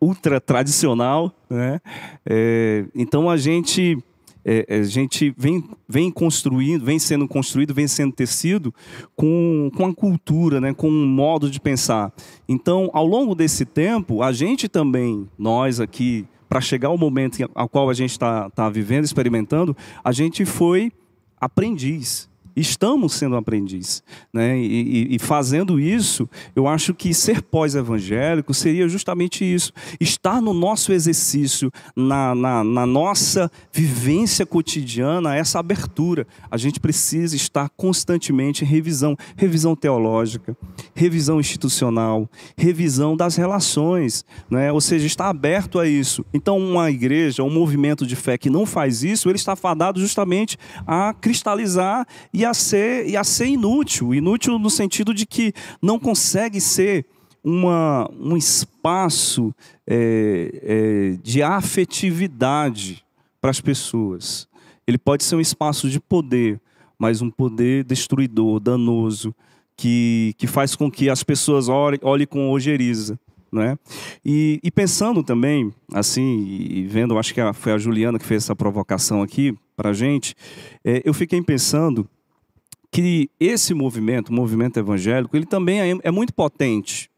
ultra 0.00 0.40
tradicional, 0.40 1.30
né? 1.50 1.82
É, 2.24 2.86
então 2.94 3.28
a 3.28 3.36
gente 3.36 4.02
é, 4.44 4.66
a 4.80 4.82
gente 4.82 5.34
vem, 5.36 5.64
vem 5.88 6.10
construindo, 6.10 6.84
vem 6.84 6.98
sendo 6.98 7.28
construído, 7.28 7.74
vem 7.74 7.86
sendo 7.88 8.12
tecido 8.12 8.74
com, 9.14 9.70
com 9.76 9.86
a 9.86 9.94
cultura, 9.94 10.60
né, 10.60 10.72
com 10.72 10.88
um 10.88 11.06
modo 11.06 11.50
de 11.50 11.60
pensar. 11.60 12.12
Então, 12.48 12.90
ao 12.92 13.06
longo 13.06 13.34
desse 13.34 13.64
tempo, 13.64 14.22
a 14.22 14.32
gente 14.32 14.68
também, 14.68 15.28
nós 15.38 15.80
aqui, 15.80 16.26
para 16.48 16.60
chegar 16.60 16.88
ao 16.88 16.98
momento 16.98 17.48
ao 17.54 17.68
qual 17.68 17.90
a 17.90 17.94
gente 17.94 18.10
está 18.10 18.48
tá 18.50 18.68
vivendo, 18.68 19.04
experimentando, 19.04 19.76
a 20.02 20.12
gente 20.12 20.44
foi 20.44 20.92
aprendiz. 21.40 22.29
Estamos 22.60 23.14
sendo 23.14 23.36
aprendiz. 23.36 24.02
Né? 24.32 24.58
E, 24.58 25.12
e, 25.12 25.14
e, 25.14 25.18
fazendo 25.18 25.78
isso, 25.78 26.28
eu 26.54 26.66
acho 26.66 26.92
que 26.92 27.14
ser 27.14 27.40
pós-evangélico 27.40 28.52
seria 28.52 28.88
justamente 28.88 29.44
isso. 29.44 29.72
Estar 30.00 30.42
no 30.42 30.52
nosso 30.52 30.92
exercício, 30.92 31.70
na, 31.94 32.34
na, 32.34 32.64
na, 32.64 32.86
nossa 32.86 33.50
vivência 33.72 34.44
cotidiana, 34.44 35.34
essa 35.34 35.58
abertura. 35.58 36.26
A 36.50 36.56
gente 36.56 36.80
precisa 36.80 37.36
estar 37.36 37.68
constantemente 37.70 38.64
em 38.64 38.66
revisão 38.66 39.16
revisão 39.36 39.74
teológica, 39.74 40.56
revisão 40.94 41.40
institucional, 41.40 42.28
revisão 42.56 43.16
das 43.16 43.36
relações. 43.36 44.24
Né? 44.50 44.72
Ou 44.72 44.80
seja, 44.80 45.06
estar 45.06 45.28
aberto 45.28 45.78
a 45.78 45.88
isso. 45.88 46.24
Então, 46.34 46.58
uma 46.58 46.90
igreja, 46.90 47.42
um 47.42 47.50
movimento 47.50 48.06
de 48.06 48.16
fé 48.16 48.36
que 48.36 48.50
não 48.50 48.66
faz 48.66 49.02
isso, 49.02 49.28
ele 49.28 49.36
está 49.36 49.56
fadado 49.56 50.00
justamente 50.00 50.58
a 50.86 51.14
cristalizar 51.14 52.06
e 52.34 52.40
e 52.40 52.44
a 52.50 52.54
ser, 52.54 53.08
e 53.08 53.16
a 53.16 53.24
ser 53.24 53.46
inútil. 53.46 54.14
Inútil 54.14 54.58
no 54.58 54.70
sentido 54.70 55.14
de 55.14 55.26
que 55.26 55.52
não 55.80 55.98
consegue 55.98 56.60
ser 56.60 57.06
uma, 57.42 58.10
um 58.18 58.36
espaço 58.36 59.54
é, 59.86 60.60
é, 60.62 61.18
de 61.22 61.42
afetividade 61.42 63.04
para 63.40 63.50
as 63.50 63.60
pessoas. 63.60 64.46
Ele 64.86 64.98
pode 64.98 65.24
ser 65.24 65.36
um 65.36 65.40
espaço 65.40 65.88
de 65.88 65.98
poder, 65.98 66.60
mas 66.98 67.22
um 67.22 67.30
poder 67.30 67.84
destruidor, 67.84 68.60
danoso, 68.60 69.34
que, 69.76 70.34
que 70.36 70.46
faz 70.46 70.76
com 70.76 70.90
que 70.90 71.08
as 71.08 71.22
pessoas 71.22 71.68
olhem, 71.68 71.98
olhem 72.02 72.26
com 72.26 72.50
ojeriza. 72.50 73.18
Né? 73.50 73.76
E, 74.24 74.60
e, 74.62 74.70
pensando 74.70 75.24
também, 75.24 75.72
assim, 75.92 76.46
e 76.46 76.86
vendo, 76.86 77.18
acho 77.18 77.34
que 77.34 77.40
foi 77.54 77.72
a 77.72 77.78
Juliana 77.78 78.18
que 78.18 78.24
fez 78.24 78.44
essa 78.44 78.54
provocação 78.54 79.22
aqui 79.22 79.56
para 79.76 79.92
gente, 79.92 80.36
é, 80.84 81.02
eu 81.04 81.12
fiquei 81.12 81.42
pensando 81.42 82.08
que 82.90 83.30
esse 83.38 83.72
movimento, 83.72 84.30
o 84.30 84.32
movimento 84.32 84.78
evangélico, 84.78 85.36
ele 85.36 85.46
também 85.46 85.80
é, 85.80 85.98
é 86.02 86.10
muito 86.10 86.34
potente. 86.34 87.10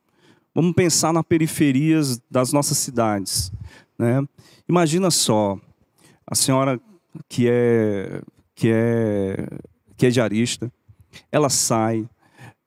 Vamos 0.54 0.74
pensar 0.74 1.12
nas 1.12 1.24
periferias 1.24 2.20
das 2.30 2.52
nossas 2.52 2.76
cidades. 2.76 3.50
Né? 3.98 4.22
Imagina 4.68 5.10
só, 5.10 5.58
a 6.26 6.34
senhora 6.34 6.78
que 7.28 7.48
é, 7.48 8.22
que 8.54 8.70
é, 8.70 9.48
que 9.96 10.06
é 10.06 10.10
diarista, 10.10 10.70
ela 11.30 11.48
sai 11.48 12.06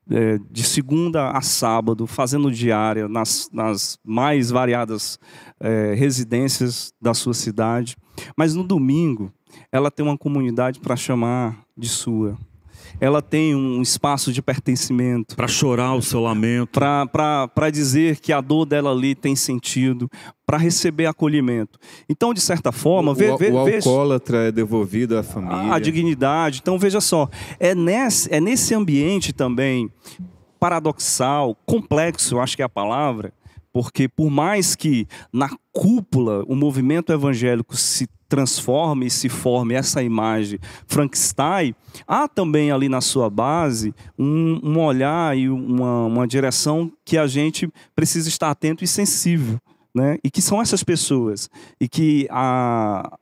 é, 0.10 0.39
de 0.49 0.64
segunda 0.64 1.32
a 1.32 1.41
sábado, 1.41 2.08
fazendo 2.08 2.51
diária 2.51 3.08
nas, 3.08 3.49
nas 3.51 3.99
mais 4.03 4.49
variadas 4.49 5.20
é, 5.60 5.93
residências 5.93 6.93
da 6.99 7.14
sua 7.14 7.34
cidade, 7.34 7.95
mas 8.36 8.56
no 8.56 8.64
domingo 8.64 9.32
ela 9.72 9.91
tem 9.91 10.06
uma 10.06 10.18
comunidade 10.18 10.80
para 10.80 10.95
chamar 10.95 11.64
de 11.78 11.88
sua 11.89 12.38
ela 12.99 13.21
tem 13.21 13.55
um 13.55 13.82
espaço 13.82 14.32
de 14.32 14.41
pertencimento. 14.41 15.36
Para 15.36 15.47
chorar 15.47 15.93
o 15.95 16.01
seu 16.01 16.19
lamento. 16.19 16.80
Para 16.80 17.69
dizer 17.71 18.19
que 18.19 18.32
a 18.32 18.41
dor 18.41 18.65
dela 18.65 18.91
ali 18.91 19.15
tem 19.15 19.36
sentido, 19.36 20.09
para 20.45 20.57
receber 20.57 21.05
acolhimento. 21.05 21.80
Então, 22.07 22.34
de 22.34 22.41
certa 22.41 22.71
forma... 22.71 23.11
O, 23.11 23.15
ve, 23.15 23.36
ve, 23.38 23.51
o 23.51 23.57
alcoólatra 23.57 24.38
veja, 24.38 24.49
é 24.49 24.51
devolvido 24.51 25.17
à 25.17 25.23
família. 25.23 25.73
A, 25.73 25.76
a 25.76 25.80
dignidade. 25.80 26.59
Então, 26.61 26.78
veja 26.78 27.01
só, 27.01 27.30
é 27.59 27.73
nesse, 27.73 28.34
é 28.34 28.39
nesse 28.39 28.73
ambiente 28.73 29.34
também 29.34 29.91
paradoxal, 30.59 31.55
complexo, 31.65 32.39
acho 32.39 32.55
que 32.55 32.61
é 32.61 32.65
a 32.65 32.69
palavra, 32.69 33.32
porque 33.71 34.07
por 34.07 34.30
mais 34.30 34.76
que 34.76 35.07
na 35.32 35.49
cúpula 35.71 36.43
o 36.47 36.55
movimento 36.55 37.11
evangélico 37.11 37.76
se 37.76 38.07
transforme 38.28 39.05
e 39.05 39.09
se 39.09 39.30
forme 39.30 39.73
essa 39.73 40.01
imagem 40.01 40.59
Frankenstein, 40.88 41.76
há 42.07 42.28
também 42.28 42.71
ali 42.71 42.89
na 42.89 43.01
sua 43.01 43.30
base 43.30 43.93
um, 44.17 44.59
um 44.63 44.80
olhar 44.80 45.38
e 45.38 45.49
uma, 45.49 46.05
uma 46.05 46.28
direção 46.28 46.91
que 47.03 47.17
a 47.17 47.28
gente 47.28 47.69
precisa 47.95 48.28
estar 48.28 48.49
atento 48.49 48.84
e 48.84 48.88
sensível. 48.88 49.59
Né? 49.93 50.17
E 50.23 50.30
que 50.30 50.41
são 50.41 50.61
essas 50.61 50.84
pessoas. 50.84 51.49
E 51.80 51.88
que 51.88 52.28
a, 52.30 53.17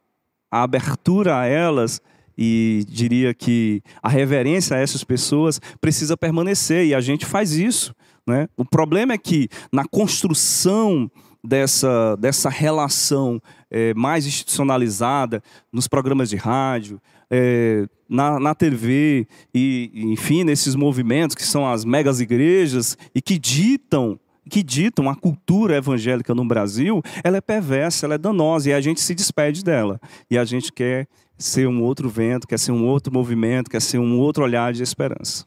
a 0.52 0.64
abertura 0.64 1.40
a 1.40 1.46
elas 1.46 2.02
e 2.38 2.84
diria 2.88 3.34
que 3.34 3.82
a 4.02 4.10
reverência 4.10 4.76
a 4.76 4.80
essas 4.80 5.04
pessoas 5.04 5.62
precisa 5.80 6.18
permanecer 6.18 6.88
e 6.88 6.96
a 6.96 7.02
gente 7.02 7.26
faz 7.26 7.52
isso. 7.52 7.94
Né? 8.26 8.48
O 8.58 8.66
problema 8.66 9.14
é 9.14 9.18
que 9.18 9.50
na 9.72 9.86
construção 9.86 11.12
dessa, 11.44 12.16
dessa 12.16 12.50
relação 12.50 13.42
é, 13.70 13.94
mais 13.94 14.26
institucionalizada 14.26 15.44
nos 15.72 15.88
programas 15.88 16.30
de 16.30 16.36
rádio, 16.36 17.02
é, 17.30 17.88
na, 18.08 18.40
na 18.40 18.56
TV, 18.56 19.28
e, 19.54 19.92
enfim, 19.96 20.44
nesses 20.44 20.76
movimentos 20.76 21.36
que 21.36 21.44
são 21.44 21.68
as 21.68 21.84
megas 21.84 22.20
igrejas 22.20 22.98
e 23.14 23.22
que 23.22 23.38
ditam 23.38 24.20
que 24.50 24.62
ditam 24.62 25.10
a 25.10 25.16
cultura 25.16 25.78
evangélica 25.78 26.36
no 26.36 26.44
Brasil, 26.44 27.02
ela 27.24 27.38
é 27.38 27.42
perversa, 27.42 28.06
ela 28.06 28.16
é 28.16 28.18
danosa 28.18 28.70
e 28.70 28.74
a 28.74 28.82
gente 28.82 29.00
se 29.00 29.16
despede 29.16 29.64
dela. 29.64 30.02
E 30.30 30.38
a 30.38 30.44
gente 30.44 30.72
quer 30.72 31.08
ser 31.38 31.66
um 31.66 31.82
outro 31.82 32.10
vento, 32.10 32.46
quer 32.46 32.60
ser 32.60 32.74
um 32.74 32.86
outro 32.86 33.12
movimento, 33.12 33.70
quer 33.70 33.82
ser 33.82 34.00
um 34.00 34.20
outro 34.20 34.44
olhar 34.44 34.74
de 34.74 34.84
esperança. 34.84 35.46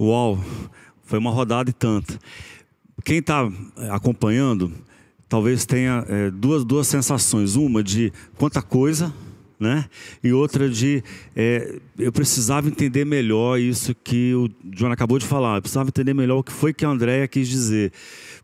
Uau! 0.00 0.38
Foi 1.02 1.18
uma 1.18 1.32
rodada 1.32 1.68
e 1.68 1.72
tanto. 1.72 2.18
Quem 3.04 3.18
está 3.18 3.48
acompanhando, 3.90 4.72
talvez 5.28 5.66
tenha 5.66 6.04
é, 6.08 6.30
duas, 6.30 6.64
duas 6.64 6.86
sensações. 6.86 7.56
Uma 7.56 7.82
de 7.82 8.12
quanta 8.36 8.62
coisa, 8.62 9.12
né? 9.58 9.86
E 10.22 10.32
outra 10.32 10.68
de 10.68 11.02
é, 11.34 11.78
eu 11.98 12.12
precisava 12.12 12.68
entender 12.68 13.04
melhor 13.04 13.58
isso 13.58 13.94
que 13.94 14.34
o 14.34 14.48
John 14.64 14.90
acabou 14.90 15.18
de 15.18 15.26
falar. 15.26 15.56
Eu 15.56 15.62
precisava 15.62 15.88
entender 15.88 16.14
melhor 16.14 16.38
o 16.38 16.44
que 16.44 16.52
foi 16.52 16.72
que 16.72 16.84
a 16.84 16.88
Andréia 16.88 17.26
quis 17.28 17.48
dizer. 17.48 17.92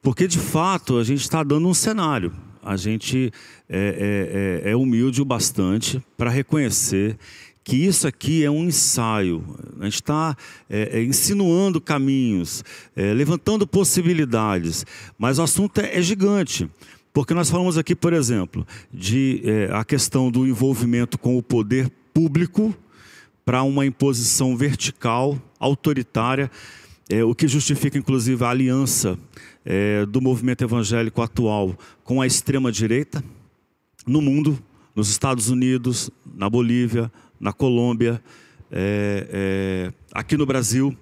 Porque, 0.02 0.26
de 0.26 0.38
fato, 0.38 0.98
a 0.98 1.04
gente 1.04 1.20
está 1.20 1.42
dando 1.42 1.66
um 1.68 1.74
cenário. 1.74 2.32
A 2.62 2.76
gente 2.76 3.30
é, 3.68 4.62
é, 4.62 4.68
é, 4.68 4.70
é 4.72 4.76
humilde 4.76 5.20
o 5.20 5.24
bastante 5.24 6.02
para 6.16 6.30
reconhecer 6.30 7.16
que 7.64 7.76
isso 7.76 8.06
aqui 8.06 8.44
é 8.44 8.50
um 8.50 8.64
ensaio. 8.64 9.42
A 9.80 9.84
gente 9.84 9.94
está 9.94 10.36
é, 10.68 10.98
é, 10.98 11.02
insinuando 11.02 11.80
caminhos, 11.80 12.62
é, 12.94 13.14
levantando 13.14 13.66
possibilidades, 13.66 14.84
mas 15.18 15.38
o 15.38 15.42
assunto 15.42 15.80
é, 15.80 15.98
é, 15.98 16.02
gigante. 16.02 16.70
Porque 17.12 17.32
nós 17.32 17.48
falamos 17.48 17.78
aqui, 17.78 17.94
por 17.94 18.12
exemplo, 18.12 18.66
de 18.92 19.40
é, 19.44 19.70
a 19.72 19.84
questão 19.84 20.30
do 20.30 20.46
envolvimento 20.46 21.16
com 21.16 21.38
o 21.38 21.42
poder 21.42 21.90
público 22.12 22.74
para 23.44 23.62
uma 23.62 23.86
imposição 23.86 24.56
vertical, 24.56 25.40
autoritária, 25.58 26.50
é, 27.08 27.24
o 27.24 27.34
que 27.34 27.48
justifica 27.48 27.96
inclusive 27.96 28.44
a 28.44 28.50
aliança 28.50 29.18
do 30.10 30.20
movimento 30.20 30.62
evangélico 30.62 31.22
atual 31.22 31.74
com 32.02 32.20
a 32.20 32.26
extrema-direita 32.26 33.24
no 34.06 34.20
mundo, 34.20 34.62
nos 34.94 35.08
Estados 35.08 35.48
Unidos, 35.48 36.10
na 36.36 36.50
Bolívia, 36.50 37.10
na 37.44 37.52
Colômbia, 37.52 38.22
é, 38.72 39.28
é, 39.30 39.92
aqui 40.14 40.34
no 40.34 40.46
Brasil. 40.46 40.96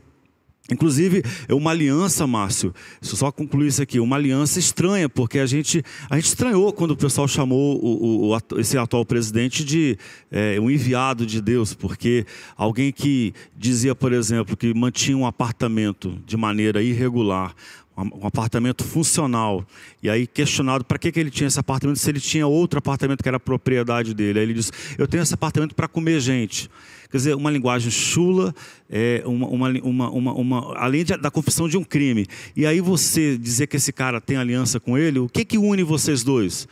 Inclusive, 0.70 1.22
é 1.48 1.54
uma 1.54 1.72
aliança, 1.72 2.24
Márcio, 2.24 2.72
deixa 3.00 3.14
eu 3.14 3.18
só 3.18 3.32
concluir 3.32 3.66
isso 3.66 3.82
aqui, 3.82 3.98
uma 3.98 4.14
aliança 4.14 4.60
estranha, 4.60 5.08
porque 5.08 5.40
a 5.40 5.46
gente, 5.46 5.82
a 6.08 6.14
gente 6.16 6.26
estranhou 6.26 6.72
quando 6.72 6.92
o 6.92 6.96
pessoal 6.96 7.26
chamou 7.26 7.80
o, 7.82 8.32
o, 8.32 8.60
esse 8.60 8.78
atual 8.78 9.04
presidente 9.04 9.64
de 9.64 9.98
é, 10.30 10.60
um 10.60 10.70
enviado 10.70 11.26
de 11.26 11.40
Deus, 11.40 11.74
porque 11.74 12.24
alguém 12.56 12.92
que 12.92 13.34
dizia, 13.56 13.92
por 13.94 14.12
exemplo, 14.12 14.56
que 14.56 14.72
mantinha 14.72 15.16
um 15.16 15.26
apartamento 15.26 16.16
de 16.24 16.36
maneira 16.36 16.80
irregular, 16.80 17.54
um 17.96 18.26
apartamento 18.26 18.84
funcional. 18.84 19.66
E 20.02 20.08
aí, 20.08 20.26
questionado 20.26 20.84
para 20.84 20.98
que, 20.98 21.12
que 21.12 21.20
ele 21.20 21.30
tinha 21.30 21.46
esse 21.46 21.60
apartamento, 21.60 21.98
se 21.98 22.10
ele 22.10 22.20
tinha 22.20 22.46
outro 22.46 22.78
apartamento 22.78 23.22
que 23.22 23.28
era 23.28 23.38
propriedade 23.38 24.14
dele. 24.14 24.38
Aí 24.38 24.44
ele 24.44 24.54
disse: 24.54 24.72
Eu 24.96 25.06
tenho 25.06 25.22
esse 25.22 25.34
apartamento 25.34 25.74
para 25.74 25.86
comer 25.86 26.20
gente. 26.20 26.70
Quer 27.10 27.18
dizer, 27.18 27.36
uma 27.36 27.50
linguagem 27.50 27.90
chula, 27.90 28.54
é, 28.88 29.22
uma, 29.26 29.46
uma, 29.46 30.10
uma, 30.10 30.32
uma, 30.32 30.78
além 30.78 31.04
da 31.04 31.30
confissão 31.30 31.68
de 31.68 31.76
um 31.76 31.84
crime. 31.84 32.26
E 32.56 32.64
aí 32.64 32.80
você 32.80 33.36
dizer 33.36 33.66
que 33.66 33.76
esse 33.76 33.92
cara 33.92 34.18
tem 34.18 34.38
aliança 34.38 34.80
com 34.80 34.96
ele, 34.96 35.18
o 35.18 35.28
que, 35.28 35.44
que 35.44 35.58
une 35.58 35.82
vocês 35.82 36.22
dois? 36.22 36.66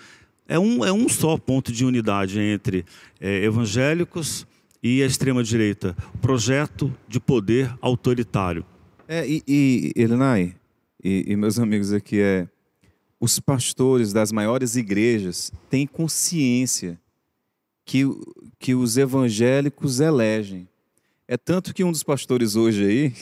É 0.49 0.59
um, 0.59 0.83
é 0.83 0.91
um 0.91 1.11
só 1.11 1.37
ponto 1.37 1.71
de 1.71 1.85
unidade 1.85 2.41
entre 2.41 2.87
é, 3.21 3.45
evangélicos 3.45 4.47
e 4.83 5.03
a 5.03 5.07
extrema-direita: 5.07 5.95
projeto 6.23 6.91
de 7.07 7.21
poder 7.21 7.73
autoritário. 7.83 8.65
É, 9.07 9.29
e, 9.29 9.43
e 9.47 9.93
Elenai, 9.95 10.55
e, 11.03 11.25
e 11.29 11.37
meus 11.37 11.59
amigos 11.59 11.93
aqui 11.93 12.21
é 12.21 12.49
os 13.19 13.39
pastores 13.39 14.13
das 14.13 14.33
maiores 14.33 14.77
igrejas 14.77 15.53
têm 15.69 15.87
consciência 15.87 16.99
que, 17.85 18.05
que 18.59 18.75
os 18.75 18.97
evangélicos 18.97 20.01
elegem. 20.01 20.69
É 21.29 21.37
tanto 21.37 21.75
que 21.75 21.85
um 21.85 21.93
dos 21.93 22.03
pastores 22.03 22.57
hoje 22.57 22.85
aí 22.85 23.13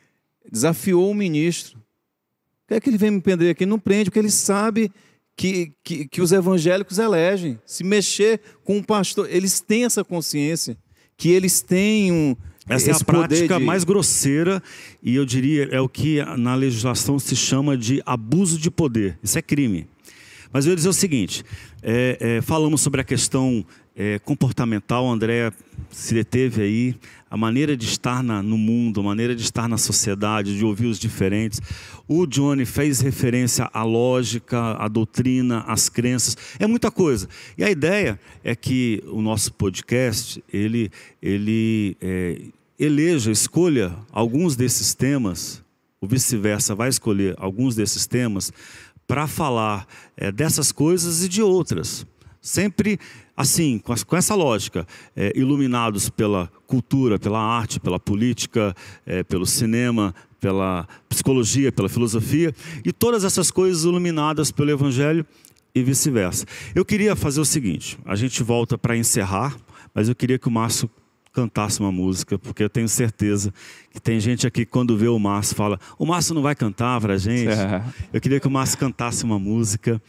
desafiou 0.50 1.10
o 1.10 1.14
ministro. 1.14 1.78
O 1.78 2.68
que 2.68 2.74
é 2.74 2.80
que 2.80 2.90
ele 2.90 2.98
vem 2.98 3.10
me 3.10 3.20
prender 3.20 3.50
aqui? 3.50 3.64
Não 3.64 3.78
prende, 3.78 4.10
porque 4.10 4.18
ele 4.18 4.30
sabe 4.30 4.90
que, 5.36 5.72
que, 5.84 6.08
que 6.08 6.20
os 6.20 6.32
evangélicos 6.32 6.98
elegem. 6.98 7.58
Se 7.64 7.84
mexer 7.84 8.40
com 8.64 8.78
um 8.78 8.82
pastor, 8.82 9.28
eles 9.30 9.60
têm 9.60 9.84
essa 9.84 10.02
consciência, 10.02 10.76
que 11.16 11.28
eles 11.30 11.60
têm 11.60 12.10
um, 12.10 12.36
essa 12.68 12.90
é 12.90 12.94
a 12.94 12.98
prática 13.00 13.58
de... 13.58 13.64
mais 13.64 13.84
grosseira 13.84 14.62
e 15.02 15.14
eu 15.14 15.24
diria 15.24 15.68
é 15.70 15.80
o 15.80 15.88
que 15.88 16.22
na 16.36 16.54
legislação 16.54 17.18
se 17.18 17.36
chama 17.36 17.76
de 17.76 18.02
abuso 18.06 18.58
de 18.58 18.70
poder. 18.70 19.18
Isso 19.22 19.38
é 19.38 19.42
crime. 19.42 19.86
Mas 20.52 20.66
eu 20.66 20.70
ia 20.70 20.76
dizer 20.76 20.88
o 20.88 20.92
seguinte: 20.92 21.44
é, 21.82 22.16
é, 22.20 22.40
falamos 22.40 22.80
sobre 22.80 23.00
a 23.00 23.04
questão 23.04 23.64
é, 23.96 24.18
comportamental, 24.20 25.10
André 25.10 25.52
se 25.94 26.12
deteve 26.12 26.62
aí, 26.62 26.94
a 27.30 27.36
maneira 27.36 27.76
de 27.76 27.86
estar 27.86 28.22
na, 28.22 28.42
no 28.42 28.58
mundo, 28.58 29.00
a 29.00 29.02
maneira 29.02 29.34
de 29.34 29.42
estar 29.42 29.68
na 29.68 29.78
sociedade, 29.78 30.56
de 30.56 30.64
ouvir 30.64 30.86
os 30.86 30.98
diferentes. 30.98 31.60
O 32.08 32.26
Johnny 32.26 32.64
fez 32.64 33.00
referência 33.00 33.70
à 33.72 33.82
lógica, 33.82 34.76
à 34.76 34.88
doutrina, 34.88 35.64
às 35.66 35.88
crenças, 35.88 36.36
é 36.58 36.66
muita 36.66 36.90
coisa. 36.90 37.28
E 37.56 37.64
a 37.64 37.70
ideia 37.70 38.18
é 38.42 38.54
que 38.54 39.02
o 39.06 39.22
nosso 39.22 39.52
podcast, 39.52 40.42
ele, 40.52 40.90
ele 41.22 41.96
é, 42.00 42.42
eleja, 42.78 43.30
escolha 43.30 43.96
alguns 44.12 44.56
desses 44.56 44.94
temas, 44.94 45.62
o 46.00 46.06
vice-versa 46.06 46.74
vai 46.74 46.88
escolher 46.88 47.34
alguns 47.38 47.74
desses 47.74 48.06
temas 48.06 48.52
para 49.06 49.26
falar 49.26 49.86
é, 50.16 50.32
dessas 50.32 50.72
coisas 50.72 51.24
e 51.24 51.28
de 51.28 51.40
outras. 51.40 52.06
Sempre 52.44 52.98
assim, 53.34 53.78
com, 53.78 53.94
com 54.06 54.16
essa 54.16 54.34
lógica, 54.34 54.86
é, 55.16 55.32
iluminados 55.34 56.10
pela 56.10 56.52
cultura, 56.66 57.18
pela 57.18 57.40
arte, 57.40 57.80
pela 57.80 57.98
política, 57.98 58.74
é, 59.06 59.22
pelo 59.22 59.46
cinema, 59.46 60.14
pela 60.38 60.86
psicologia, 61.08 61.72
pela 61.72 61.88
filosofia, 61.88 62.54
e 62.84 62.92
todas 62.92 63.24
essas 63.24 63.50
coisas 63.50 63.84
iluminadas 63.84 64.50
pelo 64.50 64.70
Evangelho 64.70 65.24
e 65.74 65.82
vice-versa. 65.82 66.44
Eu 66.74 66.84
queria 66.84 67.16
fazer 67.16 67.40
o 67.40 67.46
seguinte: 67.46 67.98
a 68.04 68.14
gente 68.14 68.42
volta 68.42 68.76
para 68.76 68.94
encerrar, 68.94 69.56
mas 69.94 70.10
eu 70.10 70.14
queria 70.14 70.38
que 70.38 70.46
o 70.46 70.50
Márcio 70.50 70.90
cantasse 71.32 71.80
uma 71.80 71.90
música, 71.90 72.38
porque 72.38 72.62
eu 72.62 72.70
tenho 72.70 72.88
certeza 72.88 73.52
que 73.90 74.00
tem 74.00 74.20
gente 74.20 74.46
aqui 74.46 74.64
que 74.64 74.70
quando 74.70 74.96
vê 74.96 75.08
o 75.08 75.18
Márcio 75.18 75.56
fala: 75.56 75.80
o 75.98 76.04
Márcio 76.06 76.34
não 76.34 76.42
vai 76.42 76.54
cantar 76.54 77.00
para 77.00 77.14
a 77.14 77.18
gente. 77.18 77.48
É. 77.48 77.82
Eu 78.12 78.20
queria 78.20 78.38
que 78.38 78.46
o 78.46 78.50
Márcio 78.50 78.78
cantasse 78.78 79.24
uma 79.24 79.38
música 79.38 80.00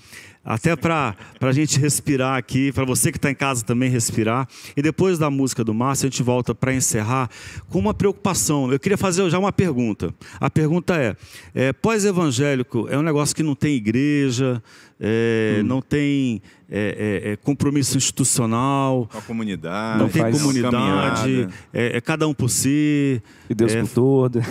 até 0.46 0.76
para 0.76 1.16
a 1.42 1.52
gente 1.52 1.80
respirar 1.80 2.38
aqui, 2.38 2.72
para 2.72 2.86
você 2.86 3.12
que 3.12 3.18
está 3.18 3.32
em 3.32 3.36
casa 3.36 3.66
também 3.66 3.90
respirar. 3.90 4.48
E 4.78 4.82
depois 4.82 5.18
da 5.18 5.32
música 5.32 5.64
do 5.64 5.74
Márcio, 5.74 6.06
a 6.06 6.10
gente 6.10 6.22
volta 6.22 6.54
para 6.54 6.72
encerrar 6.72 7.28
com 7.68 7.80
uma 7.80 7.96
preocupação. 7.96 8.72
Eu 8.72 8.80
queria 8.80 8.98
fazer 8.98 9.28
já 9.28 9.40
uma 9.40 9.52
pergunta. 9.52 10.14
A 10.40 10.48
pergunta 10.48 10.96
é: 10.96 11.16
é 11.56 11.74
pós-evangélico 11.74 12.88
é 12.90 12.98
um 12.98 13.02
negócio 13.02 13.36
que 13.36 13.42
não 13.42 13.56
tem 13.56 13.74
igreja, 13.76 14.62
é, 15.00 15.58
hum. 15.60 15.64
não 15.64 15.82
tem 15.82 16.44
é, 16.70 17.22
é, 17.26 17.32
é 17.32 17.36
compromisso 17.38 17.98
institucional, 17.98 19.10
a 19.14 19.22
comunidade, 19.22 20.00
não 20.00 20.10
tem 20.10 20.32
comunidade, 20.32 21.48
é, 21.74 21.98
é, 21.98 22.02
cada 22.02 22.28
um 22.28 22.34
por 22.36 22.50
si, 22.50 23.20
e 23.50 23.56
Deus 23.56 23.74
por 23.76 23.88
todo, 23.88 24.42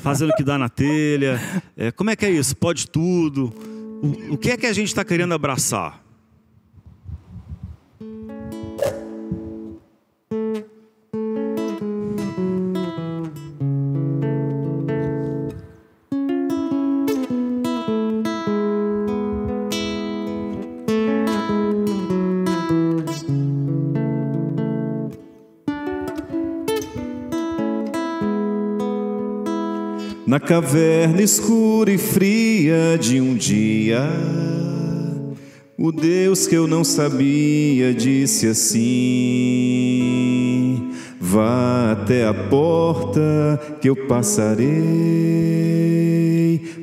fazendo 0.00 0.30
o 0.30 0.36
que 0.36 0.44
dá 0.44 0.56
na 0.56 0.68
telha. 0.68 1.40
como 1.96 2.10
é 2.10 2.14
que 2.14 2.24
é 2.24 2.30
isso? 2.30 2.56
Pode 2.56 2.88
tudo? 2.88 3.52
O, 4.30 4.36
que 4.36 4.50
é 4.50 4.56
que 4.56 4.66
a 4.66 4.72
gente 4.72 4.88
está 4.88 5.04
querendo 5.04 5.34
abraçar? 5.34 6.02
Na 30.28 30.38
caverna 30.38 31.22
escura 31.22 31.90
e 31.90 31.96
fria 31.96 32.98
de 33.00 33.18
um 33.18 33.34
dia, 33.34 34.06
o 35.74 35.90
Deus 35.90 36.46
que 36.46 36.54
eu 36.54 36.66
não 36.66 36.84
sabia 36.84 37.94
disse 37.94 38.46
assim: 38.46 38.90
Vá 41.18 41.92
até 41.92 42.26
a 42.26 42.34
porta 42.34 43.58
que 43.80 43.88
eu 43.88 43.96
passarei, 44.06 44.68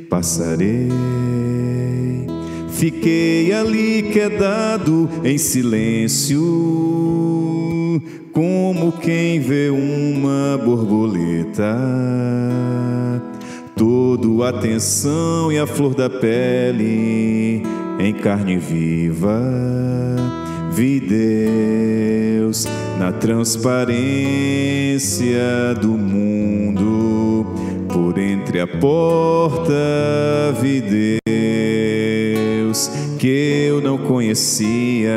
passarei. 0.09 0.89
Fiquei 2.71 3.53
ali 3.53 4.09
quedado 4.11 5.07
em 5.23 5.37
silêncio, 5.37 6.41
como 8.33 8.91
quem 8.93 9.39
vê 9.39 9.69
uma 9.69 10.57
borboleta 10.57 11.77
todo 13.75 14.43
atenção 14.43 15.51
e 15.51 15.59
a 15.59 15.67
flor 15.67 15.93
da 15.93 16.09
pele 16.09 17.61
em 17.99 18.13
carne 18.13 18.57
viva. 18.57 19.41
Vi 20.71 20.99
Deus 20.99 22.65
na 22.97 23.11
transparência 23.11 23.73
do 25.81 25.89
mundo, 25.89 27.45
por 27.89 28.17
entre 28.17 28.61
a 28.61 28.67
porta 28.67 29.73
vi 30.61 31.19
Deus 31.25 32.89
que 33.19 33.67
eu 33.69 33.81
não 33.81 33.97
conhecia 33.97 35.11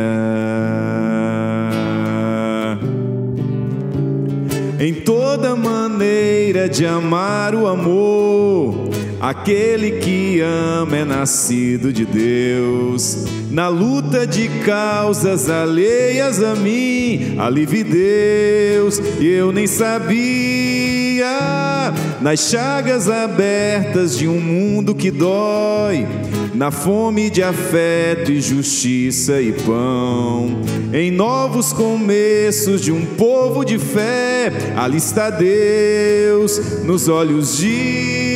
em 4.81 4.95
toda 4.95 5.57
maneira 5.57 6.38
de 6.69 6.87
amar 6.87 7.55
o 7.55 7.67
amor. 7.67 8.89
Aquele 9.21 9.93
que 9.93 10.41
ama 10.41 10.97
é 10.97 11.05
nascido 11.05 11.93
de 11.93 12.07
Deus. 12.07 13.27
Na 13.51 13.69
luta 13.69 14.27
de 14.27 14.49
causas 14.65 15.51
alheias 15.51 16.43
a 16.43 16.55
mim, 16.55 17.37
ali 17.39 17.67
vi 17.67 17.83
Deus 17.83 19.01
eu 19.21 19.53
nem 19.53 19.67
sabia 19.67 20.98
confiar 21.19 21.95
nas 22.21 22.41
chagas 22.41 23.11
abertas 23.11 24.17
de 24.17 24.29
um 24.29 24.41
mundo 24.41 24.95
que 24.95 25.11
dói, 25.11 26.07
na 26.55 26.71
fome 26.71 27.29
de 27.31 27.43
afeto 27.43 28.31
e 28.31 28.41
justiça 28.41 29.41
e 29.41 29.53
pão, 29.53 30.61
em 30.93 31.11
novos 31.11 31.73
começos 31.73 32.81
de 32.81 32.93
um 32.93 33.05
povo 33.05 33.65
de 33.65 33.79
fé. 33.79 34.53
Ali 34.77 34.99
está 34.99 35.31
Deus 35.31 36.85
nos 36.85 37.09
olhos 37.09 37.59
de 37.59 38.28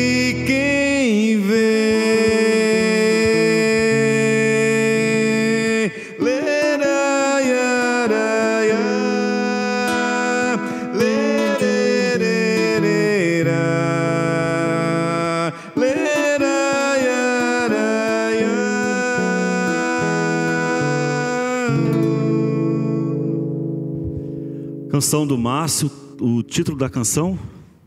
Canção 25.02 25.26
do 25.26 25.36
Márcio, 25.36 25.90
o 26.20 26.44
título 26.44 26.78
da 26.78 26.88
canção? 26.88 27.36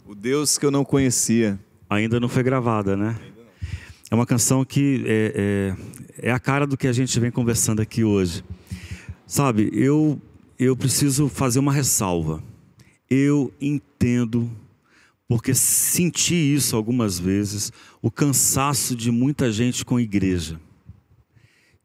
O 0.05 0.13
Deus 0.13 0.57
que 0.57 0.65
eu 0.65 0.69
não 0.69 0.83
conhecia. 0.83 1.57
Ainda 1.89 2.19
não 2.19 2.27
foi 2.27 2.43
gravada, 2.43 2.97
né? 2.97 3.17
É 4.11 4.13
uma 4.13 4.25
canção 4.25 4.65
que 4.65 5.01
é, 5.07 5.75
é, 6.21 6.27
é, 6.27 6.31
a 6.33 6.37
cara 6.37 6.67
do 6.67 6.75
que 6.75 6.89
a 6.89 6.91
gente 6.91 7.17
vem 7.17 7.31
conversando 7.31 7.81
aqui 7.81 8.03
hoje. 8.03 8.43
Sabe, 9.25 9.69
eu, 9.71 10.21
eu 10.59 10.75
preciso 10.75 11.29
fazer 11.29 11.59
uma 11.59 11.71
ressalva. 11.71 12.43
Eu 13.09 13.49
entendo, 13.61 14.51
porque 15.25 15.55
senti 15.55 16.35
isso 16.35 16.75
algumas 16.75 17.17
vezes, 17.17 17.71
o 18.01 18.11
cansaço 18.11 18.93
de 18.93 19.09
muita 19.09 19.53
gente 19.53 19.85
com 19.85 19.97
igreja. 19.97 20.59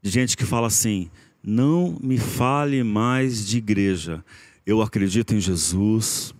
De 0.02 0.10
gente 0.10 0.36
que 0.36 0.44
fala 0.44 0.66
assim: 0.66 1.08
não 1.40 1.96
me 2.02 2.18
fale 2.18 2.82
mais 2.82 3.46
de 3.46 3.58
igreja 3.58 4.24
eu 4.70 4.80
acredito 4.80 5.34
em 5.34 5.40
Jesus, 5.40 6.32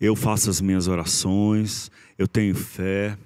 eu 0.00 0.14
faço 0.14 0.48
as 0.48 0.60
minhas 0.60 0.86
orações, 0.86 1.90
eu 2.16 2.28
tenho 2.28 2.54
fé, 2.54 3.18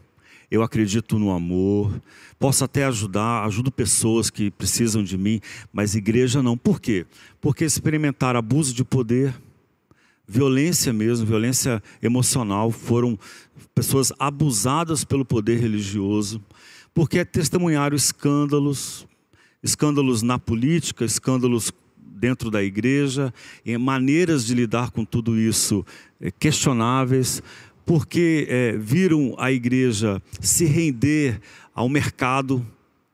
eu 0.50 0.62
acredito 0.62 1.18
no 1.18 1.30
amor, 1.30 2.00
posso 2.38 2.64
até 2.64 2.86
ajudar, 2.86 3.44
ajudo 3.44 3.70
pessoas 3.70 4.30
que 4.30 4.50
precisam 4.50 5.04
de 5.04 5.18
mim, 5.18 5.42
mas 5.70 5.94
igreja 5.94 6.42
não. 6.42 6.56
Por 6.56 6.80
quê? 6.80 7.04
Porque 7.38 7.66
experimentar 7.66 8.34
abuso 8.34 8.72
de 8.72 8.82
poder, 8.82 9.34
violência 10.26 10.90
mesmo, 10.90 11.26
violência 11.26 11.82
emocional, 12.02 12.70
foram 12.70 13.18
pessoas 13.74 14.10
abusadas 14.18 15.04
pelo 15.04 15.24
poder 15.24 15.60
religioso, 15.60 16.42
porque 16.94 17.26
testemunharam 17.26 17.94
escândalos, 17.94 19.06
escândalos 19.62 20.22
na 20.22 20.38
política, 20.38 21.04
escândalos 21.04 21.70
dentro 22.16 22.50
da 22.50 22.62
igreja, 22.62 23.32
maneiras 23.78 24.44
de 24.46 24.54
lidar 24.54 24.90
com 24.90 25.04
tudo 25.04 25.38
isso 25.38 25.84
eh, 26.20 26.30
questionáveis, 26.30 27.42
porque 27.84 28.46
é, 28.50 28.76
viram 28.76 29.34
a 29.38 29.52
igreja 29.52 30.20
se 30.40 30.64
render 30.64 31.40
ao 31.74 31.88
mercado, 31.88 32.66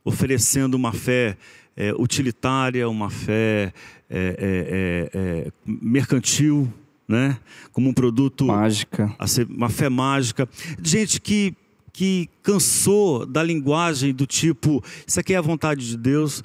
oferecendo 0.05 0.75
uma 0.75 0.93
fé 0.93 1.37
é, 1.77 1.93
utilitária, 1.93 2.89
uma 2.89 3.11
fé 3.11 3.73
é, 4.09 5.51
mercantil, 5.65 6.73
né? 7.07 7.39
como 7.73 7.91
um 7.91 7.93
produto. 7.93 8.47
Mágica. 8.47 9.15
Uma 9.49 9.69
fé 9.69 9.89
mágica. 9.89 10.49
Gente 10.83 11.21
que, 11.21 11.55
que 11.93 12.29
cansou 12.43 13.27
da 13.27 13.43
linguagem 13.43 14.15
do 14.15 14.27
tipo: 14.27 14.83
isso 15.07 15.21
aqui 15.21 15.35
é 15.35 15.37
a 15.37 15.43
vontade 15.43 15.87
de 15.87 15.97
Deus, 15.97 16.43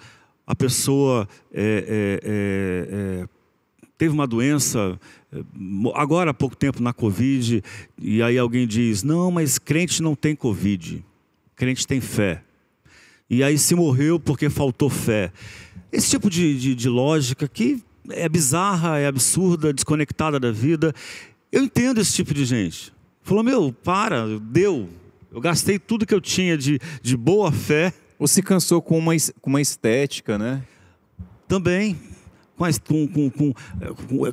a 0.48 0.56
pessoa 0.56 1.28
é, 1.54 2.22
é, 2.24 3.22
é, 3.24 3.28
teve 3.98 4.14
uma 4.14 4.26
doença, 4.26 4.98
agora 5.94 6.32
há 6.32 6.34
pouco 6.34 6.56
tempo 6.56 6.82
na 6.82 6.94
Covid, 6.94 7.62
e 8.00 8.24
aí 8.24 8.38
alguém 8.38 8.66
diz: 8.66 9.04
não, 9.04 9.30
mas 9.30 9.60
crente 9.60 10.02
não 10.02 10.16
tem 10.16 10.34
Covid, 10.34 11.04
crente 11.54 11.86
tem 11.86 12.00
fé. 12.00 12.42
E 13.30 13.44
aí 13.44 13.58
se 13.58 13.76
morreu 13.76 14.18
porque 14.18 14.50
faltou 14.50 14.90
fé. 14.90 15.34
Esse 15.92 16.12
tipo 16.12 16.30
de, 16.30 16.58
de, 16.58 16.74
de 16.74 16.88
lógica 16.88 17.46
que 17.46 17.84
é 18.10 18.30
bizarra, 18.30 19.00
é 19.00 19.06
absurda, 19.06 19.74
desconectada 19.74 20.40
da 20.40 20.50
vida. 20.50 20.94
Eu 21.52 21.62
entendo 21.64 22.00
esse 22.00 22.14
tipo 22.14 22.34
de 22.34 22.46
gente. 22.46 22.94
Falou, 23.22 23.44
meu, 23.44 23.74
para, 23.74 24.40
deu. 24.40 24.88
Eu 25.30 25.42
gastei 25.42 25.78
tudo 25.78 26.06
que 26.06 26.14
eu 26.14 26.22
tinha 26.22 26.58
de, 26.58 26.80
de 27.02 27.18
boa 27.18 27.52
fé 27.52 27.94
ou 28.20 28.28
se 28.28 28.42
cansou 28.42 28.82
com 28.82 28.98
uma, 28.98 29.14
com 29.42 29.50
uma 29.50 29.62
estética, 29.62 30.38
né? 30.38 30.64
Também. 31.48 31.98
Com, 32.58 33.08
com, 33.08 33.30
com, 33.30 33.54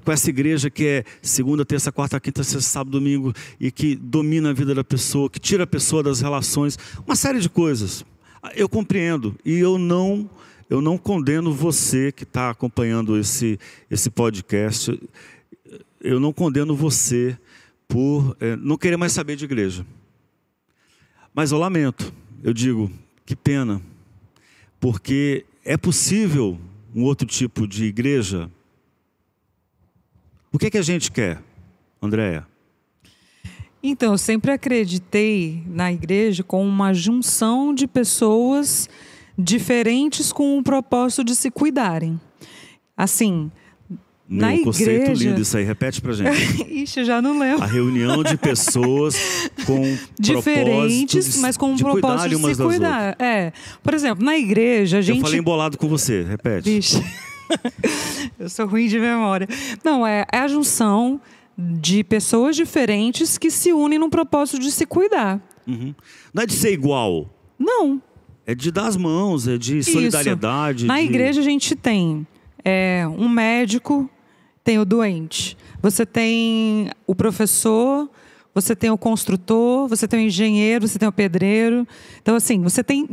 com, 0.01 0.12
essa 0.12 0.30
igreja 0.30 0.70
que 0.70 0.87
é 0.87 1.05
segunda, 1.20 1.62
terça, 1.62 1.93
quarta, 1.93 2.18
quinta, 2.18 2.43
sexta, 2.43 2.62
sábado, 2.62 2.93
domingo 2.93 3.35
e 3.61 3.70
que 3.70 3.95
domina 3.95 4.49
a 4.49 4.53
vida 4.55 4.74
da 4.74 4.82
pessoa, 4.82 5.28
que 5.28 5.39
tira 5.39 5.64
a 5.64 5.66
pessoa 5.66 6.03
das 6.03 6.22
relações, 6.22 6.78
uma 7.07 7.16
série 7.16 7.39
de 7.39 7.51
coisas. 7.51 8.03
Eu 8.57 8.66
compreendo 8.66 9.37
e 9.45 9.59
eu 9.59 9.76
não 9.76 10.28
eu 10.70 10.80
não 10.80 10.97
condeno 10.97 11.53
você 11.53 12.11
que 12.11 12.22
está 12.22 12.49
acompanhando 12.49 13.18
esse 13.18 13.59
esse 13.91 14.09
podcast. 14.09 14.99
Eu 16.01 16.18
não 16.18 16.32
condeno 16.32 16.74
você 16.74 17.37
por 17.87 18.35
é, 18.41 18.57
não 18.57 18.78
querer 18.78 18.97
mais 18.97 19.12
saber 19.12 19.37
de 19.37 19.45
igreja. 19.45 19.85
Mas 21.35 21.53
eu 21.53 21.59
lamento. 21.59 22.11
Eu 22.43 22.55
digo, 22.55 22.91
que 23.25 23.35
pena, 23.35 23.81
porque 24.79 25.45
é 25.64 25.77
possível 25.77 26.59
um 26.95 27.05
outro 27.05 27.27
tipo 27.27 27.66
de 27.66 27.85
igreja. 27.85 28.51
O 30.53 30.59
que, 30.59 30.66
é 30.66 30.70
que 30.70 30.79
a 30.79 30.83
gente 30.83 31.11
quer, 31.11 31.43
Andréia? 32.01 32.47
Então, 33.83 34.12
eu 34.12 34.18
sempre 34.18 34.51
acreditei 34.51 35.62
na 35.66 35.93
igreja 35.93 36.43
como 36.43 36.68
uma 36.68 36.95
junção 36.95 37.75
de 37.75 37.87
pessoas 37.87 38.89
diferentes 39.37 40.33
com 40.33 40.59
o 40.59 40.62
propósito 40.62 41.25
de 41.25 41.35
se 41.35 41.51
cuidarem. 41.51 42.18
Assim, 42.97 43.51
na 44.27 44.49
um 44.49 44.64
conceito 44.64 45.12
lindo 45.12 45.43
isso 45.43 45.57
aí, 45.57 45.64
repete 45.64 46.01
pra 46.01 46.12
gente. 46.14 46.64
Ixi, 46.72 47.05
já 47.05 47.20
não 47.20 47.39
lembro. 47.39 47.62
A 47.62 47.66
reunião 47.66 48.22
de 48.22 48.37
pessoas 48.39 49.16
com 49.66 49.97
diferentes, 50.18 51.35
de, 51.35 51.39
mas 51.41 51.57
com 51.57 51.72
um 51.72 51.77
propósito 51.77 52.31
de 52.31 52.55
se 52.55 52.62
cuidar. 52.62 53.16
É. 53.18 53.53
Por 53.83 53.93
exemplo, 53.93 54.25
na 54.25 54.37
igreja 54.37 54.99
a 54.99 55.03
gente. 55.03 55.18
Eu 55.18 55.25
falei 55.25 55.41
embolado 55.41 55.77
com 55.77 55.89
você, 55.89 56.22
repete. 56.22 56.79
Ixi. 56.79 57.05
eu 58.41 58.49
sou 58.49 58.66
ruim 58.66 58.89
de 58.89 58.99
memória. 58.99 59.47
Não, 59.85 60.07
é, 60.07 60.25
é 60.33 60.39
a 60.39 60.49
junção 60.49 61.20
de 61.57 62.03
pessoas 62.03 62.57
diferentes 62.57 63.37
que 63.37 63.51
se 63.51 63.72
unem 63.72 63.99
num 63.99 64.11
propósito 64.11 64.59
de 64.59 64.72
se 64.72 64.87
cuidar. 64.87 65.39
Uhum. 65.66 65.95
Não 66.33 66.43
é 66.43 66.47
de 66.47 66.55
ser 66.55 66.72
igual. 66.72 67.29
Não. 67.59 68.03
É 68.47 68.55
de 68.55 68.70
dar 68.70 68.87
as 68.87 68.97
mãos, 68.97 69.47
é 69.47 69.59
de 69.59 69.83
solidariedade. 69.83 70.79
Isso. 70.79 70.87
Na 70.87 70.99
de... 70.99 71.05
igreja 71.05 71.41
a 71.41 71.45
gente 71.45 71.77
tem 71.77 72.27
é, 72.64 73.07
um 73.18 73.29
médico 73.29 74.11
tem 74.65 74.79
o 74.79 74.85
doente. 74.85 75.57
Você 75.83 76.07
tem 76.07 76.91
o 77.07 77.15
professor, 77.15 78.09
você 78.55 78.75
tem 78.75 78.91
o 78.91 78.97
construtor, 78.97 79.87
você 79.89 80.09
tem 80.09 80.21
o 80.21 80.27
engenheiro, 80.27 80.89
você 80.89 80.99
tem 80.99 81.09
o 81.09 81.12
pedreiro. 81.12 81.87
Então, 82.23 82.35
assim, 82.35 82.62
você 82.62 82.83
tem 82.83 83.07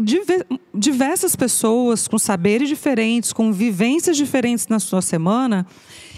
diversas 0.74 1.36
pessoas 1.36 2.08
com 2.08 2.18
saberes 2.18 2.70
diferentes, 2.70 3.34
com 3.34 3.52
vivências 3.52 4.16
diferentes 4.16 4.68
na 4.68 4.80
sua 4.80 5.02
semana. 5.02 5.68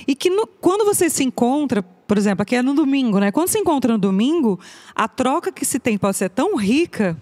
E 0.05 0.13
que 0.13 0.29
no, 0.29 0.45
quando 0.45 0.85
você 0.85 1.09
se 1.09 1.23
encontra, 1.23 1.81
por 1.81 2.17
exemplo, 2.17 2.43
aqui 2.43 2.57
é 2.57 2.61
no 2.61 2.73
domingo, 2.73 3.17
né? 3.17 3.31
Quando 3.31 3.47
se 3.47 3.57
encontra 3.57 3.93
no 3.93 3.99
domingo, 3.99 4.59
a 4.93 5.07
troca 5.07 5.51
que 5.51 5.65
se 5.65 5.79
tem 5.79 5.97
pode 5.97 6.17
ser 6.17 6.29
tão 6.29 6.57
rica 6.57 7.17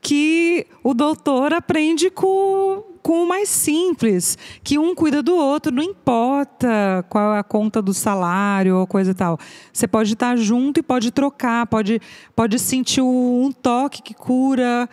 que 0.00 0.66
o 0.82 0.94
doutor 0.94 1.52
aprende 1.52 2.10
com 2.10 2.91
com 3.02 3.24
o 3.24 3.28
mais 3.28 3.48
simples, 3.48 4.38
que 4.62 4.78
um 4.78 4.94
cuida 4.94 5.22
do 5.22 5.34
outro, 5.34 5.72
não 5.72 5.82
importa 5.82 7.04
qual 7.08 7.34
é 7.34 7.38
a 7.40 7.42
conta 7.42 7.82
do 7.82 7.92
salário 7.92 8.76
ou 8.76 8.86
coisa 8.86 9.10
e 9.10 9.14
tal. 9.14 9.38
Você 9.72 9.88
pode 9.88 10.12
estar 10.12 10.36
junto 10.36 10.78
e 10.78 10.82
pode 10.82 11.10
trocar, 11.10 11.66
pode, 11.66 12.00
pode 12.36 12.58
sentir 12.58 13.02
um 13.02 13.50
toque 13.50 14.02
que 14.02 14.14
cura, 14.14 14.88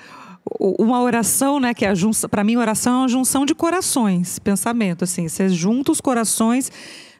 uma 0.59 1.01
oração, 1.01 1.59
né, 1.59 1.73
que 1.73 1.85
é 1.85 1.93
para 2.29 2.43
mim 2.43 2.55
oração 2.55 2.93
é 2.93 2.97
uma 2.99 3.07
junção 3.07 3.45
de 3.45 3.53
corações, 3.53 4.39
pensamento 4.39 5.03
assim, 5.03 5.27
você 5.27 5.47
junta 5.49 5.91
os 5.91 6.01
corações 6.01 6.71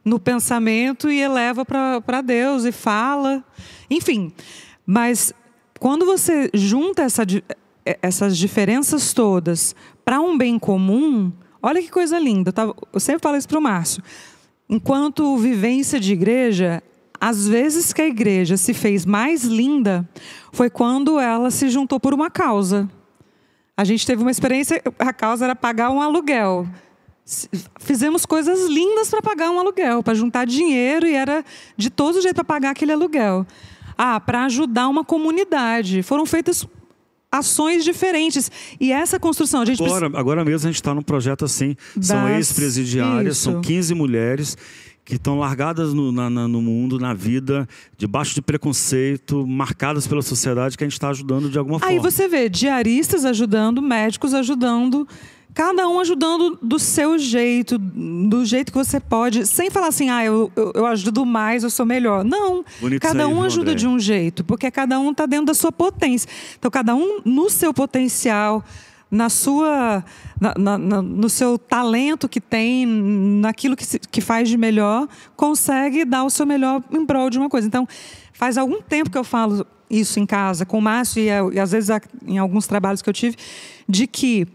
no 0.03 0.19
pensamento 0.19 1.11
e 1.11 1.21
eleva 1.21 1.63
para 1.63 2.21
Deus 2.21 2.65
e 2.65 2.71
fala, 2.71 3.43
enfim. 3.89 4.33
Mas 4.85 5.31
quando 5.79 6.05
você 6.05 6.49
junta 6.53 7.03
essa, 7.03 7.23
essas 7.85 8.37
diferenças 8.37 9.13
todas 9.13 9.75
para 10.03 10.19
um 10.19 10.37
bem 10.37 10.57
comum, 10.59 11.31
olha 11.61 11.81
que 11.81 11.89
coisa 11.89 12.17
linda. 12.19 12.53
Eu 12.93 12.99
sempre 12.99 13.21
falo 13.21 13.37
isso 13.37 13.47
para 13.47 13.59
o 13.59 13.61
Márcio. 13.61 14.03
Enquanto 14.69 15.37
vivência 15.37 15.99
de 15.99 16.13
igreja, 16.13 16.83
As 17.19 17.47
vezes 17.47 17.91
que 17.91 18.01
a 18.01 18.07
igreja 18.07 18.55
se 18.55 18.73
fez 18.73 19.05
mais 19.05 19.43
linda 19.43 20.07
foi 20.53 20.69
quando 20.69 21.19
ela 21.19 21.51
se 21.51 21.67
juntou 21.67 21.99
por 21.99 22.13
uma 22.13 22.29
causa. 22.29 22.89
A 23.75 23.83
gente 23.83 24.05
teve 24.05 24.21
uma 24.21 24.31
experiência, 24.31 24.81
a 24.97 25.11
causa 25.11 25.45
era 25.45 25.55
pagar 25.55 25.89
um 25.89 26.01
aluguel. 26.01 26.65
Fizemos 27.79 28.25
coisas 28.25 28.67
lindas 28.69 29.09
para 29.09 29.21
pagar 29.21 29.51
um 29.51 29.59
aluguel, 29.59 30.01
para 30.01 30.13
juntar 30.13 30.45
dinheiro 30.45 31.05
e 31.05 31.13
era 31.13 31.43
de 31.75 31.89
todo 31.89 32.21
jeito 32.21 32.35
para 32.35 32.43
pagar 32.43 32.69
aquele 32.71 32.93
aluguel. 32.93 33.45
Ah, 33.97 34.19
para 34.19 34.45
ajudar 34.45 34.87
uma 34.87 35.03
comunidade. 35.03 36.01
Foram 36.01 36.25
feitas 36.25 36.65
ações 37.31 37.83
diferentes. 37.83 38.51
E 38.79 38.91
essa 38.91 39.19
construção, 39.19 39.61
a 39.61 39.65
gente 39.65 39.83
agora, 39.83 39.99
precisa... 40.01 40.19
agora 40.19 40.45
mesmo 40.45 40.67
a 40.67 40.71
gente 40.71 40.81
está 40.81 40.93
num 40.93 41.01
projeto 41.01 41.45
assim. 41.45 41.75
Das... 41.95 42.07
São 42.07 42.29
ex-presidiárias, 42.29 43.37
são 43.37 43.61
15 43.61 43.93
mulheres 43.93 44.57
que 45.09 45.15
estão 45.15 45.39
largadas 45.39 45.91
no, 45.91 46.11
na, 46.11 46.29
no, 46.29 46.61
mundo, 46.61 46.99
na 46.99 47.15
vida, 47.15 47.67
debaixo 47.97 48.35
de 48.35 48.43
preconceito, 48.43 49.45
marcadas 49.47 50.05
pela 50.05 50.21
sociedade, 50.21 50.77
que 50.77 50.83
a 50.83 50.87
gente 50.87 50.93
está 50.93 51.09
ajudando 51.09 51.49
de 51.49 51.57
alguma 51.57 51.79
forma. 51.79 51.91
Aí 51.91 51.99
você 51.99 52.27
vê 52.27 52.47
diaristas 52.47 53.25
ajudando, 53.25 53.81
médicos 53.81 54.35
ajudando, 54.35 55.07
cada 55.59 55.89
um 55.89 55.99
ajudando 55.99 56.57
do 56.61 56.79
seu 56.79 57.19
jeito, 57.19 57.77
do 57.77 58.45
jeito 58.45 58.71
que 58.71 58.77
você 58.77 58.97
pode, 58.97 59.45
sem 59.45 59.69
falar 59.69 59.87
assim, 59.87 60.09
ah, 60.09 60.23
eu, 60.23 60.49
eu, 60.55 60.71
eu 60.73 60.85
ajudo 60.85 61.25
mais, 61.25 61.63
eu 61.65 61.69
sou 61.69 61.85
melhor. 61.85 62.23
Não, 62.23 62.63
Bonito 62.79 63.01
cada 63.01 63.27
um 63.27 63.43
ajuda 63.43 63.71
André. 63.71 63.75
de 63.75 63.85
um 63.85 63.99
jeito, 63.99 64.41
porque 64.41 64.71
cada 64.71 64.97
um 64.97 65.11
está 65.11 65.25
dentro 65.25 65.47
da 65.47 65.53
sua 65.53 65.69
potência. 65.69 66.29
Então, 66.57 66.71
cada 66.71 66.95
um 66.95 67.19
no 67.25 67.49
seu 67.49 67.73
potencial, 67.73 68.63
na 69.11 69.27
sua, 69.27 70.01
na, 70.39 70.53
na, 70.57 70.77
na, 70.77 71.01
no 71.01 71.27
seu 71.27 71.57
talento 71.57 72.29
que 72.29 72.39
tem, 72.39 72.85
naquilo 72.85 73.75
que, 73.75 73.85
se, 73.85 73.99
que 73.99 74.21
faz 74.21 74.47
de 74.47 74.55
melhor, 74.55 75.09
consegue 75.35 76.05
dar 76.05 76.23
o 76.23 76.29
seu 76.29 76.45
melhor 76.45 76.81
em 76.89 77.05
prol 77.05 77.29
de 77.29 77.37
uma 77.37 77.49
coisa. 77.49 77.67
Então, 77.67 77.85
faz 78.31 78.57
algum 78.57 78.81
tempo 78.81 79.09
que 79.09 79.17
eu 79.17 79.25
falo 79.25 79.67
isso 79.89 80.21
em 80.21 80.25
casa 80.25 80.65
com 80.65 80.77
o 80.77 80.81
Márcio 80.81 81.21
e, 81.21 81.55
e 81.55 81.59
às 81.59 81.73
vezes 81.73 81.89
em 82.25 82.37
alguns 82.37 82.65
trabalhos 82.65 83.01
que 83.01 83.09
eu 83.09 83.13
tive, 83.13 83.35
de 83.89 84.07
que 84.07 84.47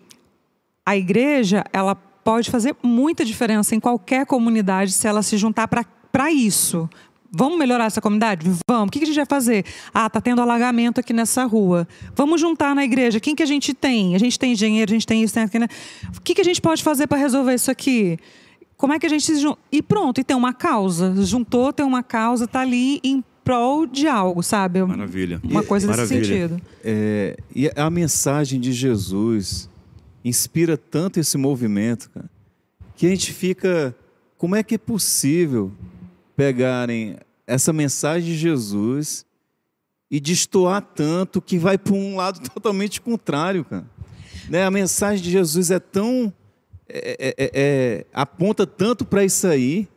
a 0.85 0.97
igreja 0.97 1.65
ela 1.73 1.95
pode 1.95 2.51
fazer 2.51 2.75
muita 2.83 3.25
diferença 3.25 3.75
em 3.75 3.81
qualquer 3.81 4.27
comunidade 4.27 4.93
se 4.93 5.07
ela 5.07 5.23
se 5.23 5.37
juntar 5.37 5.69
para 5.69 6.33
isso, 6.33 6.89
Vamos 7.37 7.59
melhorar 7.59 7.87
essa 7.87 8.01
comunidade? 8.01 8.49
Vamos. 8.69 8.89
O 8.89 8.91
que 8.93 9.03
a 9.03 9.07
gente 9.07 9.17
vai 9.17 9.27
fazer? 9.27 9.65
Ah, 9.93 10.09
tá 10.09 10.21
tendo 10.21 10.41
alagamento 10.41 11.01
aqui 11.01 11.13
nessa 11.13 11.45
rua. 11.45 11.87
Vamos 12.15 12.41
juntar 12.41 12.77
na 12.77 12.85
igreja. 12.85 13.19
Quem 13.19 13.35
que 13.35 13.43
a 13.43 13.47
gente 13.47 13.75
tem? 13.75 14.15
A 14.15 14.19
gente 14.19 14.39
tem 14.39 14.53
engenheiro, 14.53 14.93
a 14.93 14.95
gente 14.95 15.07
tem 15.07 15.21
isso, 15.21 15.35
tem 15.35 15.43
aquilo. 15.43 15.63
Né? 15.63 15.69
O 16.17 16.21
que, 16.21 16.33
que 16.33 16.41
a 16.41 16.45
gente 16.45 16.63
pode 16.63 16.81
fazer 16.81 17.09
para 17.09 17.19
resolver 17.19 17.55
isso 17.55 17.73
aqui? 17.73 18.17
Como 18.77 18.93
é 18.93 19.01
que 19.01 19.07
a 19.07 19.09
gente 19.09 19.25
se 19.25 19.41
junta? 19.41 19.59
E 19.73 19.83
pronto, 19.83 20.21
e 20.21 20.25
tem 20.25 20.37
uma 20.37 20.53
causa. 20.53 21.13
Juntou, 21.25 21.73
tem 21.73 21.85
uma 21.85 22.05
causa, 22.05 22.47
tá 22.47 22.61
ali 22.61 23.01
em 23.03 23.23
prol 23.43 23.85
de 23.85 24.07
algo, 24.07 24.41
sabe? 24.41 24.81
Maravilha. 24.83 25.41
Uma 25.43 25.65
coisa 25.65 25.89
Maravilha. 25.89 26.21
nesse 26.21 26.31
sentido. 26.31 26.63
É, 26.85 27.37
e 27.55 27.69
a 27.75 27.91
mensagem 27.91 28.61
de 28.61 28.73
Jesus 28.73 29.69
inspira 30.25 30.77
tanto 30.77 31.21
esse 31.21 31.37
movimento, 31.37 32.11
cara, 32.11 32.31
que 32.97 33.07
a 33.07 33.11
gente 33.11 33.33
fica. 33.33 33.95
Como 34.39 34.57
é 34.57 34.63
que 34.63 34.75
é 34.75 34.79
possível 34.79 35.73
pegarem 36.37 37.17
essa 37.47 37.73
mensagem 37.73 38.33
de 38.33 38.39
Jesus 38.39 39.25
e 40.11 40.21
destoar 40.21 40.83
tanto 40.83 41.41
que 41.41 41.59
vai 41.59 41.77
para 41.77 41.95
um 41.95 42.17
lado 42.17 42.41
totalmente 42.49 43.01
contrário, 43.01 43.65
cara. 43.65 43.85
Né? 44.49 44.65
A 44.65 44.71
mensagem 44.71 45.23
de 45.23 45.31
Jesus 45.31 45.71
é 45.71 45.79
tão. 45.79 46.33
É, 46.89 47.17
é, 47.19 47.35
é, 47.39 47.51
é 47.55 48.07
aponta 48.13 48.67
tanto 48.67 49.05
para 49.05 49.25
isso 49.25 49.47
aí, 49.47 49.89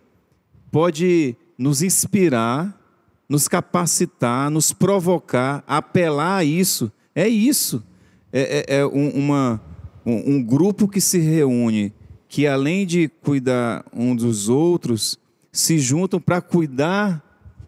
pode 0.71 1.35
nos 1.57 1.81
inspirar, 1.81 2.79
nos 3.27 3.47
capacitar, 3.47 4.49
nos 4.49 4.71
provocar, 4.71 5.63
apelar 5.67 6.37
a 6.37 6.43
isso. 6.43 6.91
É 7.13 7.27
isso. 7.27 7.83
É, 8.31 8.65
é, 8.69 8.77
é 8.79 8.85
um, 8.85 9.09
uma, 9.09 9.61
um, 10.07 10.35
um 10.35 10.41
grupo 10.41 10.87
que 10.87 11.01
se 11.01 11.19
reúne, 11.19 11.93
que 12.29 12.47
além 12.47 12.85
de 12.85 13.09
cuidar 13.09 13.85
um 13.93 14.15
dos 14.15 14.47
outros, 14.47 15.19
se 15.51 15.77
juntam 15.77 16.17
para 16.17 16.39
cuidar 16.39 17.21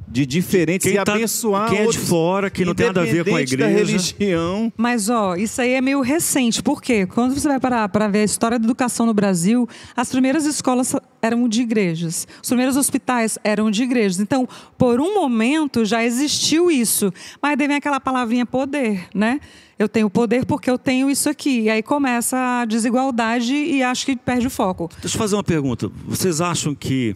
de 0.09 0.25
diferentes 0.25 0.89
quem 0.89 0.99
e 0.99 1.03
tá, 1.03 1.13
abençoar 1.13 1.69
quem 1.69 1.79
é 1.79 1.87
de 1.87 1.99
fora, 1.99 2.49
que 2.49 2.65
não 2.65 2.73
tem 2.73 2.87
nada 2.87 3.01
a 3.01 3.05
ver 3.05 3.23
com 3.23 3.35
a 3.35 3.41
igreja. 3.41 3.67
religião. 3.67 4.73
Mas, 4.75 5.07
ó, 5.07 5.35
isso 5.35 5.61
aí 5.61 5.73
é 5.73 5.81
meio 5.81 6.01
recente. 6.01 6.63
Por 6.63 6.81
quê? 6.81 7.05
Quando 7.05 7.35
você 7.35 7.47
vai 7.47 7.59
parar 7.59 7.87
para 7.89 8.07
ver 8.07 8.21
a 8.21 8.23
história 8.23 8.57
da 8.57 8.65
educação 8.65 9.05
no 9.05 9.13
Brasil, 9.13 9.69
as 9.95 10.09
primeiras 10.09 10.45
escolas 10.45 10.95
eram 11.21 11.47
de 11.47 11.61
igrejas. 11.61 12.27
Os 12.41 12.49
primeiros 12.49 12.75
hospitais 12.75 13.37
eram 13.43 13.69
de 13.69 13.83
igrejas. 13.83 14.19
Então, 14.19 14.49
por 14.77 14.99
um 14.99 15.13
momento, 15.13 15.85
já 15.85 16.03
existiu 16.03 16.71
isso. 16.71 17.13
Mas 17.39 17.55
daí 17.55 17.67
vem 17.67 17.77
aquela 17.77 17.99
palavrinha 17.99 18.45
poder, 18.47 19.07
né? 19.13 19.39
Eu 19.77 19.87
tenho 19.87 20.09
poder 20.09 20.45
porque 20.45 20.69
eu 20.69 20.77
tenho 20.77 21.09
isso 21.09 21.29
aqui. 21.29 21.61
E 21.61 21.69
aí 21.69 21.83
começa 21.83 22.35
a 22.61 22.65
desigualdade 22.65 23.53
e 23.53 23.83
acho 23.83 24.07
que 24.07 24.15
perde 24.15 24.47
o 24.47 24.49
foco. 24.49 24.89
Deixa 25.01 25.15
eu 25.15 25.19
fazer 25.19 25.35
uma 25.35 25.43
pergunta. 25.43 25.89
Vocês 26.05 26.41
acham 26.41 26.73
que... 26.73 27.15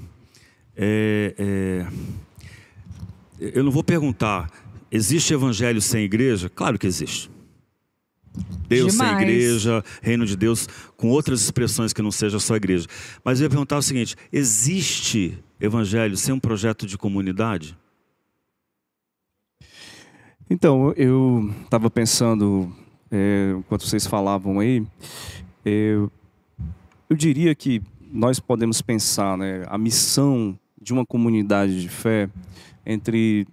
É, 0.76 1.36
é 1.38 1.86
eu 3.54 3.64
não 3.64 3.72
vou 3.72 3.84
perguntar, 3.84 4.50
existe 4.92 5.34
evangelho 5.34 5.82
sem 5.82 6.04
igreja? 6.04 6.50
Claro 6.50 6.80
que 6.80 6.88
existe. 6.88 7.30
Deus 8.68 8.94
Demais. 8.94 9.12
sem 9.12 9.22
igreja, 9.22 9.84
reino 10.02 10.26
de 10.26 10.36
Deus, 10.36 10.68
com 10.98 11.10
outras 11.10 11.42
expressões 11.42 11.94
que 11.94 12.02
não 12.02 12.12
seja 12.12 12.40
só 12.40 12.56
igreja. 12.56 12.88
Mas 13.24 13.40
eu 13.40 13.46
ia 13.46 13.50
perguntar 13.50 13.78
o 13.78 13.82
seguinte: 13.82 14.16
existe 14.32 15.38
evangelho 15.60 16.18
sem 16.18 16.34
um 16.34 16.40
projeto 16.40 16.88
de 16.88 16.98
comunidade? 16.98 17.78
Então, 20.50 20.94
eu 20.96 21.52
estava 21.64 21.90
pensando, 21.90 22.72
é, 23.12 23.54
enquanto 23.58 23.88
vocês 23.88 24.06
falavam 24.06 24.60
aí, 24.60 24.86
é, 25.66 25.96
eu 27.10 27.16
diria 27.16 27.54
que 27.56 27.82
nós 28.12 28.40
podemos 28.40 28.82
pensar 28.82 29.38
né, 29.38 29.64
a 29.68 29.78
missão 29.78 30.58
de 30.82 30.92
uma 30.94 31.06
comunidade 31.06 31.82
de 31.82 31.90
fé 31.90 32.30
entre 32.86 33.48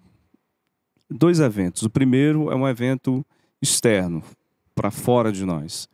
dois 1.09 1.41
eventos. 1.41 1.83
O 1.83 1.91
primeiro 1.91 2.51
é 2.51 2.55
um 2.55 2.69
evento 2.69 3.25
externo, 3.61 4.23
para 4.75 4.91
fora 4.91 5.31
de 5.33 5.45
nós. 5.45 5.89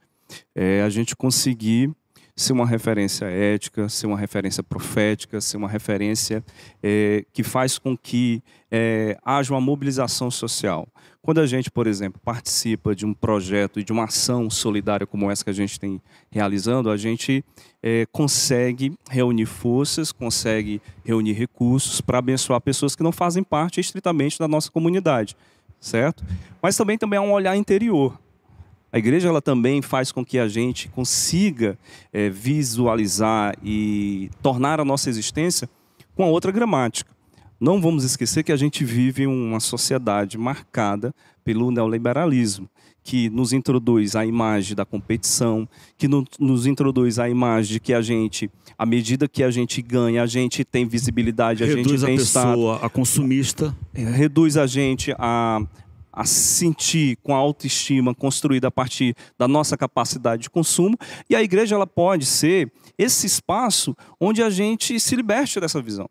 É 0.54 0.82
a 0.82 0.88
gente 0.88 1.16
conseguir 1.16 1.92
ser 2.36 2.52
uma 2.52 2.66
referência 2.66 3.24
ética, 3.24 3.88
ser 3.88 4.06
uma 4.06 4.18
referência 4.18 4.62
profética, 4.62 5.40
ser 5.40 5.56
uma 5.56 5.68
referência 5.68 6.44
é, 6.82 7.24
que 7.32 7.42
faz 7.42 7.78
com 7.78 7.96
que 7.96 8.42
é, 8.70 9.16
haja 9.24 9.54
uma 9.54 9.60
mobilização 9.60 10.30
social. 10.30 10.86
Quando 11.22 11.40
a 11.40 11.46
gente, 11.46 11.70
por 11.70 11.86
exemplo, 11.86 12.20
participa 12.22 12.94
de 12.94 13.06
um 13.06 13.14
projeto 13.14 13.80
e 13.80 13.84
de 13.84 13.90
uma 13.90 14.04
ação 14.04 14.50
solidária 14.50 15.06
como 15.06 15.30
essa 15.30 15.42
que 15.42 15.50
a 15.50 15.52
gente 15.52 15.80
tem 15.80 16.00
realizando, 16.30 16.90
a 16.90 16.96
gente 16.96 17.42
é, 17.82 18.06
consegue 18.12 18.96
reunir 19.10 19.46
forças, 19.46 20.12
consegue 20.12 20.80
reunir 21.04 21.32
recursos 21.32 22.02
para 22.02 22.18
abençoar 22.18 22.60
pessoas 22.60 22.94
que 22.94 23.02
não 23.02 23.12
fazem 23.12 23.42
parte 23.42 23.80
estritamente 23.80 24.38
da 24.38 24.46
nossa 24.46 24.70
comunidade, 24.70 25.34
certo? 25.80 26.22
Mas 26.62 26.76
também 26.76 26.98
também 26.98 27.18
há 27.18 27.22
um 27.22 27.32
olhar 27.32 27.56
interior. 27.56 28.16
A 28.92 28.98
igreja 28.98 29.28
ela 29.28 29.42
também 29.42 29.82
faz 29.82 30.10
com 30.12 30.24
que 30.24 30.38
a 30.38 30.48
gente 30.48 30.88
consiga 30.88 31.78
é, 32.12 32.30
visualizar 32.30 33.56
e 33.62 34.30
tornar 34.42 34.80
a 34.80 34.84
nossa 34.84 35.10
existência 35.10 35.68
com 36.14 36.22
a 36.22 36.26
outra 36.26 36.50
gramática. 36.52 37.14
Não 37.58 37.80
vamos 37.80 38.04
esquecer 38.04 38.42
que 38.42 38.52
a 38.52 38.56
gente 38.56 38.84
vive 38.84 39.26
uma 39.26 39.60
sociedade 39.60 40.36
marcada 40.36 41.14
pelo 41.42 41.70
neoliberalismo, 41.70 42.68
que 43.02 43.30
nos 43.30 43.52
introduz 43.52 44.16
a 44.16 44.26
imagem 44.26 44.74
da 44.74 44.84
competição, 44.84 45.66
que 45.96 46.08
no, 46.08 46.24
nos 46.38 46.66
introduz 46.66 47.18
a 47.18 47.28
imagem 47.30 47.74
de 47.74 47.80
que 47.80 47.94
a 47.94 48.02
gente, 48.02 48.50
à 48.76 48.84
medida 48.84 49.28
que 49.28 49.42
a 49.42 49.50
gente 49.50 49.80
ganha, 49.80 50.22
a 50.22 50.26
gente 50.26 50.64
tem 50.64 50.86
visibilidade, 50.86 51.62
a 51.62 51.66
reduz 51.66 52.00
gente 52.00 52.04
tem 52.04 52.14
a 52.14 52.18
pessoa, 52.18 52.76
a 52.82 52.88
consumista, 52.90 53.74
é, 53.94 54.04
reduz 54.04 54.56
a 54.56 54.66
gente 54.66 55.14
a 55.18 55.62
a 56.16 56.24
sentir 56.24 57.18
com 57.22 57.34
a 57.34 57.38
autoestima 57.38 58.14
construída 58.14 58.68
a 58.68 58.70
partir 58.70 59.14
da 59.38 59.46
nossa 59.46 59.76
capacidade 59.76 60.44
de 60.44 60.50
consumo. 60.50 60.96
E 61.28 61.36
a 61.36 61.42
igreja 61.42 61.74
ela 61.74 61.86
pode 61.86 62.24
ser 62.24 62.72
esse 62.96 63.26
espaço 63.26 63.94
onde 64.18 64.42
a 64.42 64.48
gente 64.48 64.98
se 64.98 65.14
liberte 65.14 65.60
dessa 65.60 65.82
visão. 65.82 66.08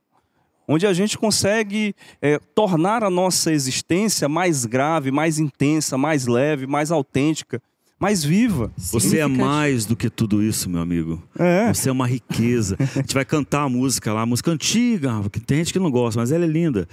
Onde 0.68 0.86
a 0.86 0.94
gente 0.94 1.18
consegue 1.18 1.96
é, 2.22 2.40
tornar 2.54 3.04
a 3.04 3.10
nossa 3.10 3.52
existência 3.52 4.30
mais 4.30 4.66
grave, 4.66 5.10
mais 5.10 5.40
intensa, 5.40 5.98
mais 5.98 6.28
leve, 6.28 6.68
mais 6.68 6.92
autêntica, 6.92 7.62
mais 8.00 8.24
viva. 8.24 8.72
Você 8.78 9.20
é 9.20 9.28
mais 9.28 9.86
do 9.86 9.96
que 9.96 10.10
tudo 10.10 10.44
isso, 10.44 10.70
meu 10.70 10.82
amigo. 10.82 11.22
É. 11.38 11.74
Você 11.74 11.90
é 11.90 11.92
uma 11.92 12.08
riqueza. 12.08 12.78
A 12.80 13.00
gente 13.00 13.14
vai 13.14 13.26
cantar 13.26 13.64
a 13.64 13.70
música 13.70 14.12
lá, 14.14 14.22
a 14.22 14.26
música 14.26 14.52
antiga, 14.52 15.12
que 15.32 15.40
tem 15.40 15.60
gente 15.60 15.74
que 15.74 15.80
não 15.80 15.90
gosta, 15.90 16.20
mas 16.20 16.32
ela 16.32 16.46
é 16.46 16.48
linda. 16.48 16.88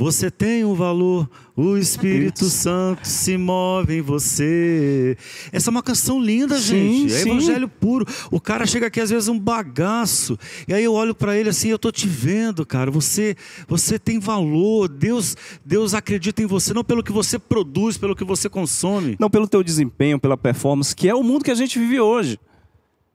Você 0.00 0.30
tem 0.30 0.64
um 0.64 0.72
valor, 0.72 1.28
o 1.54 1.76
Espírito 1.76 2.46
Santo 2.46 3.06
se 3.06 3.36
move 3.36 3.98
em 3.98 4.00
você. 4.00 5.14
Essa 5.52 5.68
é 5.68 5.70
uma 5.70 5.82
canção 5.82 6.18
linda, 6.18 6.58
Sim, 6.58 6.62
gente. 6.62 7.12
É 7.12 7.18
sim. 7.18 7.28
evangelho 7.28 7.68
puro. 7.68 8.06
O 8.30 8.40
cara 8.40 8.64
chega 8.64 8.86
aqui 8.86 8.98
às 8.98 9.10
vezes 9.10 9.28
um 9.28 9.38
bagaço, 9.38 10.38
e 10.66 10.72
aí 10.72 10.82
eu 10.82 10.94
olho 10.94 11.14
para 11.14 11.36
ele 11.36 11.50
assim, 11.50 11.68
eu 11.68 11.78
tô 11.78 11.92
te 11.92 12.08
vendo, 12.08 12.64
cara. 12.64 12.90
Você, 12.90 13.36
você 13.68 13.98
tem 13.98 14.18
valor. 14.18 14.88
Deus, 14.88 15.36
Deus 15.66 15.92
acredita 15.92 16.42
em 16.42 16.46
você 16.46 16.72
não 16.72 16.82
pelo 16.82 17.02
que 17.02 17.12
você 17.12 17.38
produz, 17.38 17.98
pelo 17.98 18.16
que 18.16 18.24
você 18.24 18.48
consome. 18.48 19.16
Não 19.20 19.28
pelo 19.28 19.46
teu 19.46 19.62
desempenho, 19.62 20.18
pela 20.18 20.34
performance, 20.34 20.96
que 20.96 21.10
é 21.10 21.14
o 21.14 21.22
mundo 21.22 21.44
que 21.44 21.50
a 21.50 21.54
gente 21.54 21.78
vive 21.78 22.00
hoje. 22.00 22.38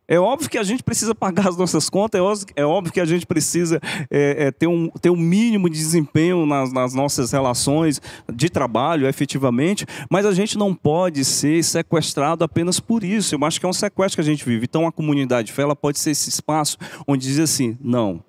É 0.07 0.19
óbvio 0.19 0.49
que 0.49 0.57
a 0.57 0.63
gente 0.63 0.83
precisa 0.83 1.15
pagar 1.15 1.47
as 1.47 1.57
nossas 1.57 1.89
contas, 1.89 2.19
é 2.19 2.21
óbvio, 2.21 2.47
é 2.55 2.65
óbvio 2.65 2.93
que 2.93 2.99
a 2.99 3.05
gente 3.05 3.25
precisa 3.25 3.81
é, 4.11 4.45
é, 4.45 4.51
ter, 4.51 4.67
um, 4.67 4.87
ter 4.89 5.09
um 5.09 5.15
mínimo 5.15 5.67
de 5.67 5.77
desempenho 5.77 6.45
nas, 6.45 6.71
nas 6.71 6.93
nossas 6.93 7.31
relações 7.31 7.99
de 8.31 8.49
trabalho, 8.49 9.07
efetivamente, 9.07 9.85
mas 10.09 10.25
a 10.25 10.31
gente 10.31 10.57
não 10.57 10.75
pode 10.75 11.25
ser 11.25 11.63
sequestrado 11.63 12.43
apenas 12.43 12.79
por 12.79 13.03
isso. 13.03 13.33
Eu 13.33 13.43
acho 13.45 13.59
que 13.59 13.65
é 13.65 13.69
um 13.69 13.73
sequestro 13.73 14.17
que 14.17 14.21
a 14.21 14.31
gente 14.31 14.45
vive. 14.45 14.65
Então 14.65 14.85
a 14.85 14.91
comunidade 14.91 15.47
de 15.47 15.53
fé 15.53 15.63
ela 15.63 15.75
pode 15.75 15.97
ser 15.97 16.11
esse 16.11 16.29
espaço 16.29 16.77
onde 17.07 17.25
diz 17.25 17.39
assim: 17.39 17.75
não, 17.81 18.23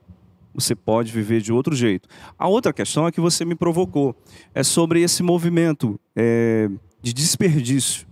você 0.54 0.74
pode 0.74 1.12
viver 1.12 1.42
de 1.42 1.52
outro 1.52 1.76
jeito. 1.76 2.08
A 2.38 2.48
outra 2.48 2.72
questão 2.72 3.06
é 3.06 3.12
que 3.12 3.20
você 3.20 3.44
me 3.44 3.54
provocou, 3.54 4.16
é 4.54 4.62
sobre 4.62 5.02
esse 5.02 5.22
movimento 5.22 6.00
é, 6.16 6.70
de 7.02 7.12
desperdício. 7.12 8.06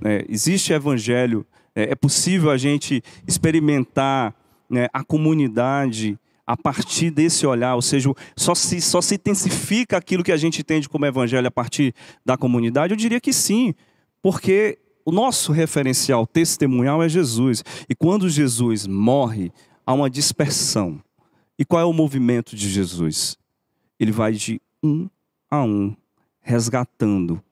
né? 0.00 0.24
existe 0.28 0.72
evangelho, 0.72 1.46
é, 1.46 1.53
é 1.74 1.94
possível 1.94 2.50
a 2.50 2.56
gente 2.56 3.02
experimentar 3.26 4.34
né, 4.68 4.88
a 4.92 5.02
comunidade 5.04 6.18
a 6.46 6.56
partir 6.56 7.10
desse 7.10 7.46
olhar, 7.46 7.74
ou 7.74 7.82
seja, 7.82 8.12
só 8.36 8.54
se, 8.54 8.80
só 8.80 9.00
se 9.00 9.14
intensifica 9.14 9.96
aquilo 9.96 10.22
que 10.22 10.32
a 10.32 10.36
gente 10.36 10.60
entende 10.60 10.88
como 10.88 11.06
evangelho 11.06 11.48
a 11.48 11.50
partir 11.50 11.94
da 12.24 12.36
comunidade? 12.36 12.92
Eu 12.92 12.98
diria 12.98 13.20
que 13.20 13.32
sim, 13.32 13.74
porque 14.22 14.78
o 15.04 15.12
nosso 15.12 15.52
referencial 15.52 16.26
testemunhal 16.26 17.02
é 17.02 17.08
Jesus. 17.08 17.64
E 17.88 17.94
quando 17.94 18.28
Jesus 18.28 18.86
morre, 18.86 19.52
há 19.86 19.92
uma 19.92 20.08
dispersão. 20.08 21.00
E 21.58 21.64
qual 21.64 21.82
é 21.82 21.84
o 21.84 21.92
movimento 21.92 22.56
de 22.56 22.68
Jesus? 22.68 23.36
Ele 23.98 24.12
vai 24.12 24.32
de 24.32 24.60
um 24.82 25.08
a 25.50 25.62
um, 25.62 25.94
resgatando, 26.40 27.42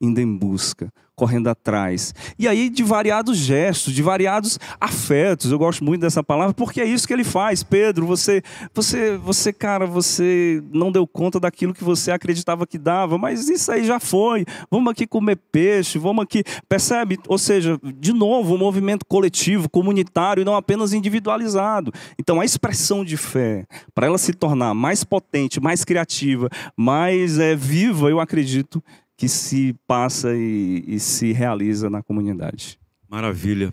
indo 0.00 0.20
em 0.20 0.36
busca, 0.36 0.92
correndo 1.16 1.48
atrás. 1.48 2.14
E 2.38 2.46
aí 2.46 2.68
de 2.68 2.82
variados 2.82 3.38
gestos, 3.38 3.94
de 3.94 4.02
variados 4.02 4.58
afetos. 4.78 5.50
Eu 5.50 5.58
gosto 5.58 5.82
muito 5.82 6.02
dessa 6.02 6.22
palavra 6.22 6.52
porque 6.52 6.80
é 6.80 6.84
isso 6.84 7.06
que 7.08 7.12
ele 7.14 7.24
faz. 7.24 7.62
Pedro, 7.62 8.06
você, 8.06 8.42
você, 8.74 9.16
você, 9.16 9.52
cara, 9.52 9.86
você 9.86 10.62
não 10.70 10.92
deu 10.92 11.06
conta 11.06 11.40
daquilo 11.40 11.72
que 11.72 11.82
você 11.82 12.10
acreditava 12.10 12.66
que 12.66 12.76
dava, 12.76 13.16
mas 13.16 13.48
isso 13.48 13.72
aí 13.72 13.84
já 13.84 13.98
foi. 13.98 14.44
Vamos 14.70 14.92
aqui 14.92 15.06
comer 15.06 15.36
peixe, 15.50 15.98
vamos 15.98 16.22
aqui, 16.22 16.44
percebe? 16.68 17.18
Ou 17.26 17.38
seja, 17.38 17.80
de 17.98 18.12
novo, 18.12 18.54
um 18.54 18.58
movimento 18.58 19.06
coletivo, 19.06 19.70
comunitário 19.70 20.42
e 20.42 20.44
não 20.44 20.54
apenas 20.54 20.92
individualizado. 20.92 21.92
Então 22.18 22.40
a 22.40 22.44
expressão 22.44 23.02
de 23.02 23.16
fé, 23.16 23.64
para 23.94 24.06
ela 24.06 24.18
se 24.18 24.34
tornar 24.34 24.74
mais 24.74 25.02
potente, 25.02 25.60
mais 25.60 25.82
criativa, 25.82 26.50
mais 26.76 27.38
é, 27.38 27.56
viva, 27.56 28.10
eu 28.10 28.20
acredito 28.20 28.82
que 29.16 29.28
se 29.28 29.74
passa 29.86 30.34
e, 30.34 30.84
e 30.86 31.00
se 31.00 31.32
realiza 31.32 31.88
na 31.88 32.02
comunidade. 32.02 32.78
Maravilha. 33.08 33.72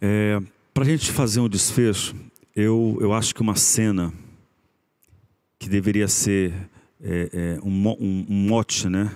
É, 0.00 0.40
Para 0.72 0.84
a 0.84 0.86
gente 0.86 1.12
fazer 1.12 1.40
um 1.40 1.48
desfecho, 1.48 2.16
eu, 2.54 2.98
eu 3.00 3.12
acho 3.12 3.34
que 3.34 3.42
uma 3.42 3.56
cena 3.56 4.12
que 5.58 5.68
deveria 5.68 6.08
ser 6.08 6.52
é, 7.00 7.30
é, 7.32 7.60
um, 7.62 7.88
um, 7.88 8.26
um 8.28 8.34
mote, 8.48 8.88
né? 8.88 9.10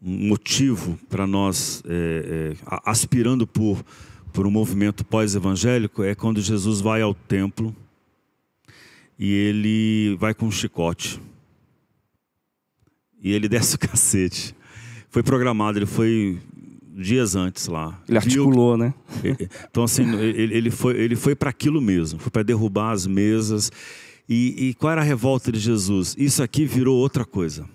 um 0.00 0.28
motivo 0.28 0.98
para 1.08 1.26
nós 1.26 1.82
é, 1.86 2.54
é, 2.54 2.80
aspirando 2.84 3.46
por, 3.46 3.84
por 4.32 4.46
um 4.46 4.50
movimento 4.50 5.04
pós-evangélico 5.04 6.02
é 6.04 6.14
quando 6.14 6.40
Jesus 6.40 6.80
vai 6.80 7.02
ao 7.02 7.14
templo 7.14 7.74
e 9.18 9.32
ele 9.32 10.16
vai 10.20 10.34
com 10.34 10.46
um 10.46 10.50
chicote. 10.50 11.20
E 13.26 13.32
ele 13.32 13.48
desce 13.50 13.74
o 13.74 13.78
cacete. 13.78 14.54
Foi 15.10 15.20
programado, 15.20 15.76
ele 15.80 15.86
foi 15.86 16.38
dias 16.94 17.34
antes 17.34 17.66
lá. 17.66 18.00
Ele 18.08 18.20
Viu- 18.20 18.44
articulou, 18.44 18.76
né? 18.76 18.94
então, 19.68 19.82
assim, 19.82 20.14
ele, 20.16 20.54
ele 20.54 20.70
foi, 20.70 20.96
ele 20.96 21.16
foi 21.16 21.34
para 21.34 21.50
aquilo 21.50 21.80
mesmo, 21.82 22.20
foi 22.20 22.30
para 22.30 22.44
derrubar 22.44 22.92
as 22.92 23.04
mesas. 23.04 23.72
E, 24.28 24.68
e 24.68 24.74
qual 24.74 24.92
era 24.92 25.00
a 25.00 25.04
revolta 25.04 25.50
de 25.50 25.58
Jesus? 25.58 26.14
Isso 26.16 26.40
aqui 26.40 26.64
virou 26.64 26.96
outra 26.96 27.24
coisa. 27.24 27.68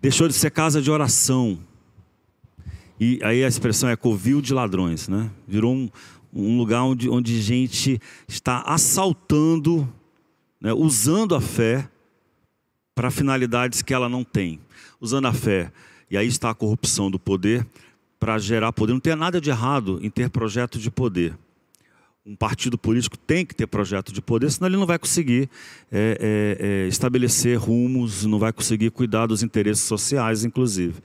Deixou 0.00 0.26
de 0.26 0.32
ser 0.32 0.50
casa 0.50 0.80
de 0.80 0.90
oração. 0.90 1.58
E 2.98 3.20
aí 3.22 3.44
a 3.44 3.48
expressão 3.48 3.90
é 3.90 3.96
covil 3.96 4.40
de 4.40 4.54
ladrões, 4.54 5.06
né? 5.06 5.30
Virou 5.46 5.74
um, 5.74 5.90
um 6.32 6.56
lugar 6.56 6.82
onde, 6.84 7.10
onde 7.10 7.42
gente 7.42 8.00
está 8.26 8.62
assaltando, 8.62 9.86
né? 10.58 10.72
usando 10.72 11.34
a 11.34 11.40
fé 11.40 11.88
para 12.94 13.10
finalidades 13.10 13.82
que 13.82 13.94
ela 13.94 14.08
não 14.08 14.24
tem. 14.24 14.60
Usando 15.00 15.26
a 15.26 15.32
fé. 15.32 15.72
E 16.10 16.16
aí 16.16 16.26
está 16.26 16.50
a 16.50 16.54
corrupção 16.54 17.10
do 17.10 17.18
poder 17.18 17.66
para 18.20 18.38
gerar 18.38 18.72
poder. 18.72 18.92
Não 18.92 19.00
tem 19.00 19.16
nada 19.16 19.40
de 19.40 19.50
errado 19.50 19.98
em 20.02 20.10
ter 20.10 20.30
projeto 20.30 20.78
de 20.78 20.90
poder. 20.90 21.36
Um 22.24 22.36
partido 22.36 22.78
político 22.78 23.16
tem 23.16 23.44
que 23.44 23.52
ter 23.52 23.66
projeto 23.66 24.12
de 24.12 24.22
poder, 24.22 24.48
senão 24.48 24.68
ele 24.68 24.76
não 24.76 24.86
vai 24.86 24.96
conseguir 24.96 25.50
é, 25.90 26.56
é, 26.60 26.84
é, 26.84 26.88
estabelecer 26.88 27.58
rumos, 27.58 28.24
não 28.24 28.38
vai 28.38 28.52
conseguir 28.52 28.90
cuidar 28.90 29.26
dos 29.26 29.42
interesses 29.42 29.84
sociais, 29.84 30.44
inclusive. 30.44 31.02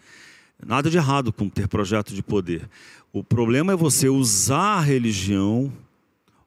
Nada 0.63 0.91
de 0.91 0.97
errado 0.97 1.33
com 1.33 1.49
ter 1.49 1.67
projeto 1.67 2.13
de 2.13 2.21
poder. 2.21 2.69
O 3.11 3.23
problema 3.23 3.73
é 3.73 3.75
você 3.75 4.09
usar 4.09 4.77
a 4.77 4.81
religião 4.81 5.73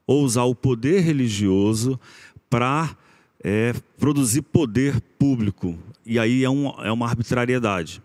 ou 0.06 0.22
usar 0.22 0.44
o 0.44 0.54
poder 0.54 1.00
religioso 1.00 1.98
para 2.48 2.96
é, 3.42 3.74
produzir 3.98 4.42
poder 4.42 5.00
público. 5.18 5.78
E 6.04 6.18
aí 6.18 6.44
é, 6.44 6.50
um, 6.50 6.68
é 6.82 6.92
uma 6.92 7.06
arbitrariedade. 7.06 8.02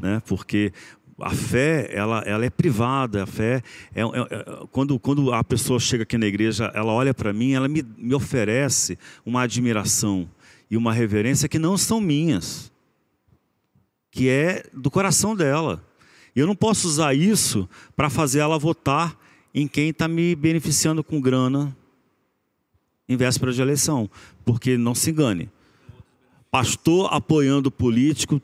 Né? 0.00 0.22
Porque 0.26 0.72
a 1.18 1.30
fé 1.30 1.88
ela, 1.92 2.20
ela 2.26 2.44
é 2.44 2.50
privada, 2.50 3.22
a 3.22 3.26
fé 3.26 3.62
é, 3.94 4.02
é- 4.02 4.04
é- 4.04 4.66
quando, 4.70 4.98
quando 4.98 5.32
a 5.32 5.42
pessoa 5.42 5.80
chega 5.80 6.02
aqui 6.02 6.18
na 6.18 6.26
igreja, 6.26 6.70
ela 6.74 6.92
olha 6.92 7.14
para 7.14 7.32
mim, 7.32 7.52
ela 7.52 7.68
me, 7.68 7.82
me 7.96 8.14
oferece 8.14 8.98
uma 9.24 9.42
admiração 9.42 10.28
e 10.70 10.76
uma 10.76 10.92
reverência 10.92 11.48
que 11.48 11.58
não 11.58 11.78
são 11.78 12.00
minhas, 12.00 12.72
que 14.10 14.28
é 14.28 14.64
do 14.72 14.90
coração 14.90 15.34
dela. 15.34 15.82
E 16.34 16.40
eu 16.40 16.46
não 16.46 16.56
posso 16.56 16.86
usar 16.86 17.14
isso 17.14 17.68
para 17.94 18.10
fazer 18.10 18.40
ela 18.40 18.58
votar 18.58 19.18
em 19.54 19.66
quem 19.66 19.88
está 19.88 20.06
me 20.06 20.34
beneficiando 20.34 21.02
com 21.02 21.18
grana 21.18 21.74
em 23.08 23.16
véspera 23.16 23.52
de 23.52 23.60
eleição, 23.62 24.08
porque 24.44 24.76
não 24.76 24.94
se 24.94 25.10
engane. 25.10 25.48
Pastor 26.50 27.08
apoiando 27.12 27.70
político 27.70 28.40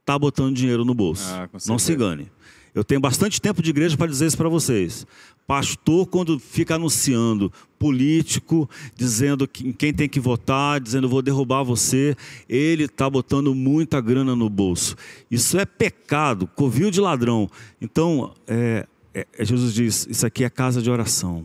está 0.00 0.18
botando 0.18 0.54
dinheiro 0.54 0.84
no 0.84 0.94
bolso. 0.94 1.24
Ah, 1.32 1.48
não 1.66 1.78
se 1.78 1.92
engane. 1.92 2.30
Eu 2.74 2.84
tenho 2.84 3.00
bastante 3.00 3.40
tempo 3.40 3.60
de 3.62 3.70
igreja 3.70 3.96
para 3.96 4.06
dizer 4.06 4.26
isso 4.26 4.36
para 4.36 4.48
vocês. 4.48 5.04
Pastor, 5.46 6.06
quando 6.06 6.38
fica 6.38 6.76
anunciando 6.76 7.52
político, 7.76 8.70
dizendo 8.94 9.48
que- 9.48 9.66
em 9.66 9.72
quem 9.72 9.92
tem 9.92 10.08
que 10.08 10.20
votar, 10.20 10.80
dizendo 10.80 11.08
vou 11.08 11.20
derrubar 11.20 11.64
você, 11.64 12.16
ele 12.48 12.84
está 12.84 13.10
botando 13.10 13.52
muita 13.52 14.00
grana 14.00 14.36
no 14.36 14.48
bolso. 14.48 14.94
Isso 15.28 15.58
é 15.58 15.66
pecado, 15.66 16.46
covil 16.46 16.88
de 16.92 17.00
ladrão. 17.00 17.50
Então, 17.80 18.32
é, 18.46 18.86
é- 19.12 19.26
Jesus 19.44 19.74
diz: 19.74 20.06
Isso 20.08 20.24
aqui 20.24 20.44
é 20.44 20.50
casa 20.50 20.80
de 20.80 20.88
oração. 20.88 21.44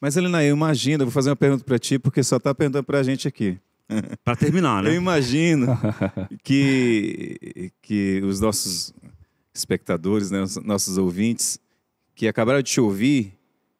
Mas, 0.00 0.16
Helena, 0.16 0.42
eu 0.42 0.54
imagino, 0.54 1.02
eu 1.02 1.06
vou 1.06 1.12
fazer 1.12 1.30
uma 1.30 1.36
pergunta 1.36 1.62
para 1.62 1.78
ti, 1.78 1.98
porque 1.98 2.22
só 2.22 2.36
está 2.36 2.54
perguntando 2.54 2.84
para 2.84 3.00
a 3.00 3.02
gente 3.02 3.28
aqui. 3.28 3.58
Para 4.24 4.36
terminar, 4.36 4.84
Eu 4.84 4.92
né? 4.92 4.96
imagino 4.96 5.66
que, 6.44 7.72
que 7.82 8.20
os 8.24 8.38
nossos 8.40 8.94
espectadores, 9.52 10.30
né, 10.30 10.40
os 10.42 10.56
nossos 10.56 10.96
ouvintes, 10.96 11.58
que 12.14 12.28
acabaram 12.28 12.62
de 12.62 12.70
te 12.70 12.80
ouvir, 12.80 13.36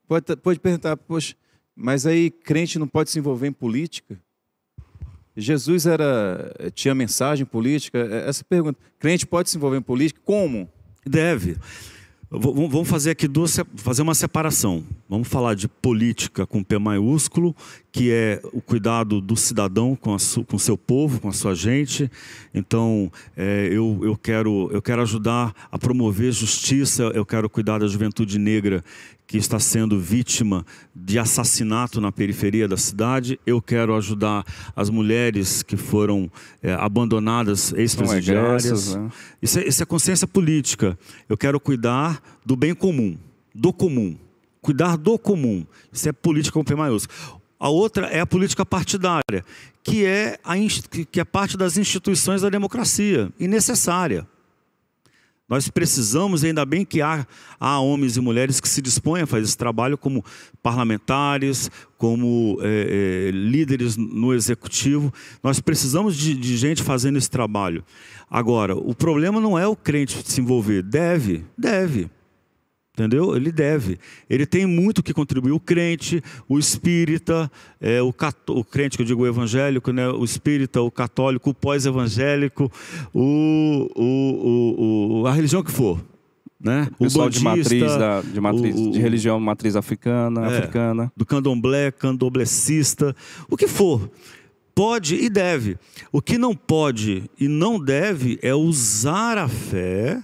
pode, 0.09 0.37
pode 0.37 0.59
perguntar, 0.59 0.97
poxa, 0.97 1.37
mas 1.77 2.07
aí 2.07 2.29
crente 2.29 2.77
não 2.77 2.89
pode 2.89 3.09
se 3.11 3.21
envolver 3.21 3.47
em 3.47 3.53
política? 3.53 4.19
Jesus 5.37 5.87
era 5.87 6.53
tinha 6.75 6.95
mensagem 6.95 7.47
política? 7.47 7.99
Essa 8.27 8.45
pergunta. 8.45 8.79
Crente 8.99 9.25
pode 9.25 9.49
se 9.49 9.57
envolver 9.57 9.79
em 9.79 9.83
política? 9.83 10.21
Como? 10.25 10.69
Deve. 11.07 11.57
Vamos 12.33 12.89
fazer 12.89 13.11
aqui 13.11 13.27
duas, 13.27 13.59
fazer 13.75 14.03
uma 14.03 14.15
separação. 14.15 14.85
Vamos 15.09 15.27
falar 15.27 15.55
de 15.55 15.67
política 15.67 16.47
com 16.47 16.63
P 16.63 16.79
maiúsculo, 16.79 17.57
que 17.91 18.13
é 18.13 18.41
o 18.53 18.61
cuidado 18.61 19.21
do 19.21 19.35
cidadão 19.35 19.97
com, 19.97 20.15
a 20.15 20.19
su, 20.21 20.45
com 20.45 20.57
seu 20.57 20.79
povo, 20.79 21.21
com 21.21 21.29
a 21.29 21.33
sua 21.33 21.57
gente. 21.57 22.09
Então, 22.55 23.11
é, 23.37 23.69
eu, 23.73 23.99
eu, 24.05 24.17
quero, 24.17 24.71
eu 24.73 24.81
quero 24.81 25.03
ajudar 25.03 25.53
a 25.73 25.77
promover 25.77 26.31
justiça, 26.31 27.03
eu 27.17 27.27
quero 27.27 27.51
cuidar 27.51 27.79
da 27.79 27.89
juventude 27.89 28.39
negra 28.39 28.85
que 29.31 29.39
está 29.39 29.61
sendo 29.61 29.97
vítima 29.97 30.67
de 30.93 31.17
assassinato 31.17 32.01
na 32.01 32.11
periferia 32.11 32.67
da 32.67 32.77
cidade. 32.77 33.39
Eu 33.47 33.63
quero 33.63 33.95
ajudar 33.95 34.45
as 34.75 34.91
mulheres 34.91 35.63
que 35.63 35.77
foram 35.77 36.29
é, 36.61 36.73
abandonadas, 36.73 37.73
ex-presidiárias. 37.75 38.97
Né? 38.97 39.09
Isso, 39.41 39.61
é, 39.61 39.69
isso 39.69 39.81
é 39.85 39.87
consciência 39.87 40.27
política. 40.27 40.99
Eu 41.29 41.37
quero 41.37 41.61
cuidar 41.61 42.21
do 42.45 42.57
bem 42.57 42.75
comum, 42.75 43.17
do 43.55 43.73
comum. 43.73 44.19
Cuidar 44.61 44.97
do 44.97 45.17
comum. 45.17 45.65
Isso 45.93 46.09
é 46.09 46.13
política 46.13 46.55
com 46.55 46.65
P 46.65 46.75
maiúsculo. 46.75 47.41
A 47.57 47.69
outra 47.69 48.09
é 48.09 48.19
a 48.19 48.27
política 48.27 48.67
partidária, 48.67 49.45
que 49.85 50.05
é, 50.05 50.41
a, 50.43 50.55
que 51.09 51.21
é 51.21 51.25
parte 51.25 51.57
das 51.57 51.79
instituições 51.79 52.43
da 52.43 52.51
democracia, 52.51 53.33
e 53.39 53.47
necessária. 53.47 54.27
Nós 55.51 55.69
precisamos, 55.69 56.45
ainda 56.45 56.65
bem 56.65 56.85
que 56.85 57.03
há, 57.03 57.27
há 57.59 57.81
homens 57.81 58.17
e 58.17 58.21
mulheres 58.21 58.61
que 58.61 58.69
se 58.69 58.81
dispõem 58.81 59.23
a 59.23 59.27
fazer 59.27 59.43
esse 59.43 59.59
trabalho 59.59 59.99
como 59.99 60.25
parlamentares, 60.63 61.69
como 61.99 62.57
é, 62.63 63.27
é, 63.29 63.31
líderes 63.33 63.97
no 63.97 64.33
executivo. 64.33 65.13
Nós 65.43 65.59
precisamos 65.59 66.17
de, 66.17 66.37
de 66.37 66.57
gente 66.57 66.85
fazendo 66.85 67.19
esse 67.19 67.29
trabalho. 67.29 67.85
Agora, 68.31 68.77
o 68.77 68.95
problema 68.95 69.41
não 69.41 69.59
é 69.59 69.67
o 69.67 69.75
crente 69.75 70.23
se 70.25 70.41
envolver. 70.41 70.85
Deve, 70.85 71.45
deve. 71.59 72.09
Entendeu? 73.01 73.35
Ele 73.35 73.51
deve. 73.51 73.99
Ele 74.29 74.45
tem 74.45 74.67
muito 74.67 75.03
que 75.03 75.15
contribuir. 75.15 75.53
O 75.53 75.59
crente, 75.59 76.23
o 76.47 76.59
espírita, 76.59 77.51
é, 77.81 78.03
o, 78.03 78.15
o 78.51 78.65
crente 78.65 78.99
que 78.99 79.03
eu 79.03 79.07
digo 79.07 79.23
o 79.23 79.27
evangélico, 79.27 79.91
né? 79.91 80.07
o 80.11 80.23
espírita, 80.23 80.83
o 80.83 80.91
católico, 80.91 81.49
o 81.49 81.55
pós-evangélico, 81.55 82.71
o, 83.15 83.91
o, 83.97 85.23
o, 85.23 85.27
a 85.27 85.33
religião 85.33 85.63
que 85.63 85.71
for. 85.71 85.99
Né? 86.61 86.89
O 86.99 87.05
pessoal 87.05 87.31
de 87.31 87.43
matriz, 87.43 87.97
da, 87.97 88.21
de, 88.21 88.39
matriz 88.39 88.77
o, 88.77 88.91
de 88.91 89.01
religião 89.01 89.41
matriz 89.41 89.77
africana, 89.77 90.45
é, 90.45 90.59
africana. 90.59 91.11
Do 91.17 91.25
candomblé, 91.25 91.91
candomblessista, 91.91 93.17
o 93.49 93.57
que 93.57 93.67
for. 93.67 94.11
Pode 94.75 95.15
e 95.15 95.31
deve. 95.31 95.79
O 96.13 96.21
que 96.21 96.37
não 96.37 96.55
pode 96.55 97.31
e 97.41 97.49
não 97.49 97.83
deve 97.83 98.39
é 98.43 98.55
usar 98.55 99.39
a 99.39 99.49
fé 99.49 100.23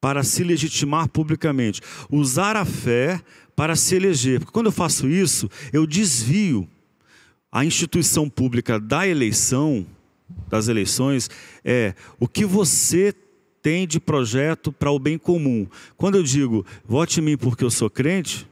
para 0.00 0.22
se 0.22 0.42
legitimar 0.42 1.08
publicamente, 1.08 1.80
usar 2.10 2.56
a 2.56 2.64
fé 2.64 3.20
para 3.54 3.76
se 3.76 3.94
eleger. 3.94 4.40
Porque 4.40 4.52
quando 4.52 4.66
eu 4.66 4.72
faço 4.72 5.08
isso, 5.08 5.50
eu 5.72 5.86
desvio 5.86 6.66
a 7.52 7.64
instituição 7.64 8.28
pública 8.28 8.80
da 8.80 9.06
eleição, 9.06 9.86
das 10.48 10.68
eleições, 10.68 11.28
é 11.64 11.94
o 12.18 12.26
que 12.26 12.44
você 12.44 13.14
tem 13.60 13.86
de 13.86 14.00
projeto 14.00 14.72
para 14.72 14.90
o 14.90 14.98
bem 14.98 15.18
comum. 15.18 15.66
Quando 15.96 16.14
eu 16.14 16.22
digo, 16.22 16.64
vote 16.84 17.20
em 17.20 17.24
mim 17.24 17.36
porque 17.36 17.64
eu 17.64 17.70
sou 17.70 17.90
crente, 17.90 18.48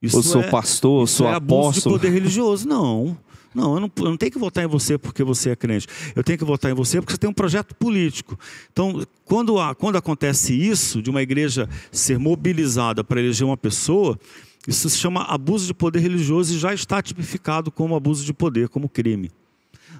isso 0.00 0.18
eu 0.18 0.22
sou 0.22 0.42
é, 0.42 0.50
pastor, 0.50 1.02
eu 1.02 1.06
sou 1.06 1.28
é 1.28 1.34
apóstolo. 1.34 1.66
abuso 1.68 1.80
de 1.80 1.88
poder 1.88 2.10
religioso. 2.10 2.66
Não. 2.66 3.16
Não 3.54 3.74
eu, 3.74 3.80
não, 3.80 3.90
eu 3.96 4.04
não 4.04 4.16
tenho 4.16 4.32
que 4.32 4.38
votar 4.38 4.64
em 4.64 4.66
você 4.66 4.96
porque 4.96 5.22
você 5.22 5.50
é 5.50 5.56
crente. 5.56 5.86
Eu 6.16 6.24
tenho 6.24 6.38
que 6.38 6.44
votar 6.44 6.70
em 6.70 6.74
você 6.74 7.00
porque 7.00 7.12
você 7.12 7.18
tem 7.18 7.30
um 7.30 7.34
projeto 7.34 7.74
político. 7.74 8.38
Então, 8.72 9.04
quando, 9.24 9.54
quando 9.74 9.96
acontece 9.96 10.54
isso, 10.54 11.02
de 11.02 11.10
uma 11.10 11.22
igreja 11.22 11.68
ser 11.90 12.18
mobilizada 12.18 13.04
para 13.04 13.20
eleger 13.20 13.46
uma 13.46 13.56
pessoa, 13.56 14.18
isso 14.66 14.88
se 14.88 14.96
chama 14.96 15.24
abuso 15.24 15.66
de 15.66 15.74
poder 15.74 16.00
religioso 16.00 16.54
e 16.54 16.58
já 16.58 16.72
está 16.72 17.02
tipificado 17.02 17.70
como 17.70 17.94
abuso 17.94 18.24
de 18.24 18.32
poder, 18.32 18.68
como 18.68 18.88
crime. 18.88 19.30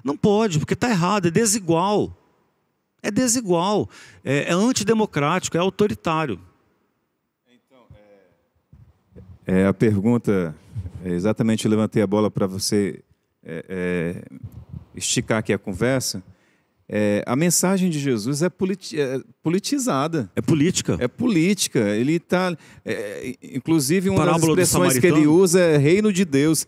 Não 0.03 0.17
pode, 0.17 0.59
porque 0.59 0.73
está 0.73 0.89
errado, 0.89 1.27
é 1.27 1.31
desigual. 1.31 2.17
É 3.01 3.11
desigual, 3.11 3.89
é, 4.23 4.49
é 4.49 4.53
antidemocrático, 4.53 5.57
é 5.57 5.59
autoritário. 5.59 6.39
Então, 7.45 7.85
é, 9.45 9.61
é 9.63 9.67
a 9.67 9.73
pergunta, 9.73 10.55
é 11.03 11.09
exatamente 11.09 11.67
levantei 11.67 12.01
a 12.01 12.07
bola 12.07 12.31
para 12.31 12.47
você 12.47 13.03
é, 13.45 13.65
é, 13.67 14.23
esticar 14.95 15.39
aqui 15.39 15.53
a 15.53 15.57
conversa, 15.57 16.23
é, 16.87 17.23
a 17.25 17.35
mensagem 17.35 17.89
de 17.89 17.99
Jesus 17.99 18.41
é, 18.41 18.49
politi 18.49 18.99
é, 18.99 19.19
politizada. 19.41 20.29
É 20.35 20.41
política. 20.41 20.97
É 20.99 21.07
política. 21.07 21.79
Ele 21.79 22.13
está. 22.13 22.55
É, 22.85 23.35
inclusive, 23.41 24.09
uma 24.09 24.19
Parábola 24.19 24.55
das 24.55 24.67
expressões 24.67 24.99
que 24.99 25.07
ele 25.07 25.25
usa 25.25 25.59
é 25.59 25.77
reino 25.77 26.11
de 26.11 26.25
Deus. 26.25 26.67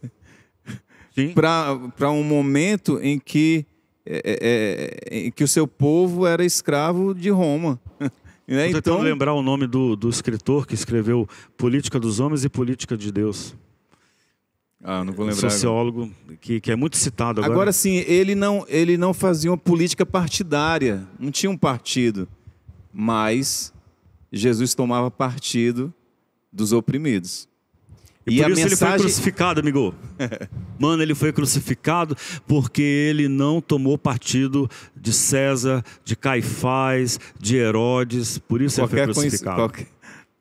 Para 1.34 2.11
um 2.11 2.23
momento 2.23 2.99
em 3.01 3.19
que, 3.19 3.65
é, 4.05 4.99
é, 5.11 5.17
em 5.28 5.32
que 5.32 5.43
o 5.43 5.47
seu 5.47 5.67
povo 5.67 6.26
era 6.26 6.43
escravo 6.43 7.13
de 7.13 7.30
Roma. 7.30 7.80
Né? 8.47 8.67
Estou 8.67 8.78
então 8.78 9.01
lembrar 9.01 9.34
o 9.34 9.41
nome 9.41 9.65
do, 9.65 9.95
do 9.95 10.07
escritor 10.07 10.67
que 10.67 10.76
escreveu 10.76 11.28
Política 11.57 11.99
dos 11.99 12.19
Homens 12.19 12.45
e 12.45 12.49
Política 12.49 12.95
de 12.95 13.11
Deus. 13.11 13.55
Ah, 14.88 15.03
não 15.03 15.13
vou 15.13 15.25
lembrar. 15.25 15.49
Sociólogo 15.49 16.11
que, 16.39 16.61
que 16.61 16.71
é 16.71 16.75
muito 16.75 16.95
citado 16.95 17.41
agora. 17.41 17.53
Agora 17.53 17.73
sim, 17.73 17.95
ele 18.07 18.36
não, 18.36 18.63
ele 18.67 18.97
não 18.97 19.15
fazia 19.15 19.49
uma 19.49 19.57
política 19.57 20.05
partidária, 20.05 21.07
não 21.19 21.31
tinha 21.31 21.49
um 21.49 21.57
partido, 21.57 22.27
mas 22.93 23.73
Jesus 24.31 24.75
tomava 24.75 25.09
partido 25.09 25.91
dos 26.53 26.71
oprimidos. 26.71 27.49
E, 28.27 28.39
e 28.39 28.43
por 28.43 28.51
isso 28.51 28.61
mensagem... 28.61 28.65
ele 28.65 28.75
foi 28.75 28.99
crucificado, 28.99 29.59
amigo. 29.59 29.95
Mano, 30.77 31.01
ele 31.01 31.15
foi 31.15 31.33
crucificado 31.33 32.15
porque 32.47 32.81
ele 32.81 33.27
não 33.27 33.59
tomou 33.61 33.97
partido 33.97 34.69
de 34.95 35.11
César, 35.11 35.83
de 36.03 36.15
Caifás, 36.15 37.19
de 37.39 37.57
Herodes. 37.57 38.38
Por 38.38 38.61
isso 38.61 38.81
qualquer 38.81 39.03
ele 39.03 39.13
foi 39.13 39.23
crucificado. 39.23 39.55
Qualquer, 39.57 39.88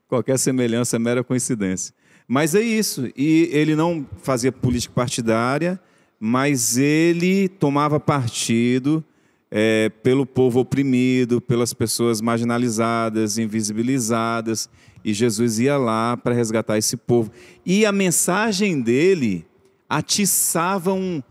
qualquer 0.06 0.38
semelhança 0.38 0.96
é 0.96 0.98
mera 0.98 1.24
coincidência. 1.24 1.94
Mas 2.26 2.54
é 2.54 2.62
isso. 2.62 3.08
E 3.16 3.48
ele 3.52 3.76
não 3.76 4.06
fazia 4.22 4.50
política 4.50 4.94
partidária, 4.94 5.80
mas 6.18 6.78
ele 6.78 7.48
tomava 7.48 8.00
partido 8.00 9.04
é, 9.50 9.90
pelo 10.02 10.24
povo 10.24 10.60
oprimido, 10.60 11.40
pelas 11.40 11.72
pessoas 11.72 12.20
marginalizadas, 12.20 13.38
invisibilizadas. 13.38 14.68
E 15.04 15.12
Jesus 15.12 15.58
ia 15.58 15.76
lá 15.76 16.16
para 16.16 16.34
resgatar 16.34 16.78
esse 16.78 16.96
povo. 16.96 17.30
E 17.64 17.84
a 17.84 17.92
mensagem 17.92 18.80
dele 18.80 19.44
atiçava 19.88 20.92
um, 20.92 21.22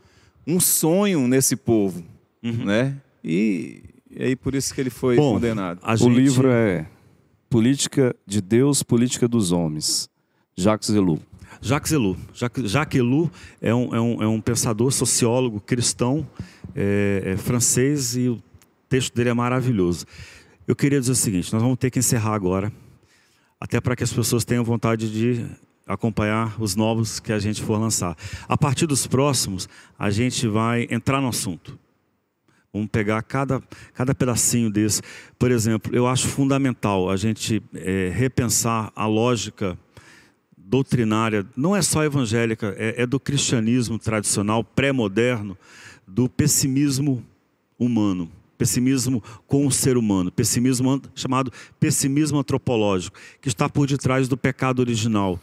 um 0.46 0.60
sonho 0.60 1.28
nesse 1.28 1.56
povo. 1.56 2.04
Uhum. 2.44 2.66
Né? 2.66 2.96
E, 3.24 3.82
e 4.10 4.24
aí 4.24 4.36
por 4.36 4.54
isso 4.54 4.74
que 4.74 4.80
ele 4.80 4.92
foi 4.92 5.16
Bom, 5.16 5.34
condenado. 5.34 5.80
Gente... 5.98 6.04
O 6.04 6.10
livro 6.10 6.50
é 6.50 6.86
Política 7.50 8.16
de 8.26 8.42
Deus, 8.42 8.84
Política 8.84 9.28
dos 9.28 9.52
Homens. 9.52 10.10
Jacques 10.56 10.90
Ellul. 10.90 11.20
Jacques 11.62 11.92
Ellul. 11.92 12.18
Jacques, 12.34 12.70
Jacques 12.70 13.00
Ellul 13.00 13.32
é 13.62 13.74
um, 13.74 13.96
é, 13.96 14.02
um, 14.02 14.24
é 14.24 14.28
um 14.28 14.42
pensador, 14.42 14.92
sociólogo, 14.92 15.60
cristão, 15.60 16.28
é, 16.76 17.24
é 17.26 17.38
francês 17.38 18.16
e 18.16 18.30
o 18.30 18.42
texto 18.88 19.16
dele 19.16 19.30
é 19.30 19.34
maravilhoso. 19.34 20.06
Eu 20.68 20.76
queria 20.76 21.00
dizer 21.00 21.14
o 21.14 21.16
seguinte: 21.16 21.52
nós 21.52 21.62
vamos 21.62 21.78
ter 21.78 21.90
que 21.90 22.00
encerrar 22.00 22.34
agora, 22.34 22.72
até 23.60 23.82
para 23.82 23.96
que 23.96 24.04
as 24.04 24.14
pessoas 24.14 24.46
tenham 24.46 24.64
vontade 24.64 25.12
de 25.12 25.46
acompanhar 25.86 26.56
os 26.62 26.76
novos 26.76 27.20
que 27.20 27.34
a 27.34 27.40
gente 27.40 27.62
for 27.62 27.80
lançar. 27.80 28.16
A 28.48 28.58
partir 28.58 28.86
dos 28.86 29.06
próximos, 29.06 29.68
a 29.98 30.10
gente 30.10 30.48
vai 30.48 30.88
entrar 30.90 31.20
no 31.20 31.28
assunto. 31.28 31.78
Vamos 32.72 32.90
pegar 32.90 33.22
cada, 33.22 33.62
cada 33.94 34.16
pedacinho 34.16 34.70
desse. 34.70 35.02
Por 35.38 35.52
exemplo, 35.52 35.96
eu 35.96 36.08
acho 36.08 36.28
fundamental 36.28 37.10
a 37.10 37.16
gente 37.16 37.62
é, 37.76 38.12
repensar 38.14 38.92
a 38.96 39.06
lógica 39.06 39.78
doutrinária, 40.66 41.46
não 41.56 41.76
é 41.76 41.82
só 41.82 42.04
evangélica, 42.04 42.74
é, 42.78 43.04
é 43.04 43.06
do 43.06 43.20
cristianismo 43.20 44.00
tradicional, 44.00 44.64
pré-moderno, 44.64 45.58
do 46.08 46.30
pessimismo 46.30 47.24
humano, 47.78 48.32
pessimismo 48.58 49.22
com 49.46 49.68
o 49.68 49.72
ser 49.72 49.98
humano, 49.98 50.32
pessimismo 50.32 51.02
chamado 51.14 51.52
pessimismo 51.80 52.40
antropológico, 52.40 53.18
que 53.42 53.48
está 53.48 53.68
por 53.68 53.88
detrás 53.88 54.28
do 54.28 54.38
pecado 54.38 54.80
original, 54.80 55.40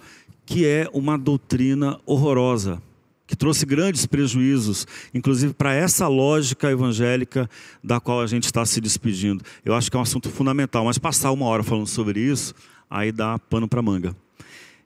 que 0.47 0.67
é 0.67 0.89
uma 0.93 1.19
doutrina 1.19 2.01
horrorosa, 2.07 2.83
que 3.27 3.37
trouxe 3.37 3.65
grandes 3.65 4.07
prejuízos, 4.07 4.87
inclusive 5.15 5.53
para 5.55 5.73
essa 5.73 6.09
lógica 6.09 6.71
evangélica 6.71 7.49
da 7.85 8.01
qual 8.01 8.21
a 8.21 8.27
gente 8.27 8.47
está 8.47 8.67
se 8.67 8.81
despedindo. 8.81 9.45
Eu 9.65 9.75
acho 9.75 9.89
que 9.89 9.97
é 9.97 10.01
um 10.01 10.03
assunto 10.03 10.29
fundamental, 10.29 10.85
mas 10.85 10.99
passar 10.99 11.31
uma 11.31 11.47
hora 11.47 11.63
falando 11.63 11.87
sobre 11.87 12.19
isso, 12.19 12.55
aí 12.89 13.13
dá 13.13 13.39
pano 13.39 13.69
para 13.69 13.81
manga. 13.81 14.17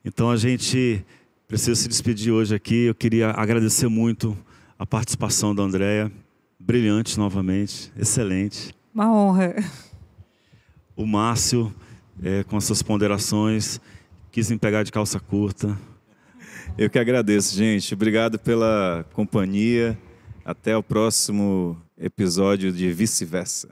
Então 0.04 0.30
a 0.30 0.36
gente 0.36 1.02
precisa 1.48 1.74
se 1.74 1.88
despedir 1.88 2.32
hoje 2.32 2.54
aqui. 2.54 2.84
Eu 2.84 2.94
queria 2.94 3.30
agradecer 3.30 3.88
muito 3.88 4.36
a 4.78 4.84
participação 4.84 5.54
da 5.54 5.62
Andrea, 5.62 6.12
brilhante 6.58 7.18
novamente, 7.18 7.90
excelente. 7.96 8.74
Uma 8.94 9.10
honra. 9.10 9.54
O 10.94 11.06
Márcio, 11.06 11.74
é, 12.22 12.44
com 12.44 12.56
as 12.56 12.64
suas 12.64 12.82
ponderações, 12.82 13.80
quis 14.30 14.50
me 14.50 14.58
pegar 14.58 14.82
de 14.82 14.92
calça 14.92 15.18
curta. 15.18 15.78
Eu 16.76 16.90
que 16.90 16.98
agradeço, 16.98 17.56
gente. 17.56 17.94
Obrigado 17.94 18.38
pela 18.38 19.04
companhia. 19.12 19.98
Até 20.44 20.76
o 20.76 20.82
próximo 20.82 21.80
episódio 21.96 22.70
de 22.70 22.92
Vice-Versa. 22.92 23.68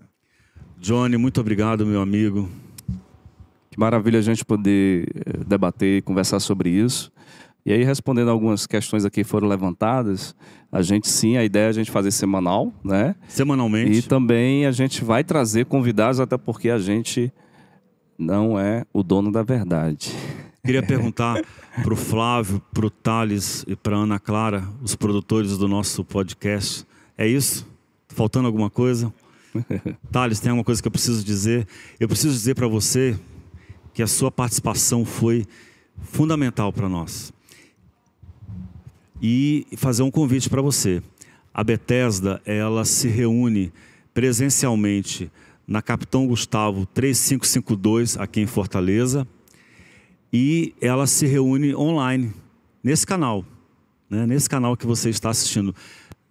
Johnny, 0.78 1.18
muito 1.18 1.40
obrigado, 1.40 1.84
meu 1.84 2.00
amigo. 2.00 2.48
Que 3.72 3.80
maravilha 3.80 4.18
a 4.18 4.22
gente 4.22 4.44
poder 4.44 5.08
eh, 5.14 5.44
debater 5.46 5.98
e 5.98 6.02
conversar 6.02 6.38
sobre 6.40 6.68
isso. 6.68 7.10
E 7.64 7.72
aí, 7.72 7.82
respondendo 7.82 8.30
algumas 8.30 8.66
questões 8.66 9.02
aqui 9.06 9.22
que 9.22 9.24
foram 9.24 9.48
levantadas, 9.48 10.36
a 10.70 10.82
gente 10.82 11.08
sim, 11.08 11.38
a 11.38 11.44
ideia 11.44 11.66
é 11.66 11.68
a 11.68 11.72
gente 11.72 11.90
fazer 11.90 12.10
semanal, 12.10 12.70
né? 12.84 13.14
Semanalmente. 13.28 13.98
E 13.98 14.02
também 14.02 14.66
a 14.66 14.72
gente 14.72 15.02
vai 15.02 15.24
trazer 15.24 15.64
convidados, 15.64 16.20
até 16.20 16.36
porque 16.36 16.68
a 16.68 16.78
gente 16.78 17.32
não 18.18 18.58
é 18.58 18.84
o 18.92 19.02
dono 19.02 19.32
da 19.32 19.42
verdade. 19.42 20.12
Queria 20.62 20.82
perguntar 20.82 21.42
para 21.82 21.94
o 21.94 21.96
Flávio, 21.96 22.60
para 22.74 22.84
o 22.84 22.90
Thales 22.90 23.64
e 23.66 23.74
para 23.74 23.96
Ana 23.96 24.20
Clara, 24.20 24.64
os 24.82 24.94
produtores 24.94 25.56
do 25.56 25.66
nosso 25.66 26.04
podcast. 26.04 26.84
É 27.16 27.26
isso? 27.26 27.66
Faltando 28.08 28.48
alguma 28.48 28.68
coisa? 28.68 29.10
Thales, 30.12 30.40
tem 30.40 30.50
alguma 30.50 30.64
coisa 30.64 30.82
que 30.82 30.88
eu 30.88 30.92
preciso 30.92 31.24
dizer? 31.24 31.66
Eu 31.98 32.06
preciso 32.06 32.34
dizer 32.34 32.54
para 32.54 32.68
você 32.68 33.18
que 33.92 34.02
a 34.02 34.06
sua 34.06 34.30
participação 34.30 35.04
foi 35.04 35.46
fundamental 36.00 36.72
para 36.72 36.88
nós 36.88 37.32
e 39.22 39.66
fazer 39.76 40.02
um 40.02 40.10
convite 40.10 40.50
para 40.50 40.60
você. 40.60 41.00
A 41.54 41.62
Bethesda, 41.62 42.42
ela 42.44 42.84
se 42.84 43.06
reúne 43.06 43.72
presencialmente 44.12 45.30
na 45.66 45.80
Capitão 45.80 46.26
Gustavo 46.26 46.84
3552, 46.86 48.16
aqui 48.18 48.40
em 48.40 48.46
Fortaleza, 48.46 49.26
e 50.32 50.74
ela 50.80 51.06
se 51.06 51.26
reúne 51.26 51.74
online, 51.74 52.32
nesse 52.82 53.06
canal, 53.06 53.44
né? 54.10 54.26
nesse 54.26 54.48
canal 54.48 54.76
que 54.76 54.86
você 54.86 55.08
está 55.08 55.30
assistindo, 55.30 55.74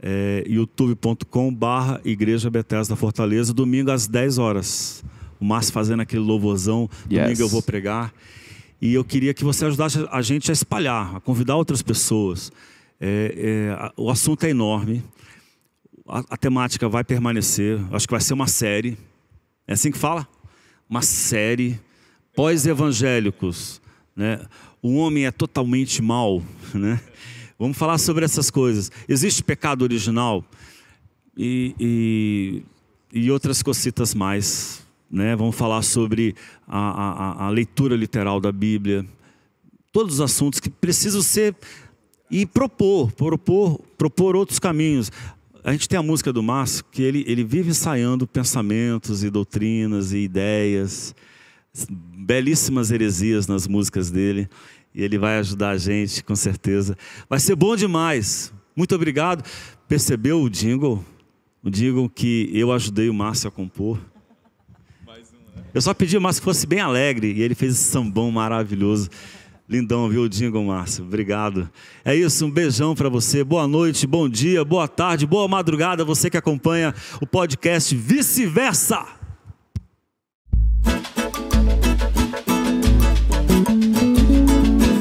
é, 0.01 0.43
youtube.com 0.47 1.53
barra 1.53 2.01
Igreja 2.03 2.49
Bethesda 2.49 2.95
Fortaleza, 2.95 3.53
domingo 3.53 3.91
às 3.91 4.07
10 4.07 4.37
horas. 4.37 5.03
O 5.41 5.45
Márcio 5.45 5.73
fazendo 5.73 6.01
aquele 6.01 6.21
louvorzão, 6.21 6.87
domingo 7.07 7.29
yes. 7.29 7.39
eu 7.39 7.49
vou 7.49 7.63
pregar. 7.63 8.13
E 8.79 8.93
eu 8.93 9.03
queria 9.03 9.33
que 9.33 9.43
você 9.43 9.65
ajudasse 9.65 10.07
a 10.11 10.21
gente 10.21 10.51
a 10.51 10.53
espalhar, 10.53 11.15
a 11.15 11.19
convidar 11.19 11.55
outras 11.55 11.81
pessoas. 11.81 12.51
É, 12.99 13.33
é, 13.35 13.91
o 13.97 14.11
assunto 14.11 14.43
é 14.43 14.51
enorme, 14.51 15.03
a, 16.07 16.19
a, 16.29 16.37
temática 16.37 16.87
vai 16.87 17.03
permanecer, 17.03 17.79
acho 17.91 18.07
que 18.07 18.13
vai 18.13 18.21
ser 18.21 18.33
uma 18.33 18.45
série. 18.45 18.97
É 19.67 19.73
assim 19.73 19.91
que 19.91 19.97
fala? 19.97 20.27
Uma 20.87 21.01
série. 21.01 21.79
Pós-evangélicos. 22.35 23.81
Né? 24.15 24.39
O 24.81 24.95
homem 24.97 25.25
é 25.25 25.31
totalmente 25.31 26.01
mal. 26.01 26.43
Né? 26.73 27.01
Vamos 27.59 27.77
falar 27.77 27.97
sobre 27.97 28.23
essas 28.23 28.49
coisas. 28.49 28.89
Existe 29.09 29.43
pecado 29.43 29.81
original 29.81 30.43
e, 31.35 31.75
e, 31.77 32.63
e 33.11 33.29
outras 33.29 33.61
cositas 33.61 34.15
mais. 34.15 34.87
Né? 35.11 35.35
Vamos 35.35 35.55
falar 35.55 35.81
sobre 35.81 36.35
a, 36.67 37.43
a, 37.43 37.45
a 37.45 37.49
leitura 37.49 37.95
literal 37.95 38.39
da 38.39 38.51
Bíblia. 38.51 39.05
Todos 39.91 40.15
os 40.15 40.21
assuntos 40.21 40.59
que 40.59 40.69
precisam 40.69 41.21
ser 41.21 41.55
e 42.29 42.45
propor, 42.45 43.11
propor, 43.11 43.81
propor 43.97 44.35
outros 44.37 44.57
caminhos. 44.57 45.11
A 45.63 45.73
gente 45.73 45.89
tem 45.89 45.99
a 45.99 46.03
música 46.03 46.31
do 46.31 46.41
Márcio 46.41 46.85
que 46.89 47.03
ele, 47.03 47.25
ele 47.27 47.43
vive 47.43 47.69
ensaiando 47.69 48.25
pensamentos 48.25 49.23
e 49.23 49.29
doutrinas 49.29 50.13
e 50.13 50.19
ideias, 50.19 51.13
belíssimas 51.91 52.89
heresias 52.89 53.47
nas 53.47 53.67
músicas 53.67 54.09
dele, 54.09 54.49
e 54.95 55.03
ele 55.03 55.17
vai 55.17 55.37
ajudar 55.39 55.71
a 55.71 55.77
gente, 55.77 56.23
com 56.23 56.35
certeza. 56.35 56.97
Vai 57.29 57.39
ser 57.39 57.55
bom 57.55 57.75
demais. 57.75 58.51
Muito 58.75 58.95
obrigado. 58.95 59.43
Percebeu 59.87 60.41
o 60.41 60.49
jingle? 60.49 61.03
O 61.61 61.69
jingle 61.69 62.09
que 62.09 62.49
eu 62.53 62.71
ajudei 62.71 63.09
o 63.09 63.13
Márcio 63.13 63.47
a 63.47 63.51
compor. 63.51 63.99
Eu 65.73 65.81
só 65.81 65.93
pedi 65.93 66.19
Márcio 66.19 66.41
que 66.41 66.45
fosse 66.45 66.67
bem 66.67 66.81
alegre, 66.81 67.31
e 67.31 67.41
ele 67.41 67.55
fez 67.55 67.73
esse 67.73 67.83
sambão 67.83 68.29
maravilhoso. 68.29 69.09
Lindão, 69.69 70.09
viu, 70.09 70.27
Dingo 70.27 70.61
Márcio? 70.61 71.05
Obrigado. 71.05 71.69
É 72.03 72.13
isso, 72.13 72.45
um 72.45 72.51
beijão 72.51 72.93
para 72.93 73.07
você. 73.07 73.41
Boa 73.41 73.65
noite, 73.65 74.05
bom 74.05 74.27
dia, 74.27 74.65
boa 74.65 74.85
tarde, 74.85 75.25
boa 75.25 75.47
madrugada, 75.47 76.03
você 76.03 76.29
que 76.29 76.35
acompanha 76.35 76.93
o 77.21 77.25
podcast 77.25 77.95
Vice-Versa. 77.95 79.05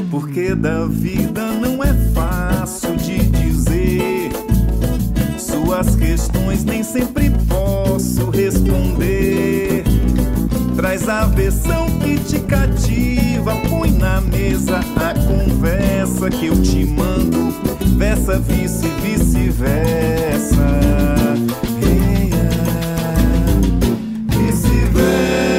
Porque 0.09 0.55
da 0.55 0.87
vida 0.87 1.51
não 1.55 1.83
é 1.83 1.93
fácil 2.15 2.97
de 2.97 3.19
dizer. 3.31 4.31
Suas 5.37 5.97
questões 5.97 6.63
nem 6.63 6.85
sempre 6.85 7.29
posso 7.49 8.31
responder. 8.31 9.70
Traz 10.91 11.09
a 11.09 11.25
versão 11.25 11.87
que 12.01 12.19
te 12.19 12.41
cativa, 12.41 13.55
põe 13.69 13.93
na 13.93 14.21
mesa 14.21 14.81
a 14.97 15.15
conversa 15.15 16.29
que 16.29 16.47
eu 16.47 16.61
te 16.61 16.85
mando, 16.85 17.55
versa, 17.97 18.41
vice, 18.41 18.89
vice-versa. 19.01 20.57
Ah, 20.59 21.35
vice-versa. 24.37 25.50